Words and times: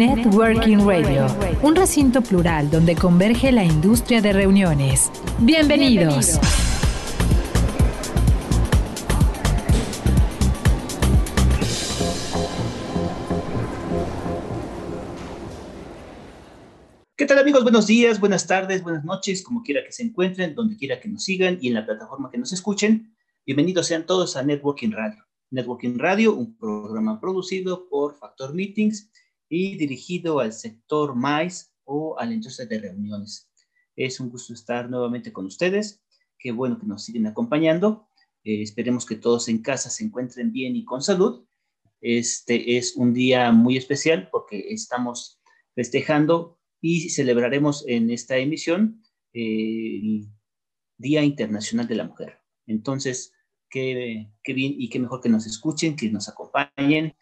Networking 0.00 0.78
Radio, 0.86 1.26
un 1.60 1.76
recinto 1.76 2.22
plural 2.22 2.70
donde 2.70 2.96
converge 2.96 3.52
la 3.52 3.64
industria 3.64 4.22
de 4.22 4.32
reuniones. 4.32 5.12
Bienvenidos. 5.40 6.38
¿Qué 17.14 17.26
tal 17.26 17.38
amigos? 17.38 17.62
Buenos 17.62 17.86
días, 17.86 18.18
buenas 18.18 18.46
tardes, 18.46 18.82
buenas 18.82 19.04
noches, 19.04 19.42
como 19.42 19.62
quiera 19.62 19.84
que 19.84 19.92
se 19.92 20.02
encuentren, 20.02 20.54
donde 20.54 20.78
quiera 20.78 20.98
que 20.98 21.10
nos 21.10 21.24
sigan 21.24 21.58
y 21.60 21.68
en 21.68 21.74
la 21.74 21.84
plataforma 21.84 22.30
que 22.30 22.38
nos 22.38 22.54
escuchen. 22.54 23.14
Bienvenidos 23.44 23.88
sean 23.88 24.06
todos 24.06 24.34
a 24.38 24.42
Networking 24.42 24.92
Radio. 24.92 25.26
Networking 25.50 25.98
Radio, 25.98 26.34
un 26.34 26.56
programa 26.56 27.20
producido 27.20 27.86
por 27.90 28.14
Factor 28.14 28.54
Meetings 28.54 29.10
y 29.50 29.76
dirigido 29.76 30.38
al 30.38 30.52
sector 30.52 31.14
MAIS 31.16 31.74
o 31.84 32.18
a 32.18 32.24
la 32.24 32.32
industria 32.32 32.66
de 32.66 32.78
reuniones. 32.78 33.50
Es 33.96 34.20
un 34.20 34.30
gusto 34.30 34.54
estar 34.54 34.88
nuevamente 34.88 35.32
con 35.32 35.44
ustedes. 35.44 36.00
Qué 36.38 36.52
bueno 36.52 36.78
que 36.78 36.86
nos 36.86 37.04
siguen 37.04 37.26
acompañando. 37.26 38.08
Eh, 38.44 38.62
esperemos 38.62 39.04
que 39.04 39.16
todos 39.16 39.48
en 39.48 39.60
casa 39.60 39.90
se 39.90 40.04
encuentren 40.04 40.52
bien 40.52 40.76
y 40.76 40.84
con 40.84 41.02
salud. 41.02 41.44
Este 42.00 42.78
es 42.78 42.96
un 42.96 43.12
día 43.12 43.50
muy 43.50 43.76
especial 43.76 44.28
porque 44.30 44.72
estamos 44.72 45.40
festejando 45.74 46.58
y 46.80 47.10
celebraremos 47.10 47.84
en 47.86 48.10
esta 48.10 48.38
emisión 48.38 49.02
eh, 49.34 50.00
el 50.00 50.28
Día 50.96 51.24
Internacional 51.24 51.88
de 51.88 51.96
la 51.96 52.04
Mujer. 52.04 52.38
Entonces, 52.66 53.32
qué, 53.68 54.30
qué 54.44 54.54
bien 54.54 54.74
y 54.78 54.88
qué 54.88 55.00
mejor 55.00 55.20
que 55.20 55.28
nos 55.28 55.44
escuchen, 55.46 55.96
que 55.96 56.08
nos 56.08 56.28
acompañen, 56.28 57.14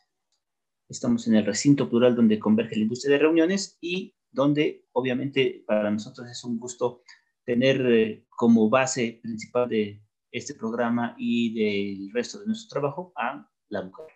Estamos 0.89 1.28
en 1.28 1.34
el 1.34 1.44
recinto 1.44 1.91
plural 1.91 2.17
donde 2.17 2.39
converge 2.39 2.77
la 2.77 2.83
industria 2.83 3.12
de 3.12 3.22
reuniones 3.22 3.77
y 3.78 4.14
donde 4.31 4.86
obviamente 4.92 5.62
para 5.67 5.91
nosotros 5.91 6.27
es 6.30 6.42
un 6.45 6.58
gusto 6.58 7.03
tener 7.45 7.80
eh, 7.92 8.27
como 8.30 8.70
base 8.70 9.20
principal 9.22 9.69
de 9.69 10.03
este 10.33 10.55
programa 10.55 11.14
y 11.19 11.53
del 11.53 12.11
resto 12.12 12.41
de 12.41 12.47
nuestro 12.47 12.80
trabajo 12.80 13.12
a 13.17 13.50
la 13.69 13.83
mujer. 13.83 14.06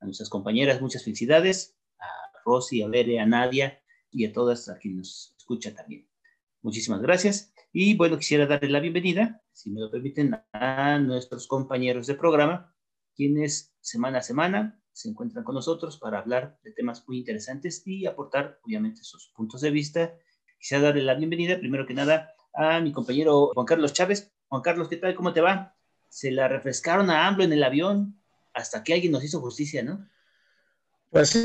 A 0.00 0.04
nuestras 0.04 0.28
compañeras, 0.28 0.80
muchas 0.80 1.02
felicidades, 1.02 1.76
a 1.98 2.06
Rosy, 2.44 2.82
a 2.82 2.88
Bere, 2.88 3.18
a 3.18 3.26
Nadia 3.26 3.82
y 4.10 4.24
a 4.24 4.32
todas 4.32 4.68
a 4.68 4.78
quien 4.78 4.98
nos 4.98 5.34
escucha 5.36 5.74
también. 5.74 6.08
Muchísimas 6.60 7.02
gracias. 7.02 7.52
Y 7.72 7.96
bueno, 7.96 8.16
quisiera 8.16 8.46
darle 8.46 8.68
la 8.68 8.78
bienvenida, 8.78 9.42
si 9.52 9.70
me 9.70 9.80
lo 9.80 9.90
permiten, 9.90 10.36
a 10.52 10.98
nuestros 11.00 11.48
compañeros 11.48 12.06
de 12.06 12.14
programa, 12.14 12.76
quienes 13.16 13.74
semana 13.80 14.18
a 14.18 14.22
semana 14.22 14.81
se 14.92 15.08
encuentran 15.08 15.44
con 15.44 15.54
nosotros 15.54 15.98
para 15.98 16.18
hablar 16.18 16.58
de 16.62 16.72
temas 16.72 17.06
muy 17.06 17.18
interesantes 17.18 17.82
y 17.86 18.06
aportar, 18.06 18.58
obviamente, 18.62 19.02
sus 19.02 19.28
puntos 19.28 19.60
de 19.60 19.70
vista. 19.70 20.14
Quisiera 20.58 20.84
darle 20.84 21.02
la 21.02 21.14
bienvenida, 21.14 21.58
primero 21.58 21.86
que 21.86 21.94
nada, 21.94 22.34
a 22.54 22.80
mi 22.80 22.92
compañero 22.92 23.50
Juan 23.54 23.66
Carlos 23.66 23.92
Chávez. 23.92 24.32
Juan 24.48 24.62
Carlos, 24.62 24.88
¿qué 24.88 24.96
tal? 24.96 25.14
¿Cómo 25.14 25.32
te 25.32 25.40
va? 25.40 25.74
Se 26.08 26.30
la 26.30 26.46
refrescaron 26.46 27.10
a 27.10 27.26
AMLO 27.26 27.44
en 27.44 27.52
el 27.52 27.64
avión 27.64 28.20
hasta 28.52 28.84
que 28.84 28.92
alguien 28.92 29.12
nos 29.12 29.24
hizo 29.24 29.40
justicia, 29.40 29.82
¿no? 29.82 30.08
Pues 31.10 31.30
sí, 31.30 31.42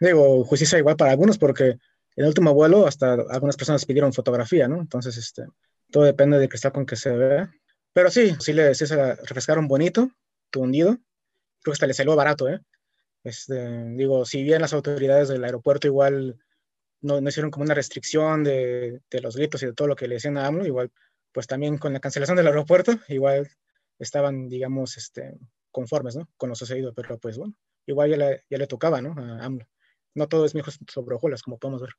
digo, 0.00 0.44
justicia 0.44 0.78
igual 0.78 0.96
para 0.96 1.12
algunos 1.12 1.38
porque 1.38 1.64
en 1.68 1.78
el 2.16 2.26
último 2.26 2.52
vuelo 2.52 2.86
hasta 2.86 3.14
algunas 3.14 3.56
personas 3.56 3.84
pidieron 3.84 4.12
fotografía, 4.12 4.68
¿no? 4.68 4.80
Entonces, 4.80 5.16
este, 5.16 5.46
todo 5.90 6.04
depende 6.04 6.38
del 6.38 6.48
cristal 6.48 6.72
con 6.72 6.86
que 6.86 6.96
se 6.96 7.10
vea. 7.10 7.52
Pero 7.92 8.10
sí, 8.10 8.34
sí, 8.40 8.52
le, 8.52 8.74
se 8.74 8.94
la 8.96 9.14
refrescaron 9.14 9.68
bonito, 9.68 10.10
hundido. 10.56 10.98
Creo 11.62 11.72
que 11.72 11.76
hasta 11.76 11.86
le 11.86 11.94
salió 11.94 12.16
barato, 12.16 12.48
¿eh? 12.48 12.60
Este, 13.24 13.54
digo, 13.94 14.24
si 14.24 14.42
bien 14.42 14.60
las 14.60 14.72
autoridades 14.72 15.28
del 15.28 15.44
aeropuerto 15.44 15.86
igual 15.86 16.38
no, 17.00 17.20
no 17.20 17.28
hicieron 17.28 17.50
como 17.50 17.64
una 17.64 17.74
restricción 17.74 18.42
de, 18.42 19.00
de, 19.10 19.20
los 19.20 19.36
gritos 19.36 19.62
y 19.62 19.66
de 19.66 19.74
todo 19.74 19.88
lo 19.88 19.96
que 19.96 20.08
le 20.08 20.16
decían 20.16 20.36
a 20.38 20.46
AMLO, 20.46 20.66
igual, 20.66 20.90
pues 21.32 21.46
también 21.46 21.78
con 21.78 21.92
la 21.92 22.00
cancelación 22.00 22.36
del 22.36 22.48
aeropuerto, 22.48 22.98
igual 23.08 23.48
estaban, 23.98 24.48
digamos, 24.48 24.96
este, 24.96 25.38
conformes, 25.70 26.16
¿no? 26.16 26.28
Con 26.36 26.48
lo 26.48 26.54
sucedido, 26.54 26.92
pero 26.94 27.18
pues 27.18 27.38
bueno, 27.38 27.54
igual 27.86 28.10
ya 28.10 28.16
le, 28.16 28.44
ya 28.50 28.58
le 28.58 28.66
tocaba, 28.66 29.00
¿no? 29.00 29.14
A 29.20 29.44
AMLO. 29.44 29.66
No 30.14 30.28
todo 30.28 30.44
es 30.44 30.54
mejor 30.54 30.74
sobre 30.88 31.14
hojuelas, 31.14 31.42
como 31.42 31.58
podemos 31.58 31.80
ver. 31.80 31.92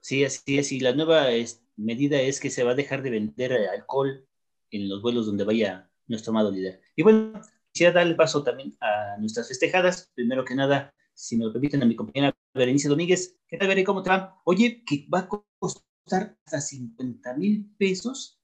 Sí, 0.00 0.24
así 0.24 0.58
es. 0.58 0.72
Y 0.72 0.80
la 0.80 0.94
nueva 0.94 1.30
es, 1.30 1.62
medida 1.76 2.20
es 2.20 2.40
que 2.40 2.50
se 2.50 2.64
va 2.64 2.72
a 2.72 2.74
dejar 2.74 3.02
de 3.02 3.10
vender 3.10 3.52
alcohol 3.52 4.26
en 4.70 4.88
los 4.88 5.02
vuelos 5.02 5.26
donde 5.26 5.44
vaya 5.44 5.90
nuestro 6.06 6.30
amado 6.30 6.50
líder. 6.50 6.80
Y 6.96 7.02
bueno, 7.02 7.40
Quisiera 7.72 7.92
dar 7.92 8.06
el 8.06 8.16
paso 8.16 8.44
también 8.44 8.76
a 8.80 9.16
nuestras 9.18 9.48
festejadas. 9.48 10.10
Primero 10.14 10.44
que 10.44 10.54
nada, 10.54 10.94
si 11.14 11.38
me 11.38 11.46
lo 11.46 11.52
permiten, 11.52 11.82
a 11.82 11.86
mi 11.86 11.96
compañera 11.96 12.36
Berenice 12.52 12.88
Domínguez. 12.88 13.38
¿Qué 13.48 13.56
tal, 13.56 13.68
Berenice? 13.68 13.86
¿Cómo 13.86 14.02
te 14.02 14.10
va? 14.10 14.40
Oye, 14.44 14.84
que 14.84 15.06
va 15.12 15.20
a 15.20 15.28
costar 15.58 16.36
hasta 16.44 16.60
50 16.60 17.34
mil 17.34 17.74
pesos 17.78 18.38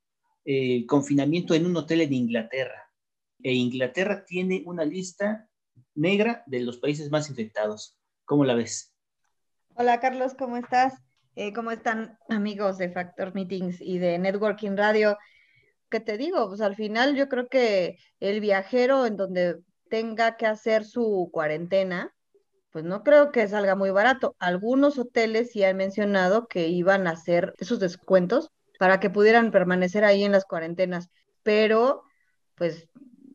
el 0.44 0.86
confinamiento 0.86 1.52
en 1.54 1.66
un 1.66 1.76
hotel 1.76 2.00
en 2.00 2.14
Inglaterra. 2.14 2.90
E 3.42 3.52
Inglaterra 3.52 4.24
tiene 4.24 4.62
una 4.64 4.86
lista 4.86 5.46
negra 5.94 6.42
de 6.46 6.60
los 6.60 6.78
países 6.78 7.10
más 7.10 7.28
infectados. 7.28 7.98
¿Cómo 8.24 8.46
la 8.46 8.54
ves? 8.54 8.94
Hola, 9.74 10.00
Carlos, 10.00 10.32
¿cómo 10.34 10.56
estás? 10.56 10.94
Eh, 11.36 11.52
¿Cómo 11.52 11.70
están 11.70 12.18
amigos 12.30 12.78
de 12.78 12.90
Factor 12.90 13.34
Meetings 13.34 13.80
y 13.80 13.98
de 13.98 14.18
Networking 14.18 14.76
Radio? 14.76 15.18
¿Qué 15.90 16.00
te 16.00 16.18
digo? 16.18 16.48
Pues 16.48 16.60
al 16.60 16.76
final 16.76 17.16
yo 17.16 17.28
creo 17.28 17.48
que 17.48 17.98
el 18.20 18.40
viajero 18.40 19.06
en 19.06 19.16
donde 19.16 19.58
tenga 19.88 20.36
que 20.36 20.46
hacer 20.46 20.84
su 20.84 21.30
cuarentena, 21.32 22.14
pues 22.70 22.84
no 22.84 23.02
creo 23.02 23.32
que 23.32 23.48
salga 23.48 23.74
muy 23.74 23.90
barato. 23.90 24.36
Algunos 24.38 24.98
hoteles 24.98 25.52
sí 25.52 25.64
han 25.64 25.76
mencionado 25.76 26.46
que 26.46 26.68
iban 26.68 27.06
a 27.06 27.12
hacer 27.12 27.54
esos 27.58 27.80
descuentos 27.80 28.50
para 28.78 29.00
que 29.00 29.10
pudieran 29.10 29.50
permanecer 29.50 30.04
ahí 30.04 30.24
en 30.24 30.32
las 30.32 30.44
cuarentenas, 30.44 31.08
pero 31.42 32.02
pues 32.54 32.88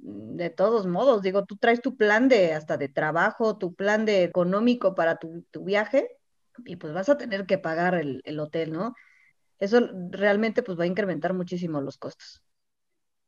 de 0.03 0.50
todos 0.50 0.85
modos, 0.85 1.22
digo, 1.22 1.46
tú 1.46 1.58
traes 1.58 1.81
tu 1.81 1.96
plan 1.96 2.28
de 2.28 2.53
hasta 2.53 2.78
de 2.78 2.90
trabajo, 2.90 3.58
tu 3.58 3.74
plan 3.74 4.06
de 4.06 4.24
económico 4.24 4.96
para 4.96 5.18
tu, 5.18 5.44
tu 5.52 5.64
viaje 5.64 6.09
y 6.66 6.75
pues 6.75 6.94
vas 6.94 7.09
a 7.09 7.18
tener 7.18 7.46
que 7.46 7.58
pagar 7.58 7.96
el, 7.96 8.22
el 8.25 8.40
hotel, 8.40 8.74
¿no? 8.74 8.94
Eso 9.59 9.80
realmente 10.12 10.62
pues 10.62 10.78
va 10.78 10.84
a 10.84 10.88
incrementar 10.88 11.34
muchísimo 11.34 11.80
los 11.81 11.97
costos. 11.97 12.43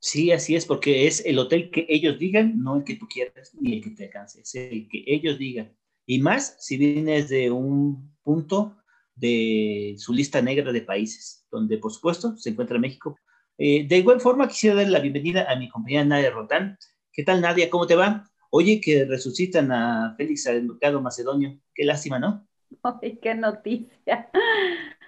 Sí, 0.05 0.31
así 0.31 0.55
es, 0.55 0.67
porque 0.67 1.07
es 1.07 1.25
el 1.25 1.39
hotel 1.39 1.71
que 1.71 1.87
ellos 1.89 2.19
digan, 2.19 2.61
no 2.61 2.75
el 2.75 2.83
que 2.83 2.95
tú 2.95 3.07
quieras, 3.07 3.55
ni 3.59 3.77
el 3.77 3.83
que 3.83 3.89
te 3.89 4.05
alcance, 4.05 4.39
es 4.39 4.53
el 4.53 4.87
que 4.87 5.03
ellos 5.07 5.39
digan. 5.39 5.75
Y 6.05 6.19
más 6.19 6.57
si 6.59 6.77
vienes 6.77 7.29
de 7.29 7.49
un 7.49 8.15
punto 8.21 8.77
de 9.15 9.95
su 9.97 10.13
lista 10.13 10.43
negra 10.43 10.71
de 10.71 10.81
países, 10.81 11.47
donde 11.49 11.79
por 11.79 11.91
supuesto 11.91 12.37
se 12.37 12.51
encuentra 12.51 12.77
México. 12.77 13.17
Eh, 13.57 13.87
de 13.87 13.97
igual 13.97 14.21
forma, 14.21 14.47
quisiera 14.47 14.75
dar 14.75 14.89
la 14.89 14.99
bienvenida 14.99 15.51
a 15.51 15.55
mi 15.55 15.69
compañera 15.69 16.05
Nadia 16.05 16.29
Rotán. 16.29 16.77
¿Qué 17.11 17.23
tal, 17.23 17.41
Nadia? 17.41 17.71
¿Cómo 17.71 17.87
te 17.87 17.95
va? 17.95 18.29
Oye, 18.51 18.79
que 18.79 19.05
resucitan 19.05 19.71
a 19.71 20.13
Félix 20.15 20.45
al 20.45 20.65
mercado 20.65 21.01
macedonio. 21.01 21.59
Qué 21.73 21.83
lástima, 21.83 22.19
¿no? 22.19 22.47
Ay, 22.83 23.17
qué 23.19 23.33
noticia. 23.33 24.29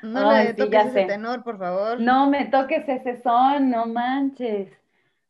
No 0.02 0.30
Ay, 0.30 0.48
le 0.48 0.54
toques 0.54 0.86
ese 0.88 1.06
tenor, 1.06 1.44
por 1.44 1.58
favor. 1.58 2.00
No 2.00 2.30
me 2.30 2.46
toques 2.46 2.88
ese 2.88 3.22
son, 3.22 3.70
no 3.70 3.86
manches. 3.86 4.70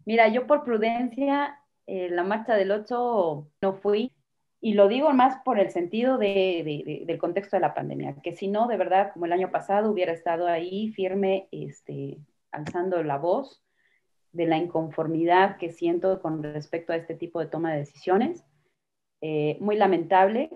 Mira, 0.07 0.29
yo 0.29 0.47
por 0.47 0.63
prudencia, 0.63 1.59
eh, 1.85 2.07
la 2.09 2.23
marcha 2.23 2.55
del 2.55 2.71
8 2.71 3.51
no 3.61 3.73
fui, 3.73 4.13
y 4.61 4.73
lo 4.73 4.87
digo 4.87 5.11
más 5.11 5.41
por 5.43 5.59
el 5.59 5.69
sentido 5.69 6.17
de, 6.17 6.63
de, 6.63 7.03
del 7.05 7.17
contexto 7.17 7.57
de 7.57 7.59
la 7.59 7.73
pandemia, 7.73 8.15
que 8.23 8.33
si 8.33 8.47
no, 8.47 8.69
de 8.69 8.77
verdad, 8.77 9.11
como 9.11 9.25
el 9.25 9.33
año 9.33 9.51
pasado, 9.51 9.91
hubiera 9.91 10.13
estado 10.13 10.47
ahí 10.47 10.93
firme, 10.93 11.49
este, 11.51 12.19
alzando 12.51 13.03
la 13.03 13.17
voz 13.17 13.61
de 14.31 14.45
la 14.45 14.55
inconformidad 14.55 15.57
que 15.57 15.71
siento 15.71 16.21
con 16.21 16.41
respecto 16.41 16.93
a 16.93 16.95
este 16.95 17.13
tipo 17.13 17.41
de 17.41 17.47
toma 17.47 17.73
de 17.73 17.79
decisiones. 17.79 18.45
Eh, 19.19 19.57
muy 19.59 19.75
lamentable, 19.75 20.49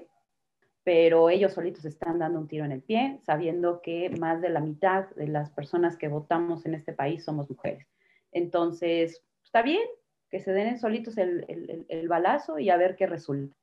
pero 0.86 1.30
ellos 1.30 1.52
solitos 1.52 1.84
están 1.84 2.20
dando 2.20 2.40
un 2.40 2.48
tiro 2.48 2.64
en 2.64 2.72
el 2.72 2.84
pie, 2.84 3.20
sabiendo 3.26 3.82
que 3.82 4.12
más 4.12 4.42
de 4.42 4.48
la 4.48 4.62
mitad 4.62 5.10
de 5.18 5.28
las 5.28 5.52
personas 5.52 5.98
que 5.98 6.08
votamos 6.08 6.66
en 6.66 6.74
este 6.74 6.94
país 6.94 7.26
somos 7.26 7.50
mujeres. 7.50 7.86
Entonces, 8.32 9.22
está 9.52 9.64
bien 9.64 9.84
que 10.30 10.40
se 10.40 10.54
den 10.54 10.80
solitos 10.80 11.18
el, 11.18 11.44
el, 11.50 11.86
el, 11.90 12.08
balazo 12.08 12.58
y 12.58 12.70
a 12.70 12.78
ver 12.78 12.96
qué 12.96 13.06
resulta. 13.06 13.54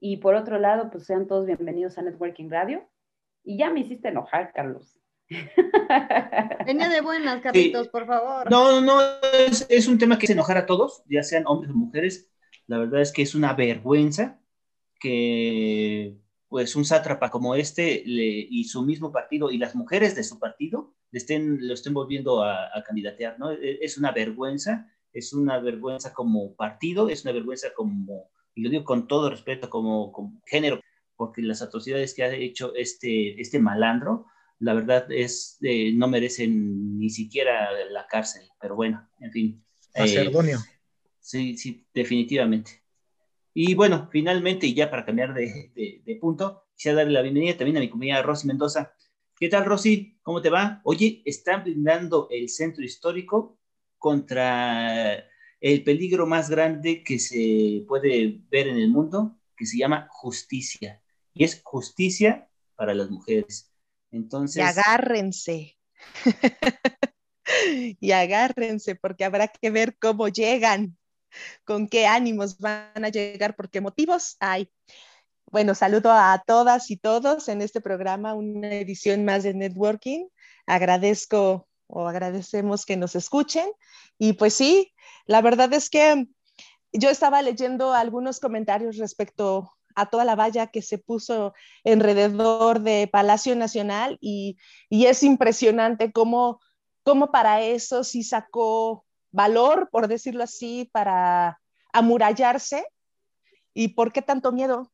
Y 0.00 0.16
por 0.16 0.34
otro 0.34 0.58
lado, 0.58 0.90
pues 0.90 1.06
sean 1.06 1.28
todos 1.28 1.46
bienvenidos 1.46 1.96
a 1.96 2.02
Networking 2.02 2.50
Radio. 2.50 2.90
Y 3.44 3.56
ya 3.56 3.70
me 3.70 3.78
hiciste 3.78 4.08
enojar, 4.08 4.52
Carlos. 4.52 4.98
Venía 6.66 6.88
de 6.88 7.00
buenas, 7.02 7.40
Carlitos, 7.40 7.86
por 7.86 8.08
favor. 8.08 8.50
No, 8.50 8.80
no, 8.80 9.00
es, 9.46 9.64
es, 9.70 9.86
un 9.86 9.96
tema 9.96 10.18
que 10.18 10.26
hace 10.26 10.32
enojar 10.32 10.56
a 10.56 10.66
todos, 10.66 11.04
ya 11.08 11.22
sean 11.22 11.44
hombres 11.46 11.70
o 11.70 11.76
mujeres. 11.76 12.28
La 12.66 12.78
verdad 12.78 13.00
es 13.00 13.12
que 13.12 13.22
es 13.22 13.36
una 13.36 13.52
vergüenza 13.52 14.40
que 14.98 16.16
pues 16.48 16.74
un 16.74 16.84
sátrapa 16.84 17.30
como 17.30 17.54
este 17.54 18.02
y 18.04 18.64
su 18.64 18.82
mismo 18.82 19.12
partido 19.12 19.52
y 19.52 19.58
las 19.58 19.76
mujeres 19.76 20.16
de 20.16 20.24
su 20.24 20.40
partido 20.40 20.96
le 21.12 21.18
estén, 21.18 21.68
lo 21.68 21.74
estén 21.74 21.94
volviendo 21.94 22.42
a, 22.42 22.76
a, 22.76 22.82
candidatear, 22.82 23.38
¿no? 23.38 23.52
E, 23.52 23.78
es 23.82 23.98
una 23.98 24.10
vergüenza, 24.10 24.90
es 25.12 25.32
una 25.32 25.58
vergüenza 25.60 26.12
como 26.12 26.54
partido, 26.54 27.08
es 27.08 27.24
una 27.24 27.32
vergüenza 27.32 27.68
como, 27.74 28.30
y 28.54 28.62
lo 28.62 28.70
digo 28.70 28.84
con 28.84 29.06
todo 29.06 29.30
respeto, 29.30 29.70
como, 29.70 30.12
como 30.12 30.40
género, 30.46 30.80
porque 31.16 31.42
las 31.42 31.62
atrocidades 31.62 32.14
que 32.14 32.22
ha 32.22 32.34
hecho 32.34 32.74
este, 32.74 33.40
este 33.40 33.58
malandro, 33.58 34.26
la 34.60 34.74
verdad 34.74 35.10
es, 35.10 35.58
eh, 35.62 35.92
no 35.94 36.08
merecen 36.08 36.98
ni 36.98 37.10
siquiera 37.10 37.70
la 37.90 38.06
cárcel, 38.06 38.48
pero 38.60 38.76
bueno, 38.76 39.08
en 39.20 39.32
fin. 39.32 39.64
Macedonio. 39.96 40.58
Eh, 40.58 40.78
sí, 41.20 41.56
sí, 41.56 41.86
definitivamente. 41.92 42.82
Y 43.54 43.74
bueno, 43.74 44.08
finalmente, 44.12 44.66
y 44.66 44.74
ya 44.74 44.90
para 44.90 45.04
cambiar 45.04 45.34
de, 45.34 45.72
de, 45.74 46.02
de, 46.04 46.16
punto, 46.16 46.64
quisiera 46.76 46.98
darle 46.98 47.14
la 47.14 47.22
bienvenida 47.22 47.56
también 47.56 47.76
a 47.78 47.80
mi 47.80 47.90
compañera 47.90 48.22
Rosy 48.22 48.46
Mendoza. 48.46 48.94
¿Qué 49.38 49.48
tal, 49.48 49.64
Rosy? 49.64 50.18
¿Cómo 50.22 50.40
te 50.40 50.50
va? 50.50 50.80
Oye, 50.84 51.22
están 51.24 51.64
blindando 51.64 52.28
el 52.30 52.48
centro 52.48 52.84
histórico 52.84 53.57
contra 53.98 55.24
el 55.60 55.84
peligro 55.84 56.26
más 56.26 56.48
grande 56.50 57.02
que 57.02 57.18
se 57.18 57.84
puede 57.86 58.40
ver 58.50 58.68
en 58.68 58.78
el 58.78 58.90
mundo, 58.90 59.38
que 59.56 59.66
se 59.66 59.78
llama 59.78 60.08
justicia. 60.10 61.02
Y 61.34 61.44
es 61.44 61.60
justicia 61.62 62.48
para 62.76 62.94
las 62.94 63.10
mujeres. 63.10 63.72
Entonces. 64.10 64.56
Y 64.56 64.60
agárrense. 64.60 65.78
y 68.00 68.12
agárrense, 68.12 68.94
porque 68.94 69.24
habrá 69.24 69.48
que 69.48 69.70
ver 69.70 69.96
cómo 69.98 70.28
llegan, 70.28 70.96
con 71.64 71.88
qué 71.88 72.06
ánimos 72.06 72.58
van 72.58 73.04
a 73.04 73.08
llegar, 73.08 73.56
por 73.56 73.70
qué 73.70 73.80
motivos 73.80 74.36
hay. 74.40 74.70
Bueno, 75.50 75.74
saludo 75.74 76.12
a 76.12 76.42
todas 76.46 76.90
y 76.90 76.96
todos 76.98 77.48
en 77.48 77.62
este 77.62 77.80
programa, 77.80 78.34
una 78.34 78.68
edición 78.74 79.24
más 79.24 79.42
de 79.44 79.54
Networking. 79.54 80.26
Agradezco 80.66 81.67
o 81.88 82.06
agradecemos 82.06 82.86
que 82.86 82.96
nos 82.96 83.16
escuchen. 83.16 83.68
Y 84.18 84.34
pues 84.34 84.54
sí, 84.54 84.94
la 85.26 85.42
verdad 85.42 85.72
es 85.72 85.90
que 85.90 86.28
yo 86.92 87.10
estaba 87.10 87.42
leyendo 87.42 87.92
algunos 87.92 88.40
comentarios 88.40 88.96
respecto 88.96 89.72
a 89.94 90.06
toda 90.06 90.24
la 90.24 90.36
valla 90.36 90.68
que 90.68 90.80
se 90.80 90.98
puso 90.98 91.54
alrededor 91.84 92.80
de 92.80 93.08
Palacio 93.10 93.56
Nacional 93.56 94.16
y, 94.20 94.56
y 94.88 95.06
es 95.06 95.22
impresionante 95.22 96.12
cómo, 96.12 96.60
cómo 97.02 97.32
para 97.32 97.62
eso 97.62 98.04
sí 98.04 98.22
sacó 98.22 99.04
valor, 99.32 99.88
por 99.90 100.08
decirlo 100.08 100.44
así, 100.44 100.88
para 100.92 101.60
amurallarse. 101.92 102.86
¿Y 103.74 103.88
por 103.88 104.12
qué 104.12 104.22
tanto 104.22 104.52
miedo? 104.52 104.92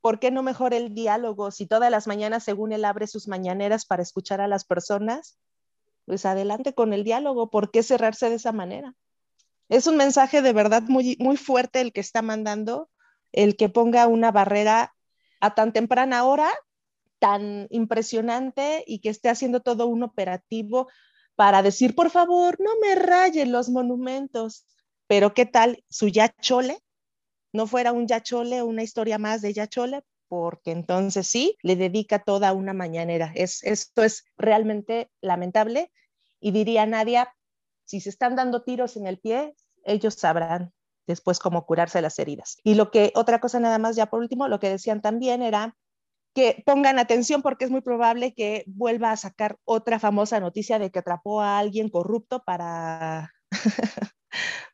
¿Por 0.00 0.18
qué 0.18 0.30
no 0.30 0.42
mejor 0.42 0.74
el 0.74 0.94
diálogo? 0.94 1.50
Si 1.50 1.66
todas 1.66 1.90
las 1.90 2.06
mañanas, 2.06 2.44
según 2.44 2.72
él, 2.72 2.84
abre 2.84 3.06
sus 3.06 3.28
mañaneras 3.28 3.84
para 3.84 4.02
escuchar 4.02 4.40
a 4.40 4.48
las 4.48 4.64
personas, 4.64 5.38
pues 6.08 6.24
adelante 6.24 6.72
con 6.72 6.94
el 6.94 7.04
diálogo. 7.04 7.50
¿Por 7.50 7.70
qué 7.70 7.82
cerrarse 7.82 8.30
de 8.30 8.36
esa 8.36 8.50
manera? 8.50 8.94
Es 9.68 9.86
un 9.86 9.98
mensaje 9.98 10.40
de 10.40 10.54
verdad 10.54 10.82
muy, 10.84 11.18
muy 11.20 11.36
fuerte 11.36 11.82
el 11.82 11.92
que 11.92 12.00
está 12.00 12.22
mandando 12.22 12.88
el 13.30 13.56
que 13.56 13.68
ponga 13.68 14.06
una 14.06 14.32
barrera 14.32 14.94
a 15.42 15.54
tan 15.54 15.74
temprana 15.74 16.24
hora, 16.24 16.48
tan 17.18 17.66
impresionante 17.68 18.84
y 18.86 19.00
que 19.00 19.10
esté 19.10 19.28
haciendo 19.28 19.60
todo 19.60 19.86
un 19.86 20.02
operativo 20.02 20.88
para 21.36 21.60
decir, 21.60 21.94
por 21.94 22.08
favor, 22.08 22.58
no 22.58 22.70
me 22.80 22.94
rayen 22.94 23.52
los 23.52 23.68
monumentos. 23.68 24.66
Pero 25.08 25.34
¿qué 25.34 25.44
tal 25.44 25.84
su 25.90 26.08
Yachole? 26.08 26.78
No 27.52 27.66
fuera 27.66 27.92
un 27.92 28.06
Yachole, 28.06 28.62
una 28.62 28.82
historia 28.82 29.18
más 29.18 29.42
de 29.42 29.52
Yachole, 29.52 30.02
porque 30.28 30.72
entonces 30.72 31.26
sí, 31.26 31.56
le 31.62 31.76
dedica 31.76 32.18
toda 32.18 32.52
una 32.52 32.72
mañanera. 32.72 33.32
Es, 33.34 33.62
esto 33.64 34.02
es 34.02 34.24
realmente 34.36 35.10
lamentable 35.20 35.90
y 36.40 36.52
diría 36.52 36.86
Nadia, 36.86 37.34
si 37.84 38.00
se 38.00 38.10
están 38.10 38.36
dando 38.36 38.62
tiros 38.62 38.96
en 38.96 39.06
el 39.06 39.18
pie, 39.18 39.54
ellos 39.84 40.14
sabrán 40.14 40.72
después 41.06 41.38
cómo 41.38 41.64
curarse 41.64 42.02
las 42.02 42.18
heridas. 42.18 42.58
Y 42.62 42.74
lo 42.74 42.90
que, 42.90 43.12
otra 43.14 43.40
cosa 43.40 43.58
nada 43.58 43.78
más 43.78 43.96
ya 43.96 44.06
por 44.06 44.20
último, 44.20 44.46
lo 44.46 44.60
que 44.60 44.68
decían 44.68 45.00
también 45.00 45.42
era 45.42 45.74
que 46.34 46.62
pongan 46.66 46.98
atención 46.98 47.42
porque 47.42 47.64
es 47.64 47.70
muy 47.70 47.80
probable 47.80 48.34
que 48.34 48.64
vuelva 48.66 49.10
a 49.10 49.16
sacar 49.16 49.56
otra 49.64 49.98
famosa 49.98 50.38
noticia 50.38 50.78
de 50.78 50.90
que 50.90 50.98
atrapó 50.98 51.40
a 51.40 51.58
alguien 51.58 51.88
corrupto 51.88 52.44
para, 52.44 53.32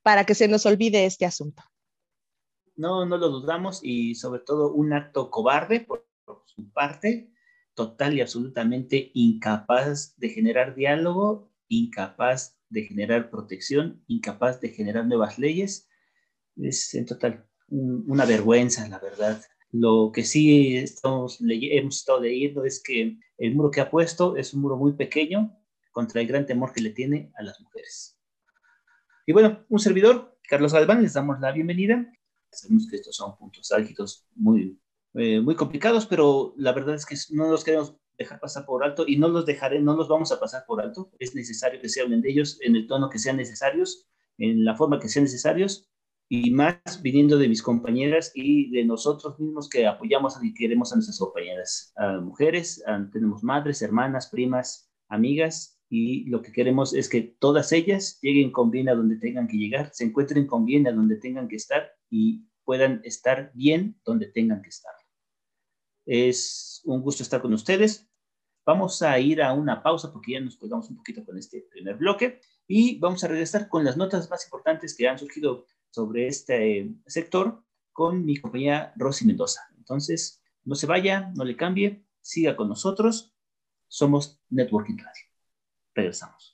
para 0.02 0.24
que 0.24 0.34
se 0.34 0.48
nos 0.48 0.66
olvide 0.66 1.06
este 1.06 1.24
asunto. 1.24 1.62
No, 2.76 3.06
no 3.06 3.16
lo 3.16 3.28
dudamos 3.28 3.80
y 3.82 4.14
sobre 4.14 4.40
todo 4.40 4.72
un 4.72 4.92
acto 4.92 5.30
cobarde 5.30 5.80
por, 5.80 6.06
por 6.24 6.42
su 6.46 6.70
parte, 6.72 7.30
total 7.74 8.14
y 8.14 8.20
absolutamente 8.20 9.10
incapaz 9.14 10.16
de 10.16 10.28
generar 10.28 10.74
diálogo, 10.74 11.52
incapaz 11.68 12.58
de 12.68 12.82
generar 12.82 13.30
protección, 13.30 14.02
incapaz 14.06 14.60
de 14.60 14.70
generar 14.70 15.06
nuevas 15.06 15.38
leyes 15.38 15.88
es 16.56 16.94
en 16.94 17.06
total 17.06 17.46
una 17.68 18.24
vergüenza, 18.24 18.86
la 18.88 18.98
verdad. 18.98 19.42
Lo 19.72 20.12
que 20.12 20.22
sí 20.22 20.76
estamos 20.76 21.38
hemos 21.40 21.96
estado 21.96 22.20
leyendo 22.20 22.64
es 22.64 22.82
que 22.82 23.18
el 23.38 23.54
muro 23.54 23.70
que 23.70 23.80
ha 23.80 23.90
puesto 23.90 24.36
es 24.36 24.54
un 24.54 24.60
muro 24.60 24.76
muy 24.76 24.92
pequeño 24.92 25.56
contra 25.90 26.20
el 26.20 26.26
gran 26.26 26.46
temor 26.46 26.72
que 26.72 26.80
le 26.80 26.90
tiene 26.90 27.32
a 27.36 27.42
las 27.42 27.60
mujeres. 27.60 28.18
Y 29.26 29.32
bueno, 29.32 29.64
un 29.68 29.78
servidor, 29.78 30.38
Carlos 30.48 30.72
Galván, 30.72 31.02
les 31.02 31.14
damos 31.14 31.40
la 31.40 31.50
bienvenida. 31.50 32.12
Sabemos 32.54 32.86
que 32.88 32.96
estos 32.96 33.16
son 33.16 33.36
puntos 33.36 33.70
álgidos 33.72 34.26
muy, 34.34 34.78
eh, 35.14 35.40
muy 35.40 35.54
complicados, 35.54 36.06
pero 36.06 36.54
la 36.56 36.72
verdad 36.72 36.94
es 36.94 37.06
que 37.06 37.16
no 37.30 37.50
los 37.50 37.64
queremos 37.64 37.96
dejar 38.16 38.40
pasar 38.40 38.64
por 38.64 38.84
alto 38.84 39.04
y 39.06 39.16
no 39.16 39.28
los 39.28 39.44
dejaré, 39.44 39.80
no 39.80 39.96
los 39.96 40.08
vamos 40.08 40.32
a 40.32 40.40
pasar 40.40 40.64
por 40.66 40.80
alto. 40.80 41.10
Es 41.18 41.34
necesario 41.34 41.80
que 41.80 41.88
se 41.88 42.00
hablen 42.00 42.20
de 42.20 42.30
ellos 42.30 42.58
en 42.62 42.76
el 42.76 42.86
tono 42.86 43.10
que 43.10 43.18
sean 43.18 43.36
necesarios, 43.36 44.06
en 44.38 44.64
la 44.64 44.76
forma 44.76 44.98
que 45.00 45.08
sean 45.08 45.24
necesarios 45.24 45.88
y 46.28 46.50
más 46.50 46.78
viniendo 47.02 47.38
de 47.38 47.48
mis 47.48 47.62
compañeras 47.62 48.32
y 48.34 48.70
de 48.70 48.84
nosotros 48.84 49.38
mismos 49.38 49.68
que 49.68 49.86
apoyamos 49.86 50.36
y 50.42 50.54
queremos 50.54 50.92
a 50.92 50.96
nuestras 50.96 51.18
compañeras, 51.18 51.92
a 51.96 52.18
mujeres, 52.20 52.82
tenemos 53.12 53.44
madres, 53.44 53.82
hermanas, 53.82 54.28
primas, 54.28 54.90
amigas, 55.08 55.74
y 55.90 56.24
lo 56.24 56.42
que 56.42 56.50
queremos 56.50 56.94
es 56.94 57.08
que 57.08 57.36
todas 57.38 57.70
ellas 57.72 58.18
lleguen 58.20 58.50
con 58.50 58.70
bien 58.70 58.88
a 58.88 58.94
donde 58.94 59.16
tengan 59.16 59.46
que 59.46 59.58
llegar, 59.58 59.90
se 59.92 60.04
encuentren 60.04 60.46
con 60.46 60.64
bien 60.64 60.88
a 60.88 60.92
donde 60.92 61.16
tengan 61.16 61.46
que 61.46 61.56
estar 61.56 61.88
y 62.10 62.48
puedan 62.64 63.00
estar 63.04 63.50
bien 63.54 64.00
donde 64.04 64.26
tengan 64.26 64.62
que 64.62 64.70
estar. 64.70 64.92
Es 66.06 66.82
un 66.84 67.00
gusto 67.02 67.22
estar 67.22 67.40
con 67.40 67.52
ustedes. 67.54 68.08
Vamos 68.66 69.02
a 69.02 69.18
ir 69.18 69.42
a 69.42 69.52
una 69.52 69.82
pausa 69.82 70.12
porque 70.12 70.32
ya 70.32 70.40
nos 70.40 70.56
colgamos 70.56 70.88
un 70.90 70.96
poquito 70.96 71.24
con 71.24 71.36
este 71.38 71.66
primer 71.70 71.96
bloque 71.96 72.40
y 72.66 72.98
vamos 72.98 73.22
a 73.24 73.28
regresar 73.28 73.68
con 73.68 73.84
las 73.84 73.96
notas 73.96 74.30
más 74.30 74.44
importantes 74.44 74.96
que 74.96 75.08
han 75.08 75.18
surgido 75.18 75.66
sobre 75.90 76.26
este 76.26 76.78
eh, 76.78 76.94
sector 77.06 77.62
con 77.92 78.24
mi 78.24 78.38
compañera 78.38 78.92
Rosy 78.96 79.26
Mendoza. 79.26 79.60
Entonces, 79.76 80.42
no 80.64 80.74
se 80.74 80.86
vaya, 80.86 81.30
no 81.36 81.44
le 81.44 81.56
cambie, 81.56 82.04
siga 82.20 82.56
con 82.56 82.68
nosotros. 82.68 83.34
Somos 83.86 84.40
Networking 84.48 84.96
Radio. 84.96 85.24
Regresamos. 85.94 86.53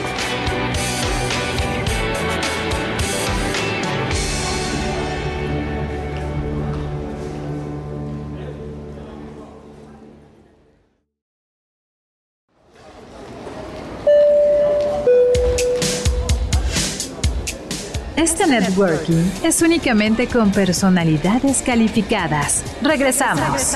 Networking 18.47 19.29
es 19.43 19.61
únicamente 19.61 20.27
con 20.27 20.51
personalidades 20.51 21.61
calificadas. 21.61 22.63
Regresamos. 22.81 23.73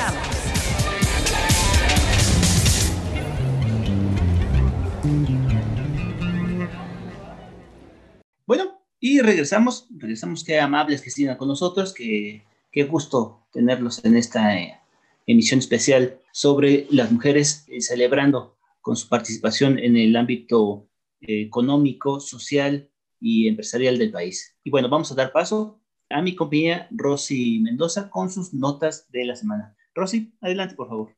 Bueno, 8.45 8.81
y 8.99 9.19
regresamos. 9.19 9.87
Regresamos. 9.95 10.43
Qué 10.43 10.59
amables 10.59 11.01
que 11.01 11.11
sigan 11.11 11.37
con 11.37 11.47
nosotros. 11.47 11.93
Qué, 11.93 12.43
qué 12.71 12.83
gusto 12.85 13.47
tenerlos 13.51 14.03
en 14.03 14.17
esta, 14.17 14.57
en 14.57 14.71
emisión 15.27 15.59
especial 15.59 16.19
sobre 16.31 16.87
las 16.89 17.11
mujeres 17.11 17.65
eh, 17.67 17.81
celebrando 17.81 18.57
con 18.81 18.95
su 18.95 19.07
participación 19.09 19.77
en 19.79 19.95
el 19.95 20.15
ámbito 20.15 20.87
eh, 21.21 21.41
económico, 21.41 22.19
social 22.19 22.89
y 23.19 23.47
empresarial 23.47 23.97
del 23.97 24.11
país. 24.11 24.57
Y 24.63 24.69
bueno, 24.69 24.89
vamos 24.89 25.11
a 25.11 25.15
dar 25.15 25.31
paso 25.31 25.81
a 26.09 26.21
mi 26.21 26.35
compañía 26.35 26.87
Rosy 26.91 27.59
Mendoza 27.59 28.09
con 28.09 28.29
sus 28.29 28.53
notas 28.53 29.09
de 29.11 29.25
la 29.25 29.35
semana. 29.35 29.75
Rosy, 29.93 30.33
adelante, 30.41 30.75
por 30.75 30.89
favor. 30.89 31.15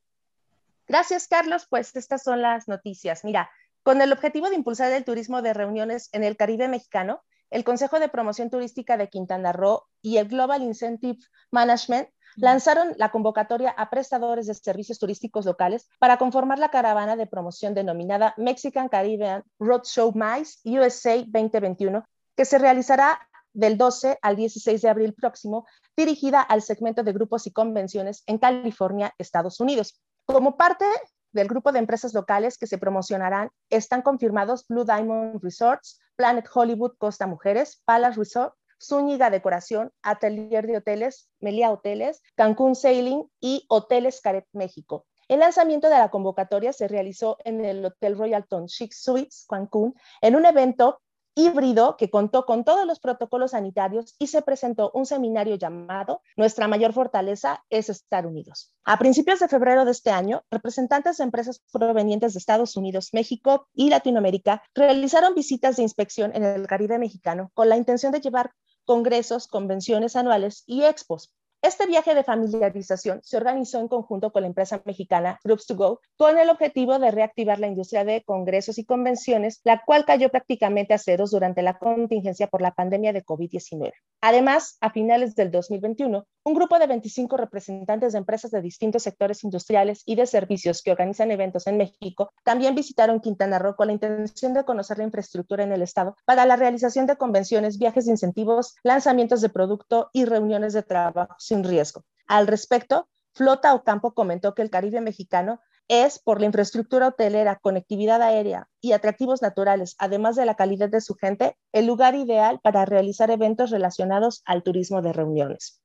Gracias, 0.88 1.28
Carlos. 1.28 1.68
Pues 1.70 1.96
estas 1.96 2.24
son 2.24 2.42
las 2.42 2.68
noticias. 2.68 3.26
Mira, 3.26 3.50
con 3.84 4.02
el 4.02 4.12
objetivo 4.12 4.50
de 4.50 4.56
impulsar 4.56 4.92
el 4.94 5.04
turismo 5.04 5.42
de 5.42 5.54
reuniones 5.54 6.10
en 6.14 6.24
el 6.24 6.38
Caribe 6.38 6.68
mexicano, 6.68 7.24
el 7.50 7.64
Consejo 7.64 8.00
de 8.00 8.10
Promoción 8.10 8.50
Turística 8.50 8.98
de 8.98 9.10
Quintana 9.10 9.54
Roo 9.54 9.84
y 10.02 10.18
el 10.18 10.28
Global 10.28 10.62
Incentive 10.62 11.20
Management 11.52 12.10
lanzaron 12.38 12.94
la 12.98 13.12
convocatoria 13.12 13.72
a 13.72 13.90
prestadores 13.90 14.46
de 14.48 14.54
servicios 14.54 15.00
turísticos 15.00 15.46
locales 15.46 15.90
para 16.00 16.18
conformar 16.18 16.60
la 16.60 16.70
caravana 16.70 17.16
de 17.16 17.28
promoción 17.28 17.74
denominada 17.74 18.34
Mexican 18.38 18.88
Caribbean 18.88 19.44
Roadshow 19.60 20.14
MICE 20.14 20.60
USA 20.80 21.18
2021, 21.18 22.06
que 22.36 22.46
se 22.46 22.60
realizará 22.60 23.20
del 23.54 23.78
12 23.78 24.20
al 24.22 24.36
16 24.36 24.82
de 24.84 24.90
abril 24.90 25.14
próximo, 25.16 25.66
dirigida 25.96 26.42
al 26.42 26.62
segmento 26.62 27.04
de 27.04 27.12
grupos 27.12 27.48
y 27.48 27.52
convenciones 27.52 28.22
en 28.28 28.38
California, 28.38 29.14
Estados 29.18 29.60
Unidos. 29.60 30.00
Como 30.26 30.58
parte 30.58 30.86
del 31.32 31.48
grupo 31.48 31.72
de 31.72 31.80
empresas 31.80 32.14
locales 32.14 32.58
que 32.60 32.68
se 32.68 32.78
promocionarán 32.78 33.50
están 33.72 34.04
confirmados 34.04 34.68
Blue 34.68 34.86
Diamond 34.86 35.42
Resorts, 35.42 36.00
Planet 36.16 36.48
Hollywood 36.54 36.98
Costa 37.00 37.26
Mujeres, 37.26 37.82
Palace 37.84 38.20
Resort, 38.20 38.54
Zúñiga 38.82 39.30
Decoración, 39.30 39.92
Atelier 40.02 40.68
de 40.68 40.78
Hoteles, 40.78 41.30
Melia 41.40 41.72
Hoteles, 41.72 42.22
Cancún 42.36 42.76
Sailing 42.76 43.30
y 43.40 43.66
Hoteles 43.70 44.22
Caret 44.22 44.48
México. 44.54 45.06
El 45.28 45.40
lanzamiento 45.42 45.90
de 45.90 45.98
la 45.98 46.10
convocatoria 46.10 46.72
se 46.72 46.88
realizó 46.88 47.38
en 47.44 47.66
el 47.66 47.84
Hotel 47.84 48.18
Royalton 48.18 48.68
Chic 48.68 48.94
Suites, 48.94 49.46
Cancún, 49.50 49.94
en 50.22 50.36
un 50.36 50.46
evento 50.46 51.02
híbrido 51.38 51.98
que 51.98 52.10
contó 52.10 52.46
con 52.46 52.64
todos 52.64 52.88
los 52.88 53.00
protocolos 53.00 53.52
sanitarios 53.52 54.16
y 54.18 54.28
se 54.28 54.42
presentó 54.42 54.90
un 54.96 55.06
seminario 55.06 55.56
llamado 55.56 56.22
Nuestra 56.36 56.68
mayor 56.68 56.94
fortaleza 56.94 57.64
es 57.70 57.90
estar 57.90 58.26
unidos. 58.26 58.74
A 58.86 58.98
principios 58.98 59.40
de 59.40 59.48
febrero 59.48 59.86
de 59.86 59.92
este 59.92 60.10
año, 60.10 60.44
representantes 60.50 61.18
de 61.18 61.26
empresas 61.26 61.62
provenientes 61.72 62.34
de 62.34 62.40
Estados 62.40 62.76
Unidos, 62.76 63.10
México 63.14 63.68
y 63.74 63.90
Latinoamérica 63.90 64.64
realizaron 64.74 65.36
visitas 65.36 65.76
de 65.76 65.84
inspección 65.84 66.32
en 66.34 66.44
el 66.44 66.66
Caribe 66.66 66.98
mexicano 66.98 67.52
con 67.54 67.70
la 67.70 67.78
intención 67.78 68.12
de 68.12 68.22
llevar 68.22 68.52
congresos, 68.88 69.48
convenciones 69.48 70.16
anuales 70.16 70.64
y 70.66 70.84
expos 70.86 71.32
este 71.64 71.88
viaje 71.88 72.14
de 72.14 72.24
familiarización 72.24 73.20
se 73.24 73.36
organizó 73.36 73.80
en 73.80 73.88
conjunto 73.88 74.32
con 74.32 74.44
la 74.44 74.48
empresa 74.48 74.82
mexicana 74.86 75.40
Groups 75.44 75.66
to 75.66 75.76
Go 75.76 76.02
con 76.16 76.38
el 76.38 76.50
objetivo 76.50 77.00
de 77.00 77.10
reactivar 77.10 77.60
la 77.60 77.68
industria 77.68 78.06
de 78.06 78.24
congresos 78.24 78.78
y 78.78 78.86
convenciones, 78.86 79.60
la 79.64 79.82
cual 79.84 80.06
cayó 80.06 80.30
prácticamente 80.30 80.94
a 80.94 81.00
ceros 81.00 81.32
durante 81.32 81.64
la 81.64 81.80
contingencia 81.80 82.48
por 82.48 82.62
la 82.62 82.76
pandemia 82.76 83.12
de 83.12 83.26
COVID-19. 83.26 83.92
Además, 84.22 84.78
a 84.82 84.92
finales 84.92 85.36
del 85.36 85.52
2021, 85.52 86.28
un 86.44 86.54
grupo 86.54 86.80
de 86.80 86.88
25 86.88 87.38
representantes 87.38 88.14
de 88.14 88.20
empresas 88.20 88.52
de 88.52 88.62
distintos 88.62 89.04
sectores 89.04 89.44
industriales 89.44 90.04
y 90.06 90.16
de 90.16 90.26
servicios 90.26 90.82
que 90.82 90.92
organizan 90.92 91.32
eventos 91.32 91.68
en 91.68 91.78
México 91.78 92.32
también 92.44 92.76
visitaron 92.76 93.20
Quintana 93.20 93.60
Roo 93.60 93.76
con 93.76 93.88
la 93.88 93.94
intención 93.94 94.54
de 94.54 94.64
conocer 94.64 94.98
la 95.00 95.04
infraestructura 95.04 95.64
en 95.64 95.72
el 95.72 95.82
estado 95.82 96.16
para 96.26 96.46
la 96.46 96.56
realización 96.56 97.06
de 97.06 97.18
convenciones, 97.18 97.78
viajes 97.78 98.06
de 98.06 98.12
incentivos, 98.12 98.76
lanzamientos 98.84 99.42
de 99.42 99.50
producto 99.50 100.10
y 100.14 100.26
reuniones 100.26 100.74
de 100.74 100.84
trabajo 100.84 101.36
sin 101.48 101.64
riesgo. 101.64 102.06
Al 102.28 102.48
respecto, 102.48 103.08
Flota 103.34 103.74
Ocampo 103.74 104.14
comentó 104.14 104.54
que 104.54 104.62
el 104.62 104.70
Caribe 104.70 105.02
mexicano 105.02 105.62
es, 105.88 106.20
por 106.20 106.40
la 106.40 106.48
infraestructura 106.48 107.08
hotelera, 107.10 107.60
conectividad 107.62 108.22
aérea 108.22 108.68
y 108.82 108.92
atractivos 108.92 109.42
naturales, 109.42 109.96
además 110.00 110.36
de 110.36 110.46
la 110.46 110.56
calidad 110.56 110.90
de 110.90 111.02
su 111.02 111.16
gente, 111.16 111.58
el 111.72 111.86
lugar 111.86 112.16
ideal 112.16 112.60
para 112.62 112.86
realizar 112.86 113.32
eventos 113.32 113.70
relacionados 113.70 114.42
al 114.46 114.64
turismo 114.64 115.02
de 115.02 115.14
reuniones. 115.14 115.82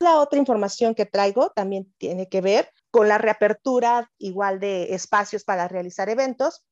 La 0.00 0.18
otra 0.20 0.38
información 0.38 0.94
que 0.94 1.06
traigo 1.06 1.50
también 1.50 1.92
tiene 1.98 2.28
que 2.28 2.40
ver 2.40 2.70
con 2.90 3.08
la 3.08 3.18
reapertura 3.18 4.10
igual 4.18 4.58
de 4.60 4.94
espacios 4.94 5.44
para 5.44 5.68
realizar 5.68 6.08
eventos 6.08 6.66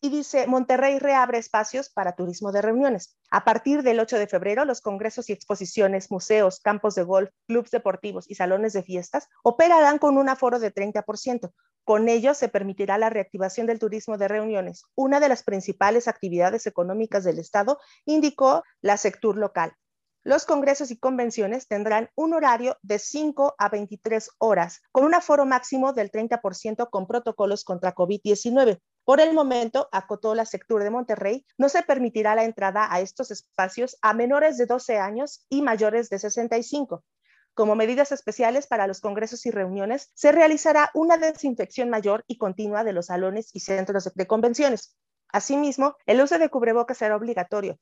y 0.00 0.08
dice, 0.08 0.46
Monterrey 0.46 0.98
reabre 0.98 1.38
espacios 1.38 1.90
para 1.90 2.16
turismo 2.16 2.52
de 2.52 2.62
reuniones. 2.62 3.16
A 3.30 3.44
partir 3.44 3.82
del 3.82 4.00
8 4.00 4.18
de 4.18 4.26
febrero, 4.26 4.64
los 4.64 4.80
congresos 4.80 5.28
y 5.28 5.32
exposiciones, 5.32 6.10
museos, 6.10 6.60
campos 6.60 6.94
de 6.94 7.02
golf, 7.02 7.30
clubes 7.46 7.70
deportivos 7.70 8.30
y 8.30 8.34
salones 8.34 8.72
de 8.72 8.82
fiestas 8.82 9.28
operarán 9.42 9.98
con 9.98 10.16
un 10.16 10.28
aforo 10.28 10.58
de 10.58 10.72
30%. 10.72 11.52
Con 11.84 12.08
ello 12.08 12.34
se 12.34 12.48
permitirá 12.48 12.98
la 12.98 13.10
reactivación 13.10 13.66
del 13.66 13.78
turismo 13.78 14.16
de 14.16 14.28
reuniones, 14.28 14.84
una 14.94 15.20
de 15.20 15.28
las 15.28 15.42
principales 15.42 16.08
actividades 16.08 16.66
económicas 16.66 17.24
del 17.24 17.38
Estado, 17.38 17.78
indicó 18.04 18.62
la 18.80 18.96
sector 18.96 19.36
local. 19.36 19.74
Los 20.22 20.44
congresos 20.44 20.90
y 20.90 20.98
convenciones 20.98 21.66
tendrán 21.66 22.10
un 22.14 22.34
horario 22.34 22.76
de 22.82 22.98
5 22.98 23.54
a 23.56 23.68
23 23.70 24.30
horas, 24.36 24.82
con 24.92 25.04
un 25.04 25.14
aforo 25.14 25.46
máximo 25.46 25.94
del 25.94 26.10
30% 26.10 26.90
con 26.90 27.06
protocolos 27.06 27.64
contra 27.64 27.94
COVID-19. 27.94 28.80
Por 29.10 29.20
el 29.20 29.34
momento, 29.34 29.88
acotó 29.90 30.36
la 30.36 30.46
sectura 30.46 30.84
de 30.84 30.90
Monterrey, 30.90 31.44
no 31.58 31.68
se 31.68 31.82
permitirá 31.82 32.36
la 32.36 32.44
entrada 32.44 32.86
a 32.88 33.00
estos 33.00 33.32
espacios 33.32 33.98
a 34.02 34.14
menores 34.14 34.56
de 34.56 34.66
12 34.66 34.98
años 34.98 35.44
y 35.48 35.62
mayores 35.62 36.10
de 36.10 36.20
65. 36.20 37.02
Como 37.52 37.74
medidas 37.74 38.12
especiales 38.12 38.68
para 38.68 38.86
los 38.86 39.00
congresos 39.00 39.44
y 39.46 39.50
reuniones, 39.50 40.12
se 40.14 40.30
realizará 40.30 40.92
una 40.94 41.18
desinfección 41.18 41.90
mayor 41.90 42.22
y 42.28 42.38
continua 42.38 42.84
de 42.84 42.92
los 42.92 43.06
salones 43.06 43.50
y 43.52 43.58
centros 43.58 44.12
de 44.14 44.26
convenciones. 44.28 44.96
Asimismo, 45.32 45.96
el 46.06 46.20
uso 46.20 46.38
de 46.38 46.48
cubrebocas 46.48 46.98
será 46.98 47.16
obligatorio, 47.16 47.80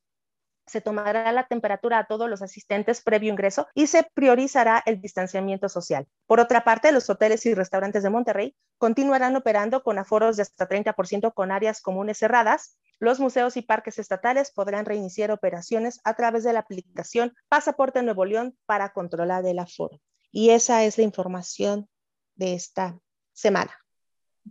se 0.69 0.81
tomará 0.81 1.33
la 1.33 1.47
temperatura 1.47 1.99
a 1.99 2.07
todos 2.07 2.29
los 2.29 2.43
asistentes 2.43 3.01
previo 3.01 3.33
ingreso 3.33 3.67
y 3.75 3.87
se 3.87 4.09
priorizará 4.15 4.83
el 4.87 5.01
distanciamiento 5.01 5.69
social. 5.69 6.07
Por 6.27 6.41
otra 6.41 6.65
parte, 6.65 6.93
los 6.93 7.09
hoteles 7.11 7.45
y 7.47 7.55
restaurantes 7.55 8.03
de 8.03 8.11
Monterrey 8.11 8.57
continuarán 8.79 9.35
operando 9.37 9.83
con 9.83 9.99
aforos 9.99 10.37
de 10.37 10.43
hasta 10.43 10.69
30% 10.69 11.33
con 11.35 11.51
áreas 11.51 11.81
comunes 11.81 12.19
cerradas. 12.19 12.79
Los 13.01 13.21
museos 13.21 13.57
y 13.57 13.63
parques 13.63 13.99
estatales 13.99 14.51
podrán 14.51 14.85
reiniciar 14.85 15.31
operaciones 15.31 16.01
a 16.05 16.15
través 16.15 16.45
de 16.45 16.53
la 16.53 16.61
aplicación 16.61 17.35
Pasaporte 17.49 18.03
Nuevo 18.03 18.25
León 18.25 18.57
para 18.67 18.93
controlar 18.93 19.47
el 19.47 19.59
aforo. 19.59 20.01
Y 20.31 20.51
esa 20.51 20.85
es 20.85 20.99
la 20.99 21.05
información 21.05 21.89
de 22.35 22.55
esta 22.55 22.99
semana. 23.33 23.73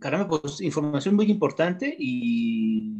Caramba, 0.00 0.28
pues 0.28 0.60
información 0.60 1.16
muy 1.16 1.30
importante 1.30 1.94
y 1.98 2.94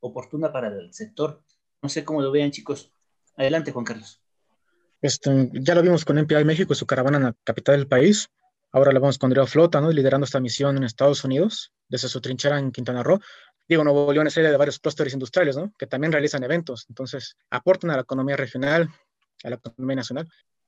oportuna 0.00 0.52
para 0.52 0.68
el 0.68 0.92
sector. 0.92 1.42
No 1.84 1.90
sé 1.90 2.02
cómo 2.02 2.22
lo 2.22 2.32
vean, 2.32 2.50
chicos. 2.50 2.90
Adelante, 3.36 3.70
Juan 3.70 3.84
Carlos. 3.84 4.18
Este, 5.02 5.50
ya 5.52 5.74
lo 5.74 5.82
vimos 5.82 6.06
con 6.06 6.16
MPI 6.18 6.42
México 6.42 6.72
y 6.72 6.76
su 6.76 6.86
caravana 6.86 7.18
en 7.18 7.24
la 7.24 7.36
capital 7.44 7.76
del 7.76 7.86
país. 7.86 8.30
Ahora 8.72 8.90
lo 8.90 9.00
vemos 9.00 9.18
con 9.18 9.30
Río 9.30 9.46
Flota, 9.46 9.82
¿no? 9.82 9.90
liderando 9.90 10.24
esta 10.24 10.40
misión 10.40 10.78
en 10.78 10.84
Estados 10.84 11.22
Unidos, 11.24 11.74
desde 11.86 12.08
su 12.08 12.22
trinchera 12.22 12.58
en 12.58 12.72
Quintana 12.72 13.02
Roo. 13.02 13.20
Digo, 13.68 13.84
Nuevo 13.84 14.10
León 14.14 14.26
es 14.26 14.32
sede 14.32 14.50
de 14.50 14.56
varios 14.56 14.78
clústeres 14.78 15.12
industriales, 15.12 15.58
¿no? 15.58 15.74
Que 15.78 15.86
también 15.86 16.10
realizan 16.10 16.42
eventos. 16.42 16.86
Entonces, 16.88 17.36
aportan 17.50 17.90
a 17.90 17.96
la 17.96 18.00
economía 18.00 18.38
regional, 18.38 18.88
a 19.42 19.50
la 19.50 19.56
economía 19.56 19.96
nacional. 19.96 20.26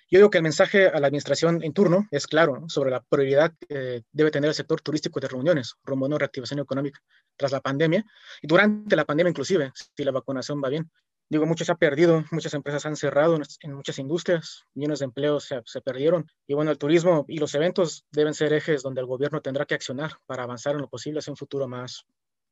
Yo 0.08 0.20
digo 0.20 0.30
que 0.30 0.38
el 0.38 0.44
mensaje 0.44 0.86
a 0.86 1.00
la 1.00 1.08
administración 1.08 1.64
en 1.64 1.72
turno 1.72 2.06
es 2.12 2.28
claro 2.28 2.60
¿no? 2.60 2.68
sobre 2.68 2.90
la 2.90 3.00
prioridad 3.00 3.52
que 3.58 4.04
debe 4.12 4.30
tener 4.30 4.48
el 4.48 4.54
sector 4.54 4.80
turístico 4.80 5.18
de 5.18 5.26
reuniones 5.26 5.74
rumbo 5.82 6.06
a 6.06 6.08
una 6.08 6.18
reactivación 6.18 6.60
económica 6.60 7.00
tras 7.36 7.50
la 7.50 7.60
pandemia 7.60 8.04
y 8.40 8.46
durante 8.46 8.94
la 8.94 9.04
pandemia 9.04 9.30
inclusive, 9.30 9.72
si 9.74 10.04
la 10.04 10.12
vacunación 10.12 10.62
va 10.62 10.68
bien. 10.68 10.88
Digo, 11.28 11.44
mucho 11.44 11.64
se 11.64 11.72
ha 11.72 11.76
perdido, 11.76 12.24
muchas 12.30 12.54
empresas 12.54 12.86
han 12.86 12.94
cerrado 12.94 13.36
en, 13.62 13.72
muchas 13.72 13.98
industrias, 13.98 14.64
millones 14.74 15.00
de 15.00 15.06
empleos 15.06 15.50
se, 15.64 15.80
perdieron. 15.80 16.30
Y 16.46 16.54
bueno, 16.54 16.70
el 16.70 16.78
turismo 16.78 17.24
y 17.26 17.38
los 17.38 17.52
eventos 17.56 18.06
deben 18.12 18.32
ser 18.32 18.52
ejes 18.52 18.82
donde 18.82 19.00
el 19.00 19.08
gobierno 19.08 19.40
tendrá 19.40 19.64
que 19.64 19.74
accionar 19.74 20.12
para 20.26 20.44
avanzar 20.44 20.76
en 20.76 20.82
lo 20.82 20.88
posible 20.88 21.18
hacia 21.18 21.32
un 21.32 21.36
futuro 21.36 21.66
más 21.66 22.06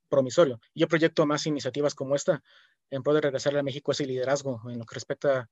promisorio. 0.08 0.58
Yo 0.74 0.88
proyecto 0.88 1.24
más 1.24 1.46
iniciativas 1.46 1.94
como 1.94 2.16
esta 2.16 2.42
en 2.90 3.02
pro 3.04 3.14
de 3.14 3.20
regresar 3.20 3.56
a 3.56 3.62
México 3.62 3.92
ese 3.92 4.06
liderazgo 4.06 4.60
en 4.68 4.78
lo 4.78 4.84
que 4.84 4.94
respecta 4.94 5.48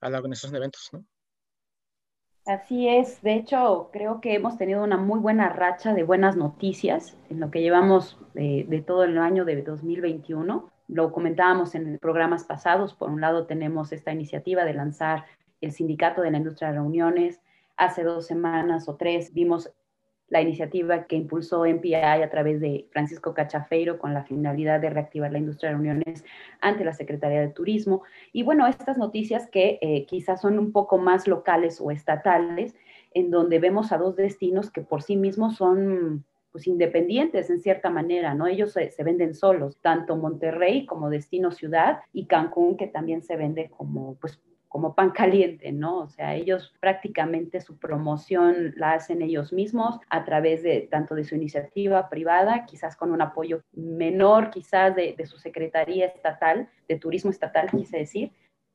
a 0.00 0.10
la 0.10 0.18
organización 0.18 0.52
de 0.52 0.58
eventos. 0.58 0.90
Así 2.46 2.88
es, 2.88 3.22
de 3.22 3.34
hecho 3.34 3.90
creo 3.92 4.20
que 4.20 4.34
hemos 4.34 4.56
tenido 4.56 4.82
una 4.82 4.96
muy 4.96 5.20
buena 5.20 5.48
racha 5.48 5.94
de 5.94 6.02
buenas 6.02 6.36
noticias 6.36 7.16
en 7.28 7.40
lo 7.40 7.50
que 7.50 7.60
llevamos 7.60 8.18
de, 8.34 8.66
de 8.68 8.82
todo 8.82 9.04
el 9.04 9.18
año 9.18 9.44
de 9.44 9.62
2021 9.62 10.71
lo 10.92 11.10
comentábamos 11.10 11.74
en 11.74 11.98
programas 11.98 12.44
pasados, 12.44 12.94
por 12.94 13.10
un 13.10 13.20
lado 13.20 13.46
tenemos 13.46 13.92
esta 13.92 14.12
iniciativa 14.12 14.64
de 14.64 14.74
lanzar 14.74 15.24
el 15.62 15.72
sindicato 15.72 16.20
de 16.20 16.30
la 16.30 16.36
industria 16.36 16.68
de 16.68 16.74
reuniones. 16.74 17.40
Hace 17.76 18.02
dos 18.02 18.26
semanas 18.26 18.88
o 18.88 18.96
tres 18.96 19.32
vimos 19.32 19.72
la 20.28 20.42
iniciativa 20.42 21.04
que 21.04 21.16
impulsó 21.16 21.64
MPI 21.64 21.94
a 21.94 22.30
través 22.30 22.60
de 22.60 22.88
Francisco 22.90 23.32
Cachafeiro 23.32 23.98
con 23.98 24.12
la 24.12 24.24
finalidad 24.24 24.80
de 24.80 24.90
reactivar 24.90 25.32
la 25.32 25.38
industria 25.38 25.70
de 25.70 25.76
reuniones 25.76 26.24
ante 26.60 26.84
la 26.84 26.92
Secretaría 26.92 27.40
de 27.40 27.48
Turismo. 27.48 28.02
Y 28.32 28.42
bueno, 28.42 28.66
estas 28.66 28.98
noticias 28.98 29.48
que 29.48 29.78
eh, 29.80 30.04
quizás 30.06 30.42
son 30.42 30.58
un 30.58 30.72
poco 30.72 30.98
más 30.98 31.26
locales 31.26 31.80
o 31.80 31.90
estatales, 31.90 32.74
en 33.14 33.30
donde 33.30 33.58
vemos 33.58 33.92
a 33.92 33.98
dos 33.98 34.16
destinos 34.16 34.70
que 34.70 34.82
por 34.82 35.02
sí 35.02 35.16
mismos 35.16 35.56
son 35.56 36.24
pues 36.52 36.66
independientes 36.66 37.50
en 37.50 37.60
cierta 37.60 37.90
manera, 37.90 38.34
¿no? 38.34 38.46
Ellos 38.46 38.72
se, 38.72 38.94
venden 39.02 39.34
solos, 39.34 39.78
tanto 39.80 40.16
Monterrey 40.16 40.86
como 40.86 41.10
destino 41.10 41.50
ciudad 41.50 42.00
y 42.12 42.26
Cancún 42.26 42.76
que 42.76 42.86
también 42.86 43.22
se 43.22 43.36
vende 43.36 43.70
como 43.70 44.16
pues 44.20 44.40
como 44.68 44.94
pan 44.94 45.10
caliente, 45.10 45.70
¿no? 45.70 45.98
O 45.98 46.08
sea, 46.08 46.34
ellos 46.34 46.74
prácticamente 46.80 47.60
su 47.60 47.78
promoción 47.78 48.72
la 48.76 48.92
hacen 48.92 49.20
ellos 49.20 49.52
mismos 49.52 50.00
a 50.08 50.24
través 50.24 50.62
de 50.62 50.88
tanto 50.90 51.14
de 51.14 51.24
su 51.24 51.34
iniciativa 51.34 52.08
privada, 52.08 52.64
quizás 52.64 52.96
con 52.96 53.12
un 53.12 53.20
apoyo 53.20 53.60
menor, 53.72 54.48
quizás 54.48 54.96
de, 54.96 55.14
de 55.16 55.26
su 55.26 55.36
Secretaría 55.36 56.06
Estatal, 56.06 56.70
de 56.88 56.96
Turismo 56.96 57.30
Estatal, 57.30 57.68
quise 57.70 57.98
decir, 57.98 58.32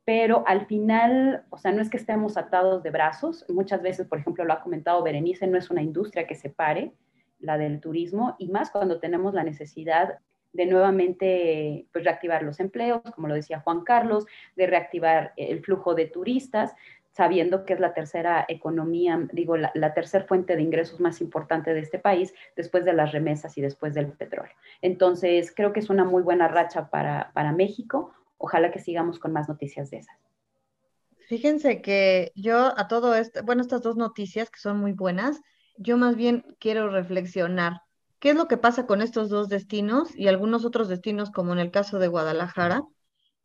pero 0.07 0.43
al 0.47 0.67
final, 0.67 1.43
o 1.49 1.57
sea, 1.57 1.73
no 1.73 1.81
es 1.81 1.89
que 1.89 1.97
estemos 1.97 2.37
atados 2.37 2.81
de 2.81 2.91
brazos, 2.91 3.43
muchas 3.49 3.81
veces, 3.81 4.07
por 4.07 4.19
ejemplo, 4.19 4.45
lo 4.45 4.53
ha 4.53 4.61
comentado 4.61 5.03
Berenice, 5.03 5.47
no 5.47 5.57
es 5.57 5.69
una 5.69 5.81
industria 5.81 6.27
que 6.27 6.35
se 6.35 6.49
pare, 6.49 6.93
la 7.39 7.57
del 7.57 7.79
turismo, 7.79 8.35
y 8.39 8.49
más 8.49 8.71
cuando 8.71 8.99
tenemos 8.99 9.33
la 9.33 9.43
necesidad 9.43 10.19
de 10.53 10.65
nuevamente 10.65 11.87
pues, 11.91 12.03
reactivar 12.03 12.43
los 12.43 12.59
empleos, 12.59 13.01
como 13.13 13.27
lo 13.27 13.35
decía 13.35 13.61
Juan 13.61 13.83
Carlos, 13.83 14.25
de 14.55 14.67
reactivar 14.67 15.33
el 15.37 15.61
flujo 15.61 15.93
de 15.93 16.07
turistas, 16.07 16.73
sabiendo 17.11 17.65
que 17.65 17.73
es 17.73 17.79
la 17.79 17.95
tercera 17.95 18.45
economía, 18.47 19.27
digo, 19.31 19.57
la, 19.57 19.93
tercera 19.95 20.25
fuente 20.25 20.55
de 20.55 20.61
ingresos 20.61 20.99
más 20.99 21.19
importante 21.19 21.73
de 21.73 21.79
este 21.79 21.97
país, 21.97 22.33
después 22.55 22.85
de 22.85 22.93
las 22.93 23.11
remesas 23.11 23.57
y 23.57 23.61
después 23.61 23.95
del 23.95 24.07
petróleo. 24.07 24.53
Entonces, 24.81 25.51
creo 25.55 25.73
que 25.73 25.79
es 25.79 25.89
una 25.89 26.03
muy 26.03 26.21
buena 26.21 26.47
racha 26.47 26.91
para, 26.91 27.31
para 27.33 27.51
México. 27.53 28.13
Ojalá 28.37 28.69
que 28.69 28.77
sigamos 28.77 29.17
con 29.17 29.33
más 29.33 29.49
noticias 29.49 29.89
de 29.89 29.97
esas. 29.97 30.15
Fíjense 31.27 31.81
que 31.81 32.31
yo 32.35 32.71
a 32.77 32.87
todo 32.87 33.15
esto, 33.15 33.43
bueno, 33.43 33.61
estas 33.61 33.81
dos 33.81 33.97
noticias 33.97 34.51
que 34.51 34.59
son 34.59 34.79
muy 34.79 34.93
buenas, 34.93 35.41
yo 35.77 35.97
más 35.97 36.15
bien 36.15 36.45
quiero 36.59 36.89
reflexionar 36.89 37.81
qué 38.19 38.31
es 38.31 38.35
lo 38.35 38.47
que 38.47 38.57
pasa 38.57 38.85
con 38.87 39.01
estos 39.01 39.29
dos 39.29 39.49
destinos 39.49 40.09
y 40.15 40.27
algunos 40.27 40.65
otros 40.65 40.87
destinos, 40.87 41.31
como 41.31 41.53
en 41.53 41.59
el 41.59 41.71
caso 41.71 41.99
de 41.99 42.07
Guadalajara, 42.07 42.83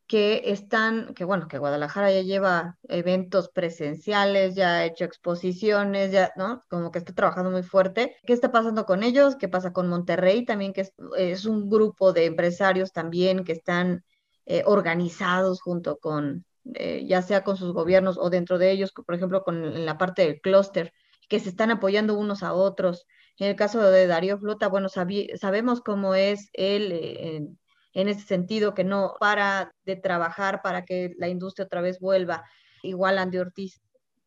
que 0.07 0.43
están, 0.47 1.15
que 1.15 1.25
bueno, 1.25 1.49
que 1.49 1.59
Guadalajara 1.59 2.11
ya 2.13 2.23
lleva 2.23 2.79
eventos 2.89 3.49
presenciales, 3.49 4.55
ya 4.55 4.75
ha 4.75 4.85
hecho 4.85 5.05
exposiciones, 5.05 6.13
ya, 6.13 6.33
¿no? 6.37 6.61
Como 6.69 6.91
que 6.91 6.99
está 6.99 7.15
trabajando 7.15 7.51
muy 7.51 7.63
fuerte. 7.63 8.17
¿Qué 8.27 8.33
está 8.33 8.53
pasando 8.53 8.85
con 8.85 9.03
ellos? 9.05 9.37
¿Qué 9.37 9.49
pasa 9.49 9.73
con 9.73 9.89
Monterrey 9.89 10.45
también, 10.45 10.73
que 10.73 10.89
es, 11.17 11.47
un 11.47 11.71
grupo 11.71 12.13
de 12.13 12.27
empresarios 12.27 12.93
también 12.93 13.45
que 13.45 13.53
están 13.53 14.05
eh, 14.45 14.65
organizados 14.67 15.63
junto 15.63 15.97
con, 15.99 16.45
eh, 16.75 17.05
ya 17.07 17.23
sea 17.23 17.43
con 17.45 17.57
sus 17.57 17.73
gobiernos 17.73 18.19
o 18.19 18.29
dentro 18.29 18.59
de 18.59 18.71
ellos, 18.71 18.93
por 18.93 19.15
ejemplo, 19.15 19.43
con 19.43 19.65
en 19.65 19.87
la 19.87 19.99
parte 19.99 20.23
del 20.23 20.41
clúster, 20.41 20.93
que 21.29 21.41
se 21.41 21.49
están 21.49 21.71
apoyando 21.71 22.19
unos 22.19 22.43
a 22.43 22.53
otros. 22.53 23.07
En 23.39 23.49
el 23.49 23.57
caso 23.57 23.81
de 23.81 24.07
Darío 24.07 24.39
Flota, 24.39 24.69
bueno, 24.69 24.89
sabemos 24.89 25.81
cómo 25.81 26.15
es 26.15 26.51
él 26.53 26.93
eh, 26.93 27.37
en, 27.37 27.59
en 27.95 28.09
ese 28.09 28.27
sentido, 28.27 28.75
que 28.75 28.85
no 28.85 29.15
para 29.19 29.75
de 29.85 29.97
trabajar 29.97 30.63
para 30.63 30.85
que 30.85 31.15
la 31.19 31.29
industria 31.29 31.67
otra 31.67 31.81
vez 31.81 32.01
vuelva. 32.01 32.45
Igual 32.83 33.19
Andy 33.19 33.39
Ortiz. 33.39 33.81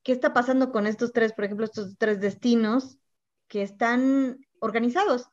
¿Qué 0.03 0.11
está 0.11 0.33
pasando 0.33 0.71
con 0.71 0.85
estos 0.87 1.11
tres, 1.11 1.33
por 1.33 1.45
ejemplo, 1.45 1.65
estos 1.65 1.97
tres 1.97 2.19
destinos 2.19 2.97
que 3.47 3.63
están 3.63 4.37
organizados? 4.59 5.29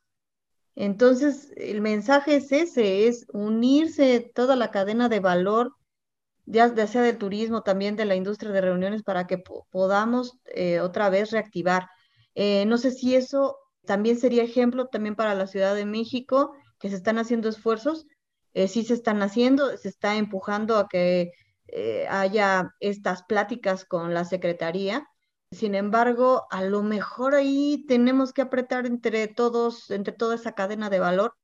Entonces, 0.75 1.53
el 1.57 1.83
mensaje 1.83 2.37
es 2.37 2.51
ese, 2.53 3.07
es 3.07 3.27
unirse 3.33 4.31
toda 4.35 4.57
la 4.57 4.71
cadena 4.71 5.11
de 5.11 5.21
valor, 5.21 5.75
ya, 6.47 6.87
sea 6.87 7.03
del 7.03 7.19
turismo, 7.19 7.63
también 7.63 7.97
de 7.97 8.05
la 8.05 8.17
industria 8.17 8.53
de 8.53 8.61
reuniones, 8.61 9.03
para 9.03 9.27
que 9.27 9.39
podamos 9.71 10.39
eh, 10.47 10.81
otra 10.81 11.11
vez 11.11 11.31
reactivar. 11.31 11.89
Eh, 12.35 12.65
no 12.67 12.79
sé 12.79 12.91
si 12.91 13.15
eso 13.15 13.59
también 13.85 14.19
sería 14.19 14.45
ejemplo 14.45 14.87
también 14.87 15.17
para 15.17 15.35
la 15.35 15.47
Ciudad 15.47 15.75
de 15.75 15.87
México, 15.87 16.55
que 16.79 16.91
se 16.91 16.97
están 16.97 17.19
haciendo 17.19 17.49
esfuerzos, 17.49 18.07
eh, 18.55 18.69
sí 18.69 18.85
se 18.85 18.95
están 18.95 19.23
haciendo, 19.23 19.77
se 19.77 19.89
está 19.89 20.17
empujando 20.17 20.77
a 20.77 20.89
que 20.89 21.33
eh, 21.69 22.07
haya 22.09 22.71
estas 22.81 23.23
pláticas 23.25 23.85
con 23.85 24.15
la 24.15 24.25
Secretaría. 24.25 25.07
Sin 25.51 25.75
embargo, 25.75 26.47
a 26.51 26.63
lo 26.63 26.83
mejor 26.83 27.35
ahí 27.35 27.85
tenemos 27.89 28.33
que 28.33 28.43
apretar 28.43 28.87
entre 28.87 29.29
todos, 29.29 29.91
entre 29.91 30.13
toda 30.15 30.35
esa 30.35 30.53
cadena 30.55 30.91
de 30.91 31.01
valor 31.01 31.35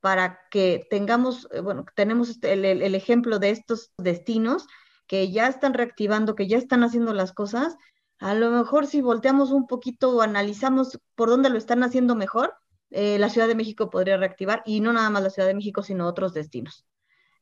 para 0.00 0.40
que 0.50 0.86
tengamos, 0.90 1.48
eh, 1.52 1.60
bueno, 1.60 1.84
tenemos 1.94 2.28
este, 2.28 2.52
el, 2.52 2.94
ejemplo 2.94 3.38
de 3.38 3.50
estos 3.50 3.92
destinos 3.98 4.66
que 5.06 5.30
ya 5.30 5.48
están 5.48 5.74
reactivando, 5.74 6.34
que 6.34 6.46
ya 6.48 6.58
están 6.58 6.84
haciendo 6.84 7.14
las 7.14 7.32
cosas, 7.32 7.76
a 8.20 8.34
lo 8.34 8.50
mejor 8.50 8.86
si 8.86 9.00
volteamos 9.00 9.50
un 9.50 9.66
poquito 9.66 10.10
o 10.10 10.22
analizamos 10.22 10.98
por 11.14 11.30
dónde 11.30 11.50
lo 11.50 11.58
están 11.58 11.82
haciendo 11.82 12.14
mejor, 12.14 12.54
eh, 12.90 13.18
la 13.18 13.28
Ciudad 13.28 13.48
de 13.48 13.54
México 13.54 13.90
podría 13.90 14.16
reactivar 14.16 14.62
y 14.66 14.80
no 14.80 14.92
nada 14.92 15.10
más 15.10 15.22
la 15.22 15.30
Ciudad 15.30 15.48
de 15.48 15.54
México, 15.54 15.82
sino 15.82 16.06
otros 16.06 16.34
destinos. 16.34 16.86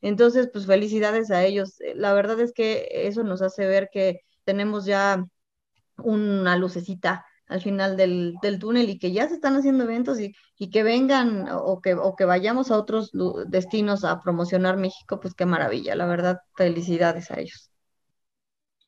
Entonces, 0.02 0.48
pues 0.52 0.66
felicidades 0.66 1.30
a 1.30 1.44
ellos. 1.44 1.80
Eh, 1.80 1.94
la 1.96 2.12
verdad 2.14 2.40
es 2.40 2.52
que 2.52 2.88
eso 2.90 3.24
nos 3.24 3.42
hace 3.42 3.66
ver 3.66 3.88
que 3.92 4.20
tenemos 4.44 4.84
ya 4.84 5.26
una 5.98 6.56
lucecita 6.56 7.24
al 7.48 7.62
final 7.62 7.96
del, 7.96 8.34
del 8.42 8.58
túnel 8.58 8.90
y 8.90 8.98
que 8.98 9.12
ya 9.12 9.28
se 9.28 9.34
están 9.34 9.56
haciendo 9.56 9.84
eventos 9.84 10.20
y, 10.20 10.34
y 10.58 10.70
que 10.70 10.82
vengan 10.82 11.48
o 11.50 11.80
que, 11.80 11.94
o 11.94 12.16
que 12.16 12.24
vayamos 12.24 12.70
a 12.70 12.78
otros 12.78 13.10
destinos 13.48 14.04
a 14.04 14.20
promocionar 14.20 14.76
México, 14.76 15.20
pues 15.20 15.34
qué 15.34 15.46
maravilla. 15.46 15.94
La 15.96 16.06
verdad, 16.06 16.40
felicidades 16.56 17.30
a 17.30 17.40
ellos. 17.40 17.70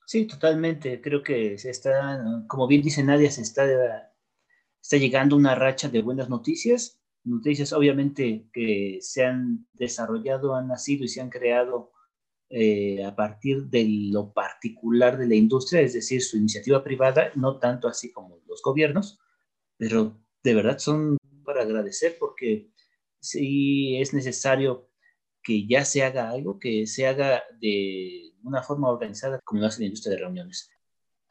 Sí, 0.07 0.27
totalmente. 0.27 1.01
Creo 1.01 1.23
que 1.23 1.59
se 1.59 1.71
está, 1.71 2.23
como 2.49 2.67
bien 2.67 2.83
dice 2.83 3.03
Nadia, 3.05 3.31
se 3.31 3.43
está, 3.43 3.65
está 4.83 4.97
llegando 4.97 5.37
una 5.37 5.55
racha 5.55 5.89
de 5.89 6.03
buenas 6.03 6.29
noticias. 6.29 7.01
Noticias 7.25 7.73
obviamente 7.73 8.49
que 8.53 8.99
se 9.03 9.25
han 9.25 9.67
desarrollado, 9.75 10.55
han 10.55 10.69
nacido 10.69 11.05
y 11.05 11.09
se 11.09 11.21
han 11.21 11.31
creado 11.31 11.93
eh, 12.51 13.05
a 13.05 13.15
partir 13.15 13.65
de 13.65 13.87
lo 14.11 14.33
particular 14.33 15.19
de 15.19 15.27
la 15.27 15.35
industria, 15.35 15.83
es 15.83 15.93
decir, 15.93 16.23
su 16.23 16.39
iniciativa 16.39 16.83
privada, 16.83 17.31
no 17.35 17.59
tanto 17.59 17.89
así 17.89 18.11
como 18.11 18.41
los 18.47 18.63
gobiernos, 18.63 19.19
pero 19.77 20.19
de 20.43 20.55
verdad 20.55 20.79
son 20.79 21.19
para 21.45 21.63
agradecer 21.63 22.17
porque 22.19 22.71
sí 23.21 24.01
es 24.01 24.15
necesario 24.15 24.89
que 25.43 25.67
ya 25.67 25.85
se 25.85 26.03
haga 26.03 26.31
algo, 26.31 26.59
que 26.59 26.87
se 26.87 27.07
haga 27.07 27.43
de 27.61 28.33
una 28.43 28.63
forma 28.63 28.89
organizada 28.89 29.41
como 29.45 29.61
lo 29.61 29.67
hace 29.67 29.81
la 29.81 29.87
industria 29.87 30.17
de 30.17 30.23
reuniones. 30.23 30.71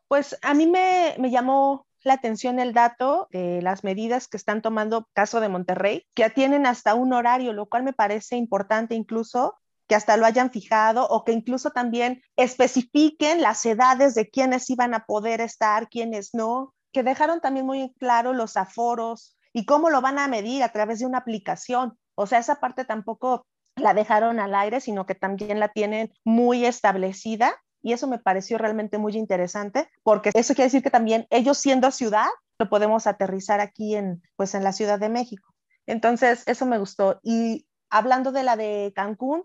Pues 0.08 0.38
a 0.42 0.54
mí 0.54 0.68
me, 0.68 1.16
me 1.20 1.32
llamó 1.32 1.88
la 2.04 2.14
atención 2.14 2.60
el 2.60 2.74
dato 2.74 3.28
de 3.32 3.62
las 3.62 3.84
medidas 3.84 4.28
que 4.28 4.38
están 4.38 4.62
tomando 4.62 5.10
caso 5.14 5.40
de 5.40 5.50
Monterrey, 5.50 6.06
que 6.14 6.30
tienen 6.30 6.66
hasta 6.66 6.96
un 6.96 7.14
horario, 7.14 7.54
lo 7.54 7.68
cual 7.68 7.84
me 7.84 7.94
parece 7.94 8.38
importante 8.38 8.96
incluso 8.96 9.56
que 9.88 9.96
hasta 9.96 10.18
lo 10.18 10.26
hayan 10.26 10.52
fijado 10.52 11.08
o 11.08 11.24
que 11.24 11.32
incluso 11.32 11.72
también 11.72 12.22
especifiquen 12.36 13.42
las 13.42 13.66
edades 13.66 14.16
de 14.16 14.30
quienes 14.30 14.70
iban 14.70 14.94
a 14.94 15.06
poder 15.06 15.42
estar, 15.42 15.90
quienes 15.90 16.34
no, 16.34 16.74
que 16.92 17.04
dejaron 17.04 17.42
también 17.42 17.66
muy 17.66 17.94
claro 18.00 18.34
los 18.34 18.58
aforos 18.58 19.38
y 19.54 19.66
cómo 19.66 19.90
lo 19.90 20.02
van 20.02 20.20
a 20.20 20.28
medir 20.28 20.64
a 20.64 20.72
través 20.72 21.00
de 21.00 21.06
una 21.06 21.20
aplicación. 21.20 21.98
O 22.16 22.28
sea, 22.28 22.40
esa 22.40 22.60
parte 22.60 22.86
tampoco 22.86 23.46
la 23.76 23.94
dejaron 23.94 24.40
al 24.40 24.56
aire, 24.56 24.82
sino 24.82 25.06
que 25.06 25.16
también 25.16 25.60
la 25.60 25.70
tienen 25.70 26.12
muy 26.24 26.66
establecida 26.66 27.56
y 27.82 27.94
eso 27.94 28.08
me 28.08 28.20
pareció 28.20 28.58
realmente 28.58 28.98
muy 28.98 29.16
interesante 29.16 29.90
porque 30.04 30.32
eso 30.34 30.54
quiere 30.54 30.68
decir 30.68 30.84
que 30.84 30.90
también 30.90 31.28
ellos 31.30 31.58
siendo 31.58 31.92
ciudad 31.92 32.28
lo 32.60 32.70
podemos 32.70 33.06
aterrizar 33.08 33.60
aquí 33.60 33.96
en 33.96 34.24
pues 34.36 34.56
en 34.56 34.64
la 34.64 34.74
Ciudad 34.74 35.00
de 35.00 35.10
México. 35.10 35.54
Entonces, 35.86 36.44
eso 36.48 36.66
me 36.66 36.80
gustó 36.80 37.20
y 37.24 37.68
hablando 37.90 38.32
de 38.32 38.44
la 38.44 38.56
de 38.56 38.92
Cancún, 38.96 39.44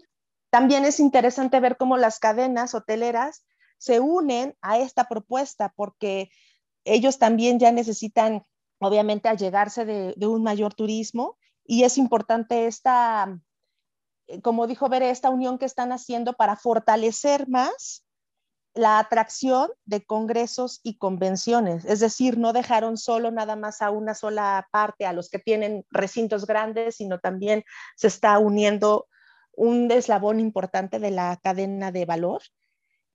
también 0.52 0.84
es 0.84 1.00
interesante 1.00 1.60
ver 1.60 1.78
cómo 1.78 1.96
las 1.96 2.18
cadenas 2.18 2.74
hoteleras 2.74 3.46
se 3.78 4.00
unen 4.00 4.54
a 4.60 4.76
esta 4.76 5.08
propuesta 5.08 5.72
porque 5.74 6.28
ellos 6.84 7.18
también 7.18 7.58
ya 7.58 7.72
necesitan 7.72 8.44
obviamente 8.78 9.30
allegarse 9.30 9.86
de, 9.86 10.26
un 10.26 10.42
mayor 10.42 10.74
turismo 10.74 11.38
y 11.64 11.84
es 11.84 11.96
importante 11.96 12.66
esta 12.66 13.34
eh, 14.26 14.42
como 14.42 14.66
dijo 14.66 14.90
Bere, 14.90 15.08
esta 15.08 15.30
unión 15.30 15.56
que 15.56 15.64
están 15.64 15.90
haciendo 15.90 16.34
para 16.34 16.56
fortalecer 16.56 17.48
más 17.48 18.04
la 18.74 18.98
atracción 18.98 19.70
de 19.86 20.04
congresos 20.04 20.80
y 20.82 20.98
convenciones. 20.98 21.86
Es 21.86 22.00
decir, 22.00 22.36
no 22.36 22.52
dejaron 22.52 22.98
solo 22.98 23.30
nada 23.30 23.56
más 23.56 23.80
a 23.80 23.90
una 23.90 24.14
sola 24.14 24.68
parte, 24.70 25.06
a 25.06 25.14
los 25.14 25.30
que 25.30 25.38
tienen 25.38 25.86
recintos 25.90 26.44
grandes, 26.44 26.96
sino 26.96 27.20
también 27.20 27.64
se 27.96 28.08
está 28.08 28.38
uniendo 28.38 29.06
un 29.54 29.90
eslabón 29.90 30.40
importante 30.40 30.98
de 30.98 31.10
la 31.10 31.38
cadena 31.42 31.92
de 31.92 32.04
valor. 32.04 32.42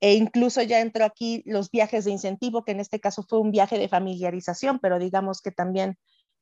E 0.00 0.14
incluso 0.14 0.62
ya 0.62 0.80
entró 0.80 1.04
aquí 1.04 1.42
los 1.44 1.70
viajes 1.70 2.04
de 2.04 2.12
incentivo, 2.12 2.64
que 2.64 2.72
en 2.72 2.80
este 2.80 3.00
caso 3.00 3.24
fue 3.28 3.40
un 3.40 3.50
viaje 3.50 3.78
de 3.78 3.88
familiarización, 3.88 4.78
pero 4.78 4.98
digamos 4.98 5.42
que 5.42 5.50
también 5.50 5.98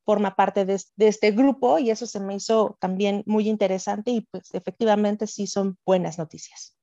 forma 0.07 0.37
parte 0.37 0.65
de, 0.65 0.79
este 0.99 1.33
grupo 1.33 1.79
y 1.79 1.91
eso 1.91 2.07
se 2.07 2.21
me 2.21 2.37
hizo 2.37 2.79
también 2.81 3.25
muy 3.27 3.49
interesante 3.49 4.13
y 4.13 4.21
pues 4.21 4.55
efectivamente 4.55 5.27
sí 5.27 5.47
son 5.47 5.77
buenas 5.85 6.17
noticias. 6.17 6.77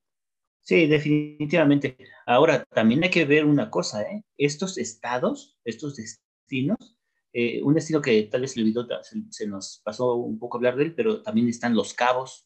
Sí, 0.62 0.88
definitivamente. 0.88 1.98
Ahora, 2.26 2.64
también 2.66 3.04
hay 3.04 3.10
que 3.10 3.26
ver 3.26 3.46
una 3.46 3.70
cosa, 3.70 4.02
¿eh? 4.04 4.24
Estos 4.38 4.78
estados, 4.78 5.58
estos 5.64 5.96
destinos, 5.96 6.98
eh, 7.34 7.62
un 7.64 7.74
destino 7.74 8.02
que 8.02 8.24
tal 8.24 8.42
vez 8.42 8.52
se, 8.52 8.62
olvidó, 8.62 8.88
se, 9.30 9.48
nos 9.48 9.82
pasó 9.84 10.16
un 10.16 10.38
poco 10.38 10.58
hablar 10.58 10.76
de 10.76 10.86
él, 10.86 10.96
pero 10.96 11.22
también 11.22 11.48
están 11.48 11.76
los 11.76 11.94
cabos 11.94 12.46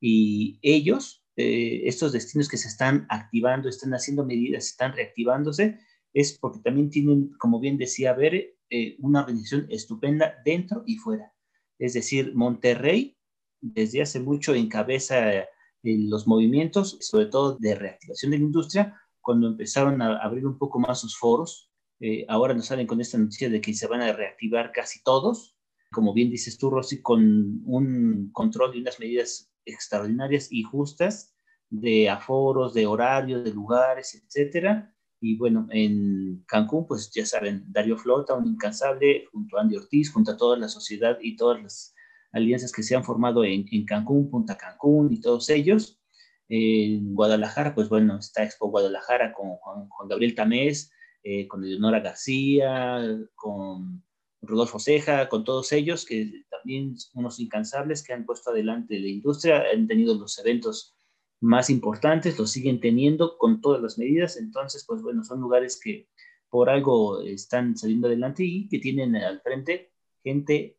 y 0.00 0.58
ellos, 0.62 1.24
eh, 1.36 1.82
estos 1.84 2.12
destinos 2.12 2.48
que 2.48 2.56
se 2.56 2.68
están 2.68 3.06
activando, 3.08 3.68
están 3.68 3.92
haciendo 3.92 4.24
medidas, 4.24 4.66
están 4.66 4.94
reactivándose, 4.94 5.78
es 6.12 6.38
porque 6.38 6.60
también 6.60 6.90
tienen, 6.90 7.32
como 7.38 7.60
bien 7.60 7.78
decía 7.78 8.14
Bere, 8.14 8.56
eh, 8.70 8.96
una 8.98 9.20
organización 9.20 9.66
estupenda 9.70 10.36
dentro 10.44 10.82
y 10.86 10.96
fuera. 10.96 11.32
Es 11.78 11.94
decir, 11.94 12.34
Monterrey 12.34 13.16
desde 13.60 14.02
hace 14.02 14.20
mucho 14.20 14.54
encabeza 14.54 15.46
los 15.82 16.26
movimientos, 16.26 16.98
sobre 17.00 17.26
todo 17.26 17.56
de 17.58 17.74
reactivación 17.74 18.30
de 18.30 18.38
la 18.38 18.44
industria, 18.44 19.00
cuando 19.20 19.48
empezaron 19.48 20.00
a 20.02 20.18
abrir 20.18 20.46
un 20.46 20.58
poco 20.58 20.78
más 20.78 21.00
sus 21.00 21.16
foros. 21.16 21.70
Eh, 22.00 22.24
ahora 22.28 22.54
nos 22.54 22.66
salen 22.66 22.86
con 22.86 23.00
esta 23.00 23.18
noticia 23.18 23.50
de 23.50 23.60
que 23.60 23.74
se 23.74 23.86
van 23.86 24.00
a 24.00 24.12
reactivar 24.12 24.72
casi 24.72 25.02
todos, 25.02 25.56
como 25.92 26.14
bien 26.14 26.30
dices 26.30 26.56
tú, 26.56 26.70
Rosy, 26.70 27.02
con 27.02 27.62
un 27.64 28.30
control 28.32 28.76
y 28.76 28.80
unas 28.80 28.98
medidas 28.98 29.49
extraordinarias 29.64 30.48
y 30.50 30.62
justas 30.62 31.34
de 31.68 32.08
aforos, 32.10 32.74
de 32.74 32.86
horarios, 32.86 33.44
de 33.44 33.52
lugares, 33.52 34.14
etcétera. 34.14 34.94
Y 35.20 35.36
bueno, 35.36 35.66
en 35.70 36.42
Cancún, 36.46 36.86
pues 36.86 37.10
ya 37.12 37.26
saben, 37.26 37.64
Darío 37.68 37.96
Flota, 37.96 38.34
un 38.34 38.46
incansable, 38.46 39.26
junto 39.32 39.58
a 39.58 39.62
Andy 39.62 39.76
Ortiz, 39.76 40.12
junto 40.12 40.32
a 40.32 40.36
toda 40.36 40.56
la 40.56 40.68
sociedad 40.68 41.18
y 41.20 41.36
todas 41.36 41.62
las 41.62 41.94
alianzas 42.32 42.72
que 42.72 42.82
se 42.82 42.96
han 42.96 43.04
formado 43.04 43.44
en, 43.44 43.66
en 43.70 43.84
Cancún, 43.84 44.30
Punta 44.30 44.56
Cancún 44.56 45.12
y 45.12 45.20
todos 45.20 45.50
ellos. 45.50 46.00
En 46.48 47.14
Guadalajara, 47.14 47.74
pues 47.74 47.88
bueno, 47.88 48.18
está 48.18 48.42
Expo 48.42 48.70
Guadalajara 48.70 49.32
con 49.32 49.50
Juan, 49.56 49.88
Gabriel 50.08 50.34
Tamés, 50.34 50.90
eh, 51.22 51.46
con 51.46 51.62
Eleonora 51.62 52.00
García, 52.00 52.98
con 53.34 54.02
Rodolfo 54.42 54.78
Ceja, 54.78 55.28
con 55.28 55.44
todos 55.44 55.72
ellos, 55.72 56.04
que 56.04 56.44
también 56.50 56.96
unos 57.14 57.40
incansables 57.40 58.02
que 58.02 58.12
han 58.12 58.24
puesto 58.24 58.50
adelante 58.50 58.98
la 58.98 59.08
industria, 59.08 59.64
han 59.72 59.86
tenido 59.86 60.14
los 60.14 60.38
eventos 60.38 60.96
más 61.40 61.70
importantes, 61.70 62.38
los 62.38 62.50
siguen 62.50 62.80
teniendo 62.80 63.38
con 63.38 63.60
todas 63.60 63.80
las 63.80 63.98
medidas, 63.98 64.36
entonces, 64.36 64.84
pues 64.86 65.02
bueno, 65.02 65.24
son 65.24 65.40
lugares 65.40 65.80
que 65.82 66.08
por 66.50 66.68
algo 66.68 67.20
están 67.22 67.76
saliendo 67.76 68.08
adelante 68.08 68.44
y 68.44 68.68
que 68.68 68.78
tienen 68.78 69.16
al 69.16 69.40
frente 69.40 69.92
gente 70.22 70.76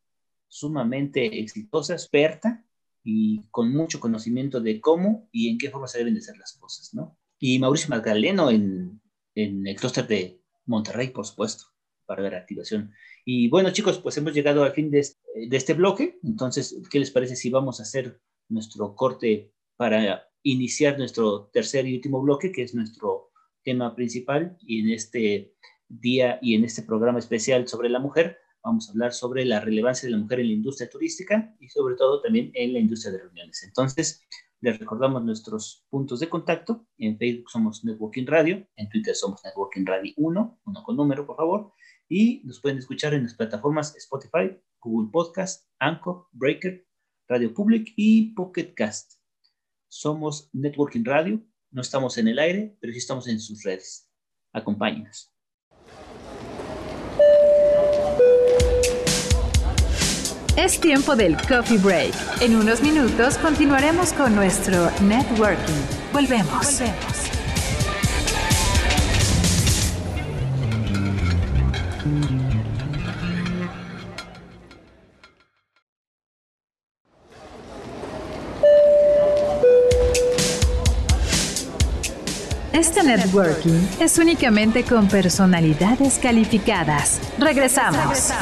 sumamente 0.48 1.40
exitosa, 1.40 1.94
experta 1.94 2.66
y 3.04 3.44
con 3.50 3.74
mucho 3.74 4.00
conocimiento 4.00 4.60
de 4.60 4.82
cómo 4.82 5.30
y 5.32 5.50
en 5.50 5.58
qué 5.58 5.72
forma 5.72 5.88
se 5.88 6.00
deben 6.00 6.14
de 6.14 6.20
hacer 6.20 6.38
las 6.38 6.54
cosas, 6.54 6.94
¿no? 6.94 7.18
Y 7.40 7.58
Mauricio 7.58 7.90
Magdaleno 7.90 8.52
en, 8.52 9.02
en 9.34 9.66
el 9.66 9.76
clúster 9.76 10.06
de 10.08 10.42
Monterrey, 10.66 11.10
por 11.10 11.26
supuesto, 11.26 11.71
para 12.16 12.30
la 12.30 12.38
activación. 12.38 12.92
Y 13.24 13.48
bueno, 13.48 13.72
chicos, 13.72 14.00
pues 14.00 14.18
hemos 14.18 14.34
llegado 14.34 14.64
al 14.64 14.74
fin 14.74 14.92
de 14.92 15.00
este, 15.00 15.22
de 15.48 15.56
este 15.56 15.74
bloque. 15.74 16.20
Entonces, 16.24 16.76
¿qué 16.92 17.00
les 17.00 17.10
parece 17.10 17.38
si 17.38 17.50
vamos 17.50 17.80
a 17.80 17.84
hacer 17.84 18.20
nuestro 18.50 18.96
corte 18.96 19.54
para 19.78 20.28
iniciar 20.44 20.98
nuestro 20.98 21.50
tercer 21.54 21.88
y 21.88 21.96
último 21.96 22.22
bloque, 22.22 22.52
que 22.52 22.64
es 22.64 22.76
nuestro 22.76 23.32
tema 23.64 23.96
principal? 23.96 24.58
Y 24.60 24.82
en 24.82 24.90
este 24.90 25.56
día 25.88 26.38
y 26.42 26.56
en 26.56 26.66
este 26.66 26.82
programa 26.82 27.20
especial 27.20 27.66
sobre 27.70 27.88
la 27.88 28.00
mujer, 28.00 28.40
vamos 28.62 28.90
a 28.90 28.92
hablar 28.92 29.14
sobre 29.14 29.46
la 29.46 29.62
relevancia 29.62 30.08
de 30.08 30.12
la 30.12 30.22
mujer 30.22 30.42
en 30.42 30.48
la 30.48 30.54
industria 30.54 30.90
turística 30.90 31.56
y 31.62 31.70
sobre 31.70 31.96
todo 31.96 32.22
también 32.22 32.52
en 32.54 32.74
la 32.74 32.80
industria 32.80 33.14
de 33.14 33.20
reuniones. 33.20 33.64
Entonces, 33.64 34.28
les 34.60 34.78
recordamos 34.78 35.24
nuestros 35.24 35.86
puntos 35.90 36.20
de 36.20 36.28
contacto. 36.28 36.86
En 36.98 37.18
Facebook 37.18 37.50
somos 37.50 37.86
Networking 37.86 38.26
Radio, 38.26 38.68
en 38.76 38.90
Twitter 38.90 39.16
somos 39.16 39.42
Networking 39.46 39.86
Radio 39.86 40.14
1, 40.18 40.60
uno 40.66 40.84
con 40.84 40.98
número, 40.98 41.26
por 41.26 41.38
favor, 41.38 41.74
y 42.12 42.42
nos 42.44 42.60
pueden 42.60 42.78
escuchar 42.78 43.14
en 43.14 43.24
las 43.24 43.34
plataformas 43.34 43.96
Spotify, 43.96 44.60
Google 44.82 45.10
Podcast, 45.14 45.66
Anchor, 45.80 46.28
Breaker, 46.34 46.86
Radio 47.30 47.54
Public 47.54 47.94
y 47.96 48.34
Pocket 48.34 48.74
Cast. 48.76 49.14
Somos 49.88 50.50
Networking 50.52 51.06
Radio, 51.06 51.42
no 51.72 51.82
estamos 51.82 52.18
en 52.18 52.28
el 52.28 52.38
aire, 52.38 52.78
pero 52.82 52.92
sí 52.92 53.00
estamos 53.00 53.30
en 53.30 53.40
sus 53.40 53.64
redes. 53.64 54.10
Acompáñenos. 54.52 55.32
Es 60.58 60.82
tiempo 60.82 61.16
del 61.16 61.38
coffee 61.38 61.78
break. 61.78 62.14
En 62.42 62.58
unos 62.58 62.84
minutos 62.84 63.38
continuaremos 63.38 64.12
con 64.12 64.36
nuestro 64.36 64.92
networking. 65.00 65.82
Volvemos. 66.12 66.78
Volvemos. 66.78 67.11
Este 82.74 83.04
networking 83.04 83.88
es 84.00 84.18
únicamente 84.18 84.84
con 84.84 85.08
personalidades 85.10 86.18
calificadas. 86.18 87.22
Regresamos. 87.38 88.34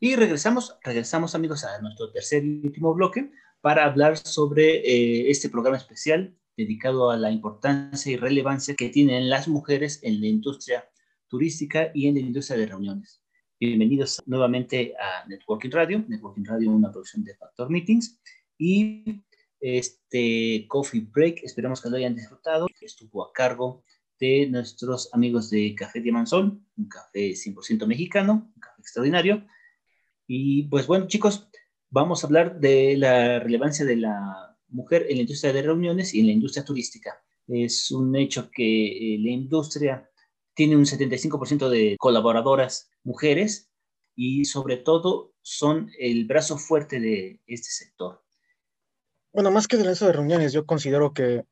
Y 0.00 0.16
regresamos, 0.16 0.78
regresamos 0.82 1.34
amigos 1.34 1.64
a 1.64 1.82
nuestro 1.82 2.10
tercer 2.10 2.42
y 2.42 2.62
último 2.64 2.94
bloque 2.94 3.30
para 3.60 3.84
hablar 3.84 4.16
sobre 4.16 4.76
eh, 4.78 5.30
este 5.30 5.48
programa 5.48 5.76
especial 5.76 6.36
dedicado 6.56 7.10
a 7.10 7.16
la 7.16 7.30
importancia 7.30 8.12
y 8.12 8.16
relevancia 8.16 8.74
que 8.74 8.88
tienen 8.88 9.28
las 9.28 9.48
mujeres 9.48 10.00
en 10.02 10.20
la 10.20 10.26
industria 10.26 10.88
turística 11.28 11.90
y 11.94 12.08
en 12.08 12.14
la 12.14 12.20
industria 12.20 12.58
de 12.58 12.66
reuniones. 12.66 13.22
Bienvenidos 13.58 14.22
nuevamente 14.26 14.94
a 15.00 15.26
Networking 15.28 15.70
Radio, 15.70 16.04
Networking 16.08 16.44
Radio, 16.44 16.70
una 16.70 16.90
producción 16.90 17.24
de 17.24 17.34
Factor 17.34 17.70
Meetings 17.70 18.20
y 18.58 19.22
este 19.60 20.66
Coffee 20.68 21.00
Break, 21.00 21.42
esperamos 21.42 21.80
que 21.80 21.90
lo 21.90 21.96
hayan 21.96 22.14
disfrutado, 22.14 22.66
estuvo 22.80 23.24
a 23.24 23.32
cargo 23.32 23.82
de 24.18 24.46
nuestros 24.46 25.12
amigos 25.12 25.50
de 25.50 25.74
Café 25.74 26.00
Diamanzón, 26.00 26.66
un 26.76 26.88
café 26.88 27.30
100% 27.30 27.86
mexicano, 27.86 28.50
un 28.54 28.60
café 28.60 28.80
extraordinario, 28.80 29.46
y 30.26 30.64
pues 30.64 30.86
bueno, 30.86 31.06
chicos, 31.06 31.48
vamos 31.96 32.22
a 32.22 32.26
hablar 32.26 32.60
de 32.60 32.94
la 32.98 33.38
relevancia 33.38 33.86
de 33.86 33.96
la 33.96 34.54
mujer 34.68 35.06
en 35.08 35.16
la 35.16 35.22
industria 35.22 35.54
de 35.54 35.62
reuniones 35.62 36.12
y 36.12 36.20
en 36.20 36.26
la 36.26 36.32
industria 36.32 36.62
turística. 36.62 37.24
Es 37.48 37.90
un 37.90 38.14
hecho 38.14 38.50
que 38.50 39.14
eh, 39.14 39.18
la 39.18 39.30
industria 39.30 40.06
tiene 40.52 40.76
un 40.76 40.84
75% 40.84 41.70
de 41.70 41.96
colaboradoras 41.98 42.90
mujeres 43.02 43.70
y 44.14 44.44
sobre 44.44 44.76
todo 44.76 45.32
son 45.40 45.90
el 45.98 46.26
brazo 46.26 46.58
fuerte 46.58 47.00
de 47.00 47.40
este 47.46 47.70
sector. 47.70 48.22
Bueno, 49.32 49.50
más 49.50 49.66
que 49.66 49.78
de 49.78 49.90
eso 49.90 50.06
de 50.06 50.12
reuniones, 50.12 50.52
yo 50.52 50.66
considero 50.66 51.14
que 51.14 51.44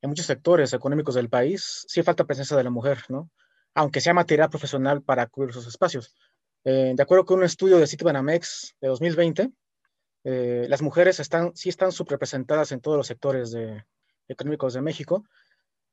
en 0.00 0.10
muchos 0.10 0.26
sectores 0.26 0.72
económicos 0.72 1.16
del 1.16 1.28
país 1.28 1.84
sí 1.88 2.04
falta 2.04 2.24
presencia 2.24 2.56
de 2.56 2.62
la 2.62 2.70
mujer, 2.70 2.98
¿no? 3.08 3.32
Aunque 3.74 4.00
sea 4.00 4.14
material 4.14 4.48
profesional 4.48 5.02
para 5.02 5.26
cubrir 5.26 5.52
sus 5.52 5.66
espacios. 5.66 6.14
Eh, 6.62 6.92
de 6.94 7.02
acuerdo 7.02 7.24
con 7.24 7.38
un 7.38 7.44
estudio 7.44 7.78
de 7.78 7.86
Citibanamex 7.88 8.76
de 8.80 8.88
2020, 8.88 9.50
eh, 10.30 10.66
las 10.68 10.82
mujeres 10.82 11.20
están, 11.20 11.56
sí 11.56 11.70
están 11.70 11.90
subrepresentadas 11.90 12.70
en 12.72 12.80
todos 12.80 12.98
los 12.98 13.06
sectores 13.06 13.56
económicos 14.28 14.74
de 14.74 14.82
México. 14.82 15.24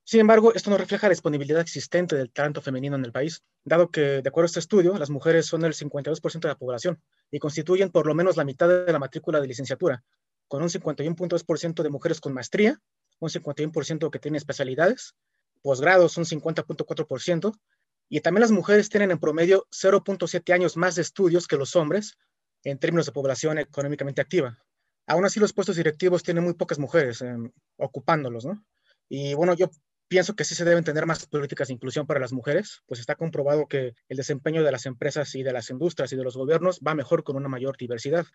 Sin 0.04 0.20
embargo, 0.20 0.54
esto 0.54 0.70
no 0.70 0.78
refleja 0.78 1.08
la 1.08 1.14
disponibilidad 1.14 1.62
existente 1.62 2.18
del 2.18 2.32
talento 2.32 2.62
femenino 2.62 2.98
en 2.98 3.06
el 3.06 3.14
país, 3.14 3.44
dado 3.64 3.90
que, 3.90 4.22
de 4.22 4.28
acuerdo 4.28 4.48
a 4.48 4.48
este 4.48 4.60
estudio, 4.60 4.98
las 4.98 5.10
mujeres 5.10 5.46
son 5.46 5.64
el 5.64 5.74
52% 5.74 6.40
de 6.42 6.48
la 6.50 6.58
población 6.58 7.02
y 7.32 7.40
constituyen 7.40 7.92
por 7.92 8.06
lo 8.08 8.14
menos 8.14 8.36
la 8.36 8.44
mitad 8.44 8.68
de 8.68 8.92
la 8.92 9.00
matrícula 9.00 9.40
de 9.40 9.48
licenciatura, 9.48 10.04
con 10.50 10.62
un 10.62 10.68
51.2% 10.68 11.82
de 11.82 11.90
mujeres 11.90 12.20
con 12.20 12.34
maestría, 12.34 12.78
un 13.20 13.30
51% 13.30 14.10
que 14.10 14.20
tienen 14.20 14.36
especialidades, 14.36 15.16
posgrados 15.62 16.18
un 16.18 16.26
50.4% 16.26 17.58
y 18.10 18.20
también 18.20 18.42
las 18.42 18.52
mujeres 18.52 18.90
tienen 18.90 19.12
en 19.12 19.20
promedio 19.20 19.66
0.7 19.72 20.54
años 20.54 20.76
más 20.76 20.96
de 20.96 21.04
estudios 21.04 21.48
que 21.48 21.56
los 21.56 21.78
hombres 21.78 22.18
en 22.66 22.80
términos 22.80 23.06
de 23.06 23.14
población 23.14 23.60
económicamente 23.60 24.22
activa. 24.22 24.60
Aún 25.08 25.24
así, 25.24 25.40
los 25.40 25.54
puestos 25.54 25.78
directivos 25.78 26.24
tienen 26.24 26.44
muy 26.44 26.56
pocas 26.56 26.80
mujeres 26.80 27.22
em, 27.22 27.52
ocupándolos, 27.78 28.46
¿no? 28.46 28.66
Y 29.08 29.36
bueno, 29.36 29.54
yo 29.54 29.70
pienso 30.08 30.36
que 30.36 30.44
sí 30.44 30.56
se 30.56 30.66
deben 30.66 30.84
tener 30.84 31.06
más 31.06 31.26
políticas 31.28 31.68
de 31.68 31.76
inclusión 31.76 32.08
para 32.08 32.20
las 32.20 32.34
mujeres, 32.34 32.82
pues 32.88 33.00
está 33.00 33.16
comprobado 33.16 33.68
que 33.68 33.94
el 34.10 34.18
desempeño 34.18 34.64
de 34.64 34.72
las 34.72 34.88
empresas 34.88 35.36
y 35.36 35.44
de 35.44 35.54
las 35.54 35.70
industrias 35.70 36.12
y 36.12 36.16
de 36.16 36.24
los 36.24 36.36
gobiernos 36.36 36.80
va 36.86 36.96
mejor 36.96 37.24
con 37.24 37.36
una 37.36 37.48
mayor 37.48 37.78
diversidad. 37.78 38.26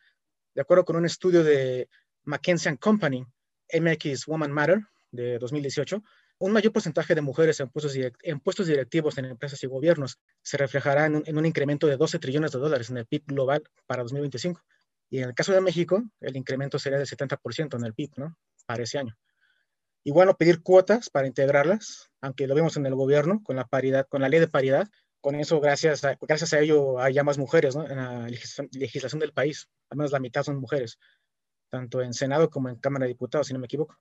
De 0.55 0.62
acuerdo 0.62 0.85
con 0.85 0.97
un 0.97 1.07
estudio 1.07 1.43
de 1.43 1.88
McKinsey 2.23 2.77
Company, 2.79 3.27
MX 3.73 4.27
Woman 4.27 4.53
Matter, 4.53 4.81
de 5.11 5.38
2018, 5.38 6.03
un 6.40 6.53
mayor 6.53 6.72
porcentaje 6.72 7.14
de 7.14 7.20
mujeres 7.20 7.61
en 7.61 7.68
puestos, 7.68 8.66
directivos 8.66 9.18
en 9.18 9.26
empresas 9.26 9.62
y 9.62 9.66
gobiernos 9.66 10.18
se 10.42 10.57
reflejará 10.57 11.07
en 11.07 11.16
un, 11.16 11.22
en 11.26 11.37
un, 11.37 11.44
incremento 11.44 11.87
de 11.87 11.98
12 11.98 12.18
trillones 12.18 12.50
de 12.53 12.59
dólares 12.59 12.88
en 12.88 12.96
el 12.96 13.07
PIB 13.07 13.24
global 13.26 13.62
para 13.87 14.03
2025. 14.03 14.61
Y 15.11 15.18
en 15.18 15.29
el 15.29 15.35
caso 15.35 15.53
de 15.53 15.61
México, 15.61 16.03
el 16.20 16.37
incremento 16.37 16.79
sería 16.79 16.98
del 16.98 17.07
70% 17.07 17.76
en 17.76 17.85
el 17.85 17.92
PIB, 17.92 18.12
¿no? 18.16 18.38
Para 18.64 18.85
ese 18.85 18.98
año. 18.98 19.18
Y 20.03 20.12
bueno, 20.12 20.35
pedir 20.37 20.62
cuotas 20.62 21.11
para 21.11 21.26
integrarlas, 21.26 22.11
aunque 22.22 22.46
lo 22.46 22.55
vemos 22.55 22.74
en 22.79 22.87
el 22.87 22.94
gobierno 22.94 23.42
con 23.42 23.57
la 23.57 23.66
paridad, 23.66 24.07
con 24.09 24.22
la 24.22 24.31
ley 24.31 24.40
de 24.40 24.48
paridad, 24.48 24.88
con 25.20 25.35
eso, 25.35 25.61
gracias 25.61 26.05
a, 26.05 26.61
ello, 26.61 26.98
hay 27.00 27.22
más 27.22 27.37
mujeres 27.37 27.76
¿no? 27.76 27.87
en 27.87 27.96
la 27.96 28.26
legislación 28.72 29.20
del 29.20 29.35
país, 29.35 29.68
al 29.90 29.98
menos 29.98 30.12
la 30.12 30.20
mitad 30.20 30.42
son 30.42 30.57
mujeres, 30.57 30.98
tanto 31.68 32.00
en 32.00 32.14
Senado 32.14 32.48
como 32.48 32.70
en 32.70 32.76
Cámara 32.76 33.05
de 33.05 33.12
Diputados, 33.12 33.48
si 33.48 33.53
no 33.53 33.59
me 33.59 33.66
equivoco. 33.66 33.98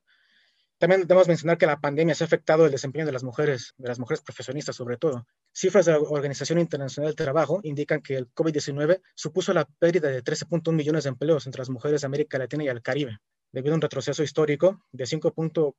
También 0.80 1.02
debemos 1.02 1.28
mencionar 1.28 1.58
que 1.58 1.65
la 1.65 1.82
pandemia 1.82 2.15
se 2.15 2.24
ha 2.24 2.28
afectado 2.28 2.65
el 2.65 2.72
desempeño 2.72 3.06
de 3.06 3.12
las 3.12 3.26
mujeres, 3.26 3.74
de 3.78 3.89
las 3.89 4.00
mujeres 4.00 4.22
profesionistas 4.22 4.78
sobre 4.78 4.96
todo. 4.96 5.28
Cifras 5.52 5.86
de 5.86 5.92
la 5.92 6.00
Organización 6.00 6.58
Internacional 6.58 7.10
del 7.10 7.18
Trabajo 7.18 7.60
indican 7.63 8.02
que 8.02 8.15
el 8.15 8.34
COVID-19 8.34 9.02
supuso 9.13 9.54
la 9.54 9.65
pérdida 9.65 10.08
de 10.08 10.24
13.1 10.24 10.72
millones 10.72 11.04
de 11.04 11.10
empleos 11.10 11.46
entre 11.48 11.60
las 11.60 11.70
mujeres 11.70 12.00
de 12.00 12.08
América 12.08 12.38
Latina 12.38 12.63
y 12.63 12.70
el 12.70 12.82
Caribe, 12.82 13.18
debido 13.52 13.74
a 13.74 13.76
un 13.76 13.82
retroceso 13.82 14.24
histórico 14.24 14.82
de 14.94 15.04
5.4 15.04 15.76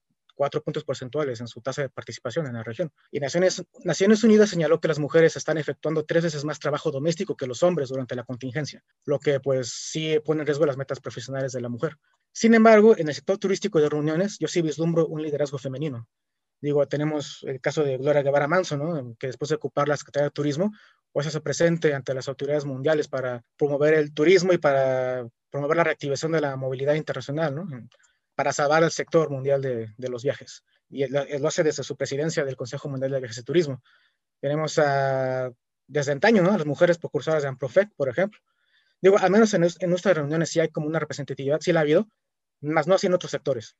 puntos 0.48 0.84
porcentuales 0.84 1.40
en 1.40 1.48
su 1.48 1.60
tasa 1.60 1.82
de 1.82 1.88
participación 1.90 2.46
en 2.46 2.54
la 2.54 2.62
región. 2.62 2.90
Y 3.10 3.20
Naciones, 3.20 3.62
Naciones 3.84 4.24
Unidas 4.24 4.50
señaló 4.50 4.80
que 4.80 4.88
las 4.88 4.98
mujeres 4.98 5.36
están 5.36 5.58
efectuando 5.58 6.04
tres 6.04 6.24
veces 6.24 6.44
más 6.44 6.58
trabajo 6.58 6.90
doméstico 6.90 7.36
que 7.36 7.46
los 7.46 7.62
hombres 7.62 7.90
durante 7.90 8.14
la 8.14 8.24
contingencia, 8.24 8.82
lo 9.04 9.18
que 9.18 9.40
pues 9.40 9.70
sí 9.70 10.18
pone 10.24 10.40
en 10.40 10.46
riesgo 10.46 10.66
las 10.66 10.76
metas 10.76 11.00
profesionales 11.00 11.52
de 11.52 11.60
la 11.60 11.68
mujer. 11.68 11.96
Sin 12.32 12.54
embargo, 12.54 12.96
en 12.96 13.08
el 13.08 13.14
sector 13.14 13.38
turístico 13.38 13.80
de 13.80 13.88
reuniones, 13.88 14.38
yo 14.38 14.48
sí 14.48 14.62
vislumbro 14.62 15.06
un 15.06 15.22
liderazgo 15.22 15.58
femenino. 15.58 16.08
Digo, 16.60 16.86
tenemos 16.86 17.42
el 17.46 17.60
caso 17.60 17.82
de 17.82 17.96
Gloria 17.96 18.22
Guevara 18.22 18.46
Manso, 18.46 18.76
¿no? 18.76 19.16
que 19.18 19.28
después 19.28 19.48
de 19.48 19.56
ocupar 19.56 19.88
la 19.88 19.96
Secretaría 19.96 20.26
de 20.26 20.30
Turismo, 20.30 20.72
pues 21.12 21.26
se 21.26 21.40
presente 21.40 21.94
ante 21.94 22.14
las 22.14 22.28
autoridades 22.28 22.64
mundiales 22.64 23.08
para 23.08 23.42
promover 23.56 23.94
el 23.94 24.12
turismo 24.12 24.52
y 24.52 24.58
para 24.58 25.26
promover 25.50 25.76
la 25.76 25.84
reactivación 25.84 26.32
de 26.32 26.40
la 26.40 26.56
movilidad 26.56 26.94
internacional, 26.94 27.54
¿no? 27.54 27.66
Para 28.40 28.54
salvar 28.54 28.82
el 28.82 28.90
sector 28.90 29.28
mundial 29.28 29.60
de, 29.60 29.92
de 29.98 30.08
los 30.08 30.22
viajes. 30.22 30.64
Y 30.88 31.06
lo 31.06 31.46
hace 31.46 31.62
desde 31.62 31.82
su 31.82 31.94
presidencia 31.94 32.42
del 32.42 32.56
Consejo 32.56 32.88
Mundial 32.88 33.10
de 33.10 33.18
Viajes 33.18 33.36
y 33.36 33.42
Turismo. 33.42 33.82
Tenemos 34.40 34.78
a, 34.78 35.52
desde 35.86 36.12
antaño, 36.12 36.42
¿no? 36.42 36.52
Las 36.52 36.64
mujeres 36.64 36.96
precursoras 36.96 37.42
de 37.42 37.50
Amprofec, 37.50 37.90
por 37.96 38.08
ejemplo. 38.08 38.40
Digo, 39.02 39.18
al 39.18 39.30
menos 39.30 39.52
en, 39.52 39.64
en 39.64 39.90
nuestras 39.90 40.16
reuniones 40.16 40.48
sí 40.48 40.58
hay 40.58 40.70
como 40.70 40.86
una 40.86 40.98
representatividad, 40.98 41.60
sí 41.60 41.70
la 41.70 41.80
ha 41.80 41.82
habido, 41.82 42.08
más 42.62 42.86
no 42.86 42.94
así 42.94 43.08
en 43.08 43.12
otros 43.12 43.30
sectores. 43.30 43.76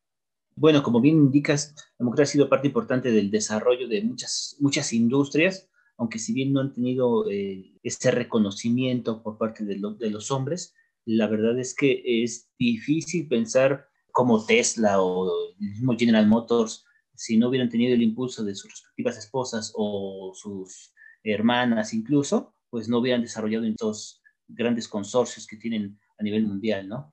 Bueno, 0.57 0.83
como 0.83 1.01
bien 1.01 1.17
indicas, 1.17 1.75
la 1.99 2.05
mujer 2.05 2.25
ha 2.25 2.27
sido 2.27 2.51
parte 2.51 2.67
importante 2.67 3.11
del 3.11 3.31
desarrollo 3.31 3.89
de 3.89 4.03
muchas, 4.03 4.57
muchas 4.61 4.93
industrias, 4.93 5.71
aunque 5.97 6.19
si 6.19 6.35
bien 6.35 6.53
no 6.53 6.61
han 6.61 6.75
tenido 6.75 7.31
eh, 7.31 7.73
este 7.83 8.11
reconocimiento 8.11 9.23
por 9.23 9.39
parte 9.39 9.65
de, 9.65 9.79
lo, 9.79 9.95
de, 9.95 10.11
los 10.11 10.31
hombres, 10.31 10.75
la 11.07 11.29
verdad 11.29 11.59
es 11.59 11.75
que 11.75 12.03
es 12.05 12.51
difícil 12.59 13.27
pensar 13.27 13.89
como 14.13 14.45
Tesla 14.45 15.01
o 15.01 15.55
el 15.61 15.71
mismo 15.71 15.95
General 15.97 16.27
Motors, 16.27 16.85
si 17.15 17.37
no 17.37 17.49
hubieran 17.49 17.69
tenido 17.69 17.95
el 17.95 18.03
impulso 18.03 18.45
de 18.45 18.55
sus 18.55 18.71
respectivas 18.71 19.19
esposas 19.19 19.73
o 19.77 20.33
sus 20.35 20.95
hermanas 21.23 21.93
incluso, 21.93 22.55
pues 22.71 22.89
no 22.89 22.99
hubieran 22.99 23.21
desarrollado 23.21 23.65
estos 23.67 24.23
grandes 24.49 24.89
consorcios 24.89 25.47
que 25.47 25.57
tienen 25.57 25.99
a 26.19 26.23
nivel 26.23 26.47
mundial, 26.47 26.89
¿no? 26.89 27.13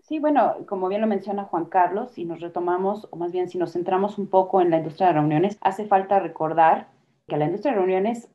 Sí, 0.00 0.18
bueno, 0.18 0.66
como 0.68 0.88
bien 0.88 1.00
lo 1.00 1.06
menciona 1.06 1.44
Juan 1.44 1.64
Carlos, 1.64 2.10
si 2.12 2.26
nos 2.26 2.40
retomamos, 2.40 3.08
o 3.10 3.16
más 3.16 3.32
bien 3.32 3.48
si 3.48 3.56
nos 3.56 3.72
centramos 3.72 4.18
un 4.18 4.26
poco 4.26 4.60
en 4.60 4.70
la 4.70 4.78
industria 4.78 5.06
de 5.06 5.14
reuniones, 5.14 5.56
hace 5.62 5.86
falta 5.86 6.18
recordar 6.18 6.90
que 7.26 7.38
la 7.38 7.46
industria 7.46 7.72
de 7.72 7.78
reuniones 7.78 8.28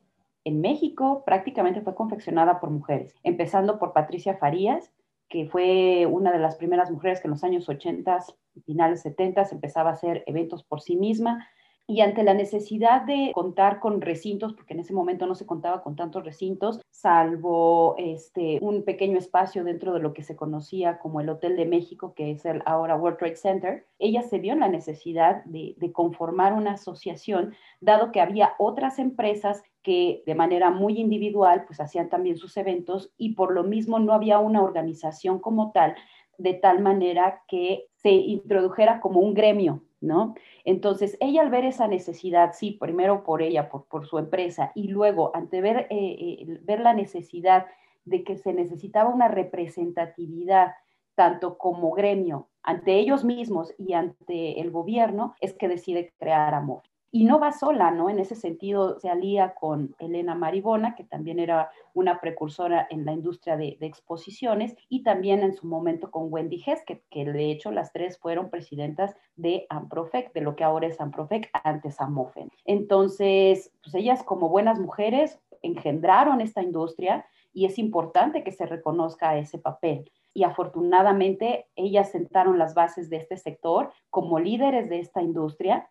en 0.44 0.60
México 0.60 1.22
prácticamente 1.24 1.80
fue 1.80 1.94
confeccionada 1.94 2.58
por 2.58 2.70
mujeres, 2.70 3.14
empezando 3.22 3.78
por 3.78 3.92
Patricia 3.92 4.36
Farías, 4.36 4.90
que 5.30 5.46
fue 5.46 6.06
una 6.06 6.32
de 6.32 6.40
las 6.40 6.56
primeras 6.56 6.90
mujeres 6.90 7.20
que 7.20 7.28
en 7.28 7.30
los 7.30 7.44
años 7.44 7.68
80, 7.68 8.18
finales 8.66 9.00
70, 9.02 9.46
empezaba 9.52 9.90
a 9.90 9.94
hacer 9.94 10.24
eventos 10.26 10.64
por 10.64 10.82
sí 10.82 10.96
misma, 10.96 11.48
y 11.90 12.02
ante 12.02 12.22
la 12.22 12.34
necesidad 12.34 13.02
de 13.02 13.32
contar 13.34 13.80
con 13.80 14.00
recintos, 14.00 14.52
porque 14.52 14.74
en 14.74 14.80
ese 14.80 14.92
momento 14.92 15.26
no 15.26 15.34
se 15.34 15.44
contaba 15.44 15.82
con 15.82 15.96
tantos 15.96 16.24
recintos, 16.24 16.80
salvo 16.90 17.96
este, 17.98 18.58
un 18.60 18.84
pequeño 18.84 19.18
espacio 19.18 19.64
dentro 19.64 19.92
de 19.92 19.98
lo 19.98 20.12
que 20.12 20.22
se 20.22 20.36
conocía 20.36 21.00
como 21.00 21.20
el 21.20 21.28
Hotel 21.28 21.56
de 21.56 21.66
México, 21.66 22.14
que 22.14 22.30
es 22.30 22.44
el 22.44 22.62
ahora 22.64 22.94
World 22.94 23.18
Trade 23.18 23.36
Center, 23.36 23.86
ella 23.98 24.22
se 24.22 24.38
vio 24.38 24.52
en 24.52 24.60
la 24.60 24.68
necesidad 24.68 25.44
de, 25.46 25.74
de 25.78 25.90
conformar 25.90 26.52
una 26.52 26.74
asociación, 26.74 27.54
dado 27.80 28.12
que 28.12 28.20
había 28.20 28.54
otras 28.58 29.00
empresas 29.00 29.60
que 29.82 30.22
de 30.26 30.34
manera 30.34 30.70
muy 30.70 30.98
individual 30.98 31.64
pues 31.66 31.80
hacían 31.80 32.08
también 32.08 32.36
sus 32.36 32.56
eventos 32.56 33.12
y 33.16 33.34
por 33.34 33.52
lo 33.52 33.64
mismo 33.64 33.98
no 33.98 34.12
había 34.12 34.38
una 34.38 34.62
organización 34.62 35.38
como 35.38 35.72
tal, 35.72 35.94
de 36.38 36.54
tal 36.54 36.80
manera 36.80 37.42
que 37.48 37.86
se 37.96 38.10
introdujera 38.10 39.00
como 39.00 39.20
un 39.20 39.34
gremio 39.34 39.82
¿no? 40.00 40.34
Entonces, 40.64 41.16
ella 41.20 41.42
al 41.42 41.50
ver 41.50 41.64
esa 41.64 41.86
necesidad, 41.86 42.52
sí, 42.54 42.72
primero 42.80 43.22
por 43.22 43.42
ella, 43.42 43.68
por, 43.68 43.84
por 43.86 44.06
su 44.06 44.18
empresa, 44.18 44.72
y 44.74 44.88
luego 44.88 45.30
ante 45.34 45.60
ver, 45.60 45.86
eh, 45.90 46.16
eh, 46.40 46.58
ver 46.62 46.80
la 46.80 46.94
necesidad 46.94 47.66
de 48.04 48.24
que 48.24 48.36
se 48.36 48.52
necesitaba 48.52 49.10
una 49.10 49.28
representatividad 49.28 50.72
tanto 51.14 51.58
como 51.58 51.92
gremio 51.92 52.48
ante 52.62 52.94
ellos 52.94 53.24
mismos 53.24 53.74
y 53.78 53.92
ante 53.92 54.60
el 54.60 54.70
gobierno, 54.70 55.34
es 55.40 55.54
que 55.54 55.68
decide 55.68 56.12
crear 56.18 56.54
Amor 56.54 56.82
y 57.12 57.24
no 57.24 57.40
va 57.40 57.52
sola, 57.52 57.90
¿no? 57.90 58.08
En 58.08 58.18
ese 58.18 58.36
sentido 58.36 58.98
se 59.00 59.08
alía 59.08 59.54
con 59.54 59.94
Elena 59.98 60.34
Maribona, 60.34 60.94
que 60.94 61.04
también 61.04 61.38
era 61.38 61.70
una 61.92 62.20
precursora 62.20 62.86
en 62.88 63.04
la 63.04 63.12
industria 63.12 63.56
de, 63.56 63.76
exposiciones, 63.80 64.76
y 64.88 65.02
también 65.02 65.40
en 65.40 65.52
su 65.52 65.66
momento 65.66 66.10
con 66.10 66.32
Wendy 66.32 66.62
Hess, 66.64 66.82
que, 66.86 67.02
que, 67.10 67.24
de 67.24 67.50
hecho 67.50 67.72
las 67.72 67.92
tres 67.92 68.18
fueron 68.18 68.50
presidentas 68.50 69.16
de 69.36 69.66
Amprofec, 69.70 70.32
de 70.32 70.40
lo 70.40 70.54
que 70.54 70.64
ahora 70.64 70.86
es 70.86 71.00
Amprofec, 71.00 71.50
antes 71.64 72.00
Amofen. 72.00 72.50
Entonces, 72.64 73.72
pues 73.82 73.94
ellas 73.94 74.22
como 74.22 74.48
buenas 74.48 74.78
mujeres 74.78 75.40
engendraron 75.62 76.40
esta 76.40 76.62
industria 76.62 77.26
y 77.52 77.66
es 77.66 77.78
importante 77.78 78.44
que 78.44 78.52
se 78.52 78.66
reconozca 78.66 79.36
ese 79.36 79.58
papel 79.58 80.10
y 80.32 80.44
afortunadamente 80.44 81.66
ellas 81.74 82.10
sentaron 82.10 82.58
las 82.58 82.74
bases 82.74 83.10
de 83.10 83.16
este 83.16 83.36
sector 83.36 83.92
como 84.10 84.38
líderes 84.38 84.88
de 84.88 85.00
esta 85.00 85.22
industria 85.22 85.90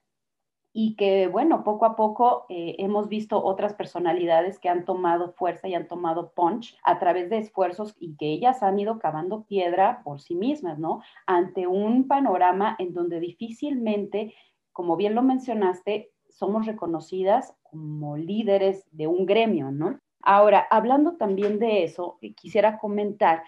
y 0.71 0.95
que, 0.95 1.27
bueno, 1.27 1.63
poco 1.63 1.85
a 1.85 1.95
poco 1.95 2.45
eh, 2.49 2.75
hemos 2.79 3.09
visto 3.09 3.43
otras 3.43 3.73
personalidades 3.73 4.59
que 4.59 4.69
han 4.69 4.85
tomado 4.85 5.33
fuerza 5.33 5.67
y 5.67 5.73
han 5.73 5.87
tomado 5.87 6.31
punch 6.31 6.77
a 6.83 6.99
través 6.99 7.29
de 7.29 7.39
esfuerzos 7.39 7.95
y 7.99 8.15
que 8.17 8.27
ellas 8.27 8.61
han 8.61 8.79
ido 8.79 8.99
cavando 8.99 9.43
piedra 9.43 10.01
por 10.03 10.21
sí 10.21 10.35
mismas, 10.35 10.77
¿no? 10.77 11.01
Ante 11.25 11.65
un 11.65 12.07
panorama 12.07 12.75
en 12.77 12.93
donde 12.93 13.19
difícilmente, 13.19 14.33
como 14.71 14.95
bien 14.95 15.15
lo 15.15 15.23
mencionaste, 15.23 16.11
somos 16.29 16.65
reconocidas 16.67 17.55
como 17.63 18.15
líderes 18.15 18.87
de 18.91 19.07
un 19.07 19.25
gremio, 19.25 19.71
¿no? 19.71 19.99
Ahora, 20.21 20.67
hablando 20.69 21.15
también 21.15 21.59
de 21.59 21.83
eso, 21.83 22.19
quisiera 22.35 22.77
comentar, 22.77 23.43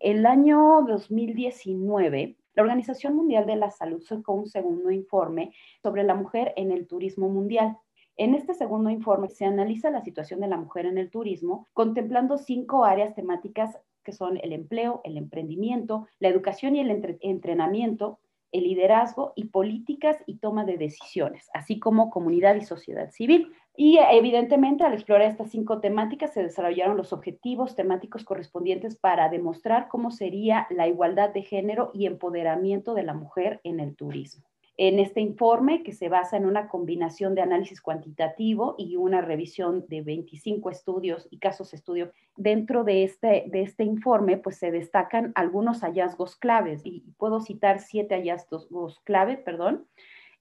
el 0.00 0.26
año 0.26 0.82
2019 0.86 2.36
la 2.56 2.62
Organización 2.62 3.14
Mundial 3.14 3.46
de 3.46 3.54
la 3.54 3.70
Salud 3.70 4.02
sacó 4.02 4.32
un 4.32 4.46
segundo 4.46 4.90
informe 4.90 5.52
sobre 5.82 6.02
la 6.02 6.14
mujer 6.14 6.54
en 6.56 6.72
el 6.72 6.86
turismo 6.86 7.28
mundial. 7.28 7.76
En 8.16 8.34
este 8.34 8.54
segundo 8.54 8.88
informe 8.88 9.28
se 9.28 9.44
analiza 9.44 9.90
la 9.90 10.00
situación 10.00 10.40
de 10.40 10.48
la 10.48 10.56
mujer 10.56 10.86
en 10.86 10.96
el 10.96 11.10
turismo, 11.10 11.68
contemplando 11.74 12.38
cinco 12.38 12.86
áreas 12.86 13.14
temáticas 13.14 13.78
que 14.02 14.12
son 14.12 14.38
el 14.42 14.54
empleo, 14.54 15.02
el 15.04 15.18
emprendimiento, 15.18 16.06
la 16.18 16.28
educación 16.28 16.76
y 16.76 16.80
el 16.80 16.90
entre 16.90 17.18
entrenamiento, 17.20 18.20
el 18.58 18.64
liderazgo 18.64 19.32
y 19.36 19.46
políticas 19.46 20.22
y 20.26 20.38
toma 20.38 20.64
de 20.64 20.78
decisiones, 20.78 21.50
así 21.54 21.78
como 21.78 22.10
comunidad 22.10 22.56
y 22.56 22.62
sociedad 22.62 23.10
civil. 23.10 23.52
Y 23.76 23.98
evidentemente 23.98 24.84
al 24.84 24.94
explorar 24.94 25.28
estas 25.28 25.50
cinco 25.50 25.80
temáticas 25.80 26.32
se 26.32 26.42
desarrollaron 26.42 26.96
los 26.96 27.12
objetivos 27.12 27.76
temáticos 27.76 28.24
correspondientes 28.24 28.96
para 28.96 29.28
demostrar 29.28 29.88
cómo 29.88 30.10
sería 30.10 30.66
la 30.70 30.88
igualdad 30.88 31.30
de 31.30 31.42
género 31.42 31.90
y 31.92 32.06
empoderamiento 32.06 32.94
de 32.94 33.02
la 33.02 33.14
mujer 33.14 33.60
en 33.64 33.80
el 33.80 33.94
turismo 33.94 34.46
en 34.78 34.98
este 34.98 35.20
informe 35.20 35.82
que 35.82 35.92
se 35.92 36.08
basa 36.08 36.36
en 36.36 36.44
una 36.44 36.68
combinación 36.68 37.34
de 37.34 37.40
análisis 37.40 37.80
cuantitativo 37.80 38.74
y 38.76 38.96
una 38.96 39.22
revisión 39.22 39.86
de 39.88 40.02
25 40.02 40.70
estudios 40.70 41.28
y 41.30 41.38
casos 41.38 41.72
estudio. 41.72 42.12
Dentro 42.36 42.84
de 42.84 43.02
este, 43.02 43.44
de 43.48 43.62
este 43.62 43.84
informe, 43.84 44.36
pues 44.36 44.58
se 44.58 44.70
destacan 44.70 45.32
algunos 45.34 45.80
hallazgos 45.80 46.36
claves 46.36 46.82
y 46.84 47.04
puedo 47.16 47.40
citar 47.40 47.80
siete 47.80 48.16
hallazgos 48.16 49.00
clave, 49.00 49.38
perdón, 49.38 49.86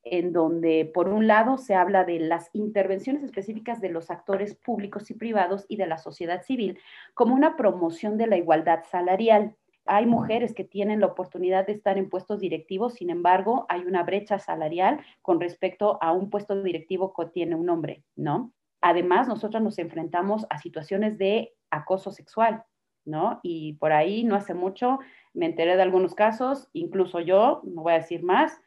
en 0.03 0.33
donde 0.33 0.89
por 0.93 1.07
un 1.07 1.27
lado 1.27 1.57
se 1.57 1.73
habla 1.73 2.03
de 2.03 2.19
las 2.19 2.49
intervenciones 2.53 3.23
específicas 3.23 3.81
de 3.81 3.89
los 3.89 4.11
actores 4.11 4.53
públicos 4.53 5.09
y 5.09 5.15
privados 5.15 5.65
y 5.67 5.77
de 5.77 5.87
la 5.87 5.97
sociedad 5.97 6.43
civil 6.43 6.77
como 7.15 7.33
una 7.33 7.57
promoción 7.57 8.17
de 8.17 8.27
la 8.27 8.37
igualdad 8.37 8.83
salarial 8.89 9.55
Hay 9.85 10.05
mujeres 10.05 10.53
que 10.53 10.63
tienen 10.63 10.99
la 10.99 11.07
oportunidad 11.07 11.67
de 11.67 11.73
estar 11.73 11.97
en 11.97 12.09
puestos 12.09 12.39
directivos, 12.39 12.95
sin 12.95 13.09
embargo, 13.09 13.65
hay 13.69 13.81
una 13.81 14.03
brecha 14.03 14.39
salarial 14.39 14.99
con 15.21 15.39
respecto 15.39 15.97
a 16.01 16.11
un 16.11 16.29
puesto 16.29 16.61
directivo 16.61 17.13
que 17.13 17.27
tiene 17.27 17.55
un 17.55 17.69
hombre, 17.69 18.03
¿no? 18.15 18.51
Además, 18.81 19.27
nosotros 19.27 19.61
nos 19.61 19.77
enfrentamos 19.79 20.45
a 20.49 20.57
situaciones 20.57 21.17
de 21.17 21.53
acoso 21.69 22.11
sexual, 22.11 22.63
¿no? 23.03 23.39
Y 23.43 23.73
por 23.73 23.91
ahí 23.91 24.23
no 24.23 24.35
hace 24.35 24.53
mucho 24.53 24.99
me 25.35 25.45
enteré 25.45 25.75
de 25.75 25.81
algunos 25.81 26.15
casos, 26.15 26.69
incluso 26.73 27.19
yo, 27.19 27.61
no 27.65 27.83
voy 27.83 27.93
a 27.93 27.97
decir 27.97 28.23
más, 28.23 28.59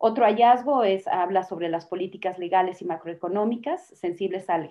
otro 0.00 0.24
hallazgo 0.24 0.84
es, 0.84 1.08
habla 1.08 1.42
sobre 1.42 1.68
las 1.68 1.86
políticas 1.86 2.38
legales 2.38 2.80
y 2.82 2.84
macroeconómicas 2.84 3.88
sensibles 3.88 4.48
al, 4.48 4.70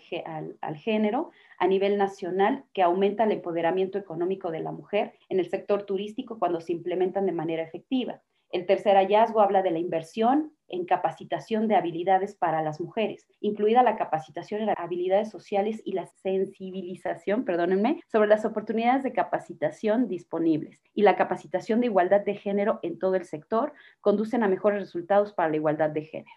al, 0.62 0.78
género 0.78 1.32
a 1.60 1.68
nivel 1.68 1.98
nacional 1.98 2.64
que 2.74 2.82
aumenta 2.82 3.26
el 3.26 3.34
empoderamiento 3.34 3.98
económico 3.98 4.52
de 4.52 4.62
la 4.62 4.72
mujer 4.72 5.14
en 5.28 5.40
el 5.40 5.50
sector 5.50 5.84
turístico 5.84 6.40
cuando 6.40 6.62
se 6.62 6.72
implementan 6.72 7.26
de 7.26 7.34
manera 7.34 7.62
efectiva. 7.62 8.22
El 8.50 8.66
tercer 8.66 8.96
hallazgo 8.96 9.42
habla 9.42 9.62
de 9.62 9.72
la 9.72 9.80
inversión 9.80 10.54
en 10.70 10.86
capacitación 10.86 11.68
de 11.68 11.76
habilidades 11.76 12.36
para 12.36 12.62
las 12.62 12.80
mujeres, 12.80 13.28
incluida 13.40 13.84
la 13.84 13.98
capacitación 13.98 14.62
en 14.62 14.70
habilidades 14.78 15.30
sociales 15.30 15.82
y 15.84 15.94
la 15.94 16.08
sensibilización, 16.08 17.46
perdónenme, 17.46 18.02
sobre 18.08 18.28
las 18.28 18.46
oportunidades 18.46 19.04
de 19.04 19.14
capacitación 19.14 20.08
disponibles 20.08 20.82
y 20.94 21.04
la 21.04 21.16
capacitación 21.16 21.82
de 21.82 21.88
igualdad 21.88 22.22
de 22.22 22.36
género 22.36 22.80
en 22.84 23.00
todo 23.00 23.16
el 23.16 23.26
sector 23.26 23.74
conducen 24.02 24.44
a 24.44 24.48
mejores 24.48 24.80
resultados 24.80 25.34
para 25.34 25.50
la 25.50 25.58
igualdad 25.58 25.90
de 25.90 26.04
género. 26.04 26.36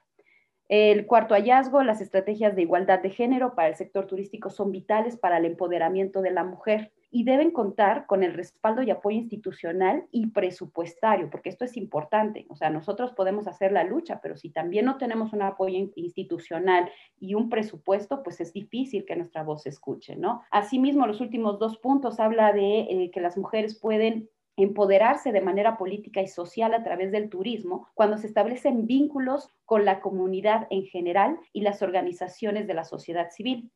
El 0.68 1.06
cuarto 1.06 1.34
hallazgo, 1.34 1.82
las 1.82 2.00
estrategias 2.00 2.54
de 2.54 2.62
igualdad 2.62 3.00
de 3.00 3.10
género 3.10 3.56
para 3.56 3.68
el 3.68 3.74
sector 3.74 4.06
turístico 4.06 4.50
son 4.50 4.70
vitales 4.70 5.16
para 5.16 5.38
el 5.38 5.44
empoderamiento 5.44 6.22
de 6.22 6.30
la 6.30 6.44
mujer 6.44 6.92
y 7.10 7.24
deben 7.24 7.50
contar 7.50 8.06
con 8.06 8.22
el 8.22 8.34
respaldo 8.34 8.82
y 8.82 8.90
apoyo 8.90 9.18
institucional 9.18 10.06
y 10.12 10.28
presupuestario, 10.28 11.28
porque 11.28 11.48
esto 11.48 11.64
es 11.64 11.76
importante. 11.76 12.46
O 12.48 12.56
sea, 12.56 12.70
nosotros 12.70 13.12
podemos 13.12 13.48
hacer 13.48 13.72
la 13.72 13.84
lucha, 13.84 14.20
pero 14.22 14.36
si 14.36 14.50
también 14.50 14.84
no 14.84 14.96
tenemos 14.96 15.32
un 15.32 15.42
apoyo 15.42 15.90
institucional 15.96 16.90
y 17.18 17.34
un 17.34 17.48
presupuesto, 17.48 18.22
pues 18.22 18.40
es 18.40 18.52
difícil 18.52 19.04
que 19.04 19.16
nuestra 19.16 19.42
voz 19.42 19.62
se 19.62 19.70
escuche, 19.70 20.16
¿no? 20.16 20.42
Asimismo, 20.50 21.06
los 21.06 21.20
últimos 21.20 21.58
dos 21.58 21.78
puntos 21.78 22.20
habla 22.20 22.52
de 22.52 22.80
eh, 22.80 23.10
que 23.12 23.20
las 23.20 23.36
mujeres 23.36 23.78
pueden 23.78 24.28
empoderarse 24.56 25.32
de 25.32 25.40
manera 25.40 25.76
política 25.76 26.20
y 26.20 26.28
social 26.28 26.74
a 26.74 26.82
través 26.82 27.12
del 27.12 27.30
turismo 27.30 27.88
cuando 27.94 28.18
se 28.18 28.26
establecen 28.26 28.86
vínculos 28.86 29.48
con 29.64 29.84
la 29.84 30.00
comunidad 30.00 30.66
en 30.70 30.84
general 30.84 31.38
y 31.52 31.62
las 31.62 31.82
organizaciones 31.82 32.66
de 32.66 32.74
la 32.74 32.84
sociedad 32.84 33.30
civil. 33.30 33.70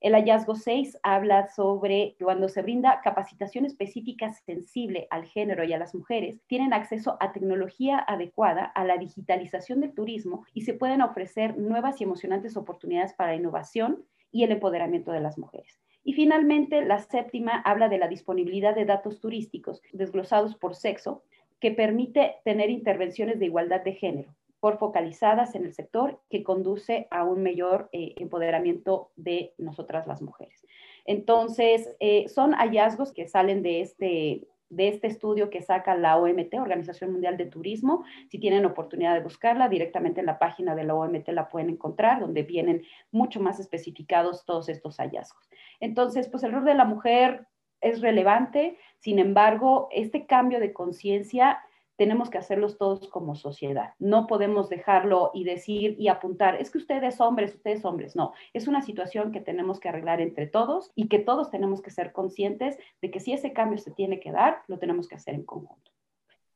El 0.00 0.14
hallazgo 0.14 0.54
6 0.54 0.98
habla 1.02 1.48
sobre 1.48 2.16
cuando 2.18 2.48
se 2.48 2.62
brinda 2.62 3.02
capacitación 3.02 3.66
específica 3.66 4.32
sensible 4.32 5.06
al 5.10 5.26
género 5.26 5.62
y 5.62 5.74
a 5.74 5.78
las 5.78 5.94
mujeres, 5.94 6.40
tienen 6.46 6.72
acceso 6.72 7.18
a 7.20 7.32
tecnología 7.32 7.98
adecuada 7.98 8.64
a 8.64 8.84
la 8.84 8.96
digitalización 8.96 9.80
del 9.80 9.92
turismo 9.92 10.46
y 10.54 10.62
se 10.62 10.72
pueden 10.72 11.02
ofrecer 11.02 11.58
nuevas 11.58 12.00
y 12.00 12.04
emocionantes 12.04 12.56
oportunidades 12.56 13.12
para 13.12 13.32
la 13.32 13.36
innovación 13.36 14.02
y 14.32 14.44
el 14.44 14.52
empoderamiento 14.52 15.12
de 15.12 15.20
las 15.20 15.36
mujeres. 15.36 15.82
Y 16.02 16.14
finalmente, 16.14 16.82
la 16.82 17.00
séptima 17.00 17.60
habla 17.60 17.90
de 17.90 17.98
la 17.98 18.08
disponibilidad 18.08 18.74
de 18.74 18.86
datos 18.86 19.20
turísticos 19.20 19.82
desglosados 19.92 20.56
por 20.56 20.76
sexo, 20.76 21.24
que 21.60 21.72
permite 21.72 22.36
tener 22.42 22.70
intervenciones 22.70 23.38
de 23.38 23.44
igualdad 23.44 23.82
de 23.82 23.92
género 23.92 24.34
por 24.60 24.78
focalizadas 24.78 25.54
en 25.54 25.64
el 25.64 25.72
sector 25.72 26.20
que 26.28 26.44
conduce 26.44 27.08
a 27.10 27.24
un 27.24 27.42
mayor 27.42 27.88
eh, 27.92 28.14
empoderamiento 28.18 29.10
de 29.16 29.54
nosotras 29.58 30.06
las 30.06 30.22
mujeres. 30.22 30.66
Entonces, 31.06 31.88
eh, 31.98 32.28
son 32.28 32.52
hallazgos 32.52 33.12
que 33.12 33.26
salen 33.26 33.62
de 33.62 33.80
este, 33.80 34.46
de 34.68 34.88
este 34.88 35.06
estudio 35.06 35.48
que 35.48 35.62
saca 35.62 35.96
la 35.96 36.18
OMT, 36.18 36.54
Organización 36.54 37.12
Mundial 37.12 37.38
de 37.38 37.46
Turismo. 37.46 38.04
Si 38.28 38.38
tienen 38.38 38.66
oportunidad 38.66 39.14
de 39.14 39.22
buscarla, 39.22 39.68
directamente 39.68 40.20
en 40.20 40.26
la 40.26 40.38
página 40.38 40.74
de 40.74 40.84
la 40.84 40.94
OMT 40.94 41.28
la 41.30 41.48
pueden 41.48 41.70
encontrar, 41.70 42.20
donde 42.20 42.42
vienen 42.42 42.82
mucho 43.10 43.40
más 43.40 43.58
especificados 43.60 44.44
todos 44.44 44.68
estos 44.68 44.98
hallazgos. 44.98 45.48
Entonces, 45.80 46.28
pues 46.28 46.42
el 46.42 46.52
rol 46.52 46.64
de 46.64 46.74
la 46.74 46.84
mujer 46.84 47.46
es 47.80 48.02
relevante, 48.02 48.76
sin 48.98 49.18
embargo, 49.18 49.88
este 49.90 50.26
cambio 50.26 50.60
de 50.60 50.74
conciencia 50.74 51.60
tenemos 52.00 52.30
que 52.30 52.38
hacerlos 52.38 52.78
todos 52.78 53.08
como 53.10 53.34
sociedad. 53.34 53.92
No 53.98 54.26
podemos 54.26 54.70
dejarlo 54.70 55.32
y 55.34 55.44
decir 55.44 55.96
y 55.98 56.08
apuntar, 56.08 56.54
es 56.54 56.70
que 56.70 56.78
ustedes 56.78 57.20
hombres, 57.20 57.54
ustedes 57.54 57.84
hombres. 57.84 58.16
No, 58.16 58.32
es 58.54 58.68
una 58.68 58.80
situación 58.80 59.32
que 59.32 59.40
tenemos 59.42 59.80
que 59.80 59.90
arreglar 59.90 60.22
entre 60.22 60.46
todos 60.46 60.92
y 60.94 61.08
que 61.08 61.18
todos 61.18 61.50
tenemos 61.50 61.82
que 61.82 61.90
ser 61.90 62.12
conscientes 62.12 62.78
de 63.02 63.10
que 63.10 63.20
si 63.20 63.34
ese 63.34 63.52
cambio 63.52 63.76
se 63.76 63.90
tiene 63.90 64.18
que 64.18 64.32
dar, 64.32 64.62
lo 64.66 64.78
tenemos 64.78 65.08
que 65.08 65.16
hacer 65.16 65.34
en 65.34 65.44
conjunto. 65.44 65.90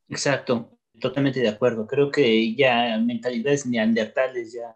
Exacto, 0.08 0.78
totalmente 0.98 1.40
de 1.40 1.50
acuerdo. 1.50 1.86
Creo 1.86 2.10
que 2.10 2.54
ya 2.54 2.96
mentalidades 2.96 3.66
neandertales 3.66 4.54
ya, 4.54 4.74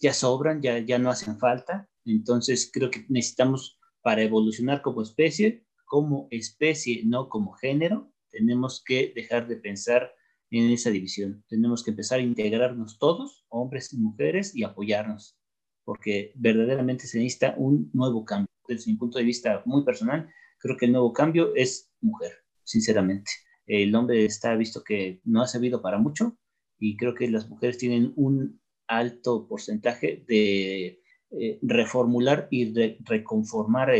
ya 0.00 0.12
sobran, 0.12 0.62
ya, 0.62 0.78
ya 0.78 1.00
no 1.00 1.10
hacen 1.10 1.40
falta. 1.40 1.88
Entonces 2.04 2.70
creo 2.72 2.88
que 2.88 3.04
necesitamos 3.08 3.80
para 4.00 4.22
evolucionar 4.22 4.80
como 4.80 5.02
especie, 5.02 5.64
como 5.86 6.28
especie, 6.30 7.02
no 7.04 7.28
como 7.28 7.54
género, 7.54 8.12
tenemos 8.30 8.82
que 8.84 9.12
dejar 9.14 9.48
de 9.48 9.56
pensar 9.56 10.12
en 10.50 10.70
esa 10.70 10.90
división. 10.90 11.44
Tenemos 11.48 11.82
que 11.82 11.90
empezar 11.90 12.20
a 12.20 12.22
integrarnos 12.22 12.98
todos, 12.98 13.44
hombres 13.48 13.92
y 13.92 13.98
mujeres, 13.98 14.54
y 14.54 14.64
apoyarnos, 14.64 15.38
porque 15.84 16.32
verdaderamente 16.36 17.06
se 17.06 17.18
necesita 17.18 17.54
un 17.56 17.90
nuevo 17.92 18.24
cambio. 18.24 18.48
Desde 18.66 18.90
mi 18.90 18.98
punto 18.98 19.18
de 19.18 19.24
vista 19.24 19.62
muy 19.64 19.84
personal, 19.84 20.28
creo 20.58 20.76
que 20.76 20.86
el 20.86 20.92
nuevo 20.92 21.12
cambio 21.12 21.54
es 21.54 21.90
mujer, 22.00 22.32
sinceramente. 22.64 23.30
El 23.66 23.94
hombre 23.94 24.24
está 24.24 24.54
visto 24.56 24.82
que 24.82 25.20
no 25.24 25.42
ha 25.42 25.46
servido 25.46 25.82
para 25.82 25.98
mucho 25.98 26.38
y 26.78 26.96
creo 26.96 27.14
que 27.14 27.28
las 27.28 27.48
mujeres 27.48 27.78
tienen 27.78 28.12
un 28.16 28.60
alto 28.86 29.46
porcentaje 29.46 30.24
de 30.26 31.02
eh, 31.30 31.58
reformular 31.60 32.48
y 32.50 32.72
reconformar 33.04 33.90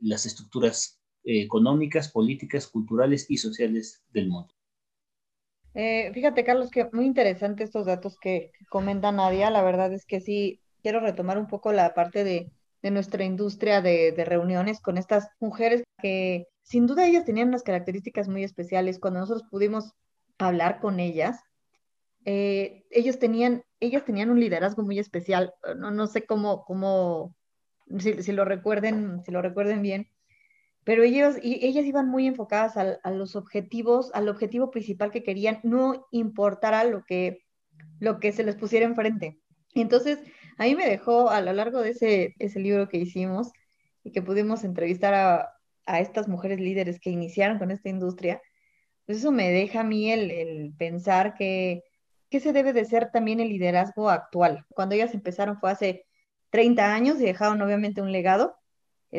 las 0.00 0.26
estructuras 0.26 1.01
económicas, 1.24 2.08
políticas, 2.08 2.66
culturales 2.66 3.26
y 3.28 3.36
sociales 3.36 4.02
del 4.12 4.28
mundo. 4.28 4.54
Eh, 5.74 6.10
fíjate, 6.12 6.44
Carlos, 6.44 6.70
que 6.70 6.88
muy 6.92 7.06
interesante 7.06 7.64
estos 7.64 7.86
datos 7.86 8.18
que 8.18 8.52
comenta 8.68 9.12
Nadia. 9.12 9.50
La 9.50 9.62
verdad 9.62 9.92
es 9.92 10.04
que 10.04 10.20
sí, 10.20 10.60
quiero 10.82 11.00
retomar 11.00 11.38
un 11.38 11.46
poco 11.46 11.72
la 11.72 11.94
parte 11.94 12.24
de, 12.24 12.50
nuestra 12.90 13.24
industria 13.24 13.80
de, 13.80 14.12
reuniones 14.26 14.80
con 14.80 14.98
estas 14.98 15.28
mujeres 15.38 15.84
que 16.00 16.48
sin 16.62 16.86
duda 16.86 17.06
ellas 17.06 17.24
tenían 17.24 17.48
unas 17.48 17.62
características 17.62 18.28
muy 18.28 18.44
especiales. 18.44 18.98
Cuando 18.98 19.20
nosotros 19.20 19.48
pudimos 19.50 19.92
hablar 20.38 20.80
con 20.80 20.98
ellas, 21.00 21.40
eh, 22.24 22.84
ellos 22.90 23.18
tenían, 23.18 23.62
ellas 23.80 24.04
tenían 24.04 24.30
un 24.30 24.40
liderazgo 24.40 24.82
muy 24.82 24.98
especial. 24.98 25.54
No, 25.76 25.90
no 25.90 26.06
sé 26.06 26.26
cómo, 26.26 26.64
cómo 26.64 27.34
si, 27.98 28.22
si, 28.22 28.32
lo 28.32 28.44
recuerden, 28.44 29.22
si 29.24 29.30
lo 29.30 29.42
recuerden 29.42 29.80
bien, 29.82 30.08
pero 30.84 31.02
ellos, 31.04 31.36
y 31.40 31.64
ellas 31.64 31.84
iban 31.84 32.08
muy 32.08 32.26
enfocadas 32.26 32.76
a, 32.76 33.10
los 33.10 33.36
objetivos, 33.36 34.10
al 34.14 34.28
objetivo 34.28 34.70
principal 34.70 35.10
que 35.10 35.22
querían, 35.22 35.60
no 35.62 36.06
importara 36.10 36.84
lo 36.84 37.04
que, 37.04 37.44
lo 38.00 38.18
que 38.18 38.32
se 38.32 38.42
les 38.42 38.56
pusiera 38.56 38.86
enfrente. 38.86 39.40
Entonces, 39.74 40.18
a 40.58 40.64
mí 40.64 40.74
me 40.74 40.88
dejó 40.88 41.30
a 41.30 41.40
lo 41.40 41.52
largo 41.52 41.80
de 41.80 41.90
ese, 41.90 42.34
ese 42.38 42.60
libro 42.60 42.88
que 42.88 42.98
hicimos 42.98 43.52
y 44.02 44.10
que 44.12 44.22
pudimos 44.22 44.64
entrevistar 44.64 45.14
a, 45.14 45.50
a 45.86 46.00
estas 46.00 46.28
mujeres 46.28 46.60
líderes 46.60 46.98
que 47.00 47.10
iniciaron 47.10 47.58
con 47.58 47.70
esta 47.70 47.88
industria, 47.88 48.42
pues 49.06 49.18
eso 49.18 49.32
me 49.32 49.50
deja 49.50 49.80
a 49.80 49.84
mí 49.84 50.10
el, 50.10 50.30
el 50.30 50.74
pensar 50.76 51.34
que, 51.34 51.82
que 52.28 52.40
se 52.40 52.52
debe 52.52 52.72
de 52.72 52.84
ser 52.84 53.10
también 53.10 53.40
el 53.40 53.48
liderazgo 53.48 54.10
actual. 54.10 54.64
Cuando 54.70 54.94
ellas 54.94 55.14
empezaron 55.14 55.58
fue 55.58 55.70
hace 55.70 56.06
30 56.50 56.94
años 56.94 57.20
y 57.20 57.24
dejaron 57.24 57.60
obviamente 57.62 58.02
un 58.02 58.12
legado, 58.12 58.56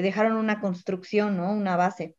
dejaron 0.01 0.33
una 0.33 0.59
construcción, 0.59 1.37
¿no? 1.37 1.53
Una 1.53 1.77
base. 1.77 2.15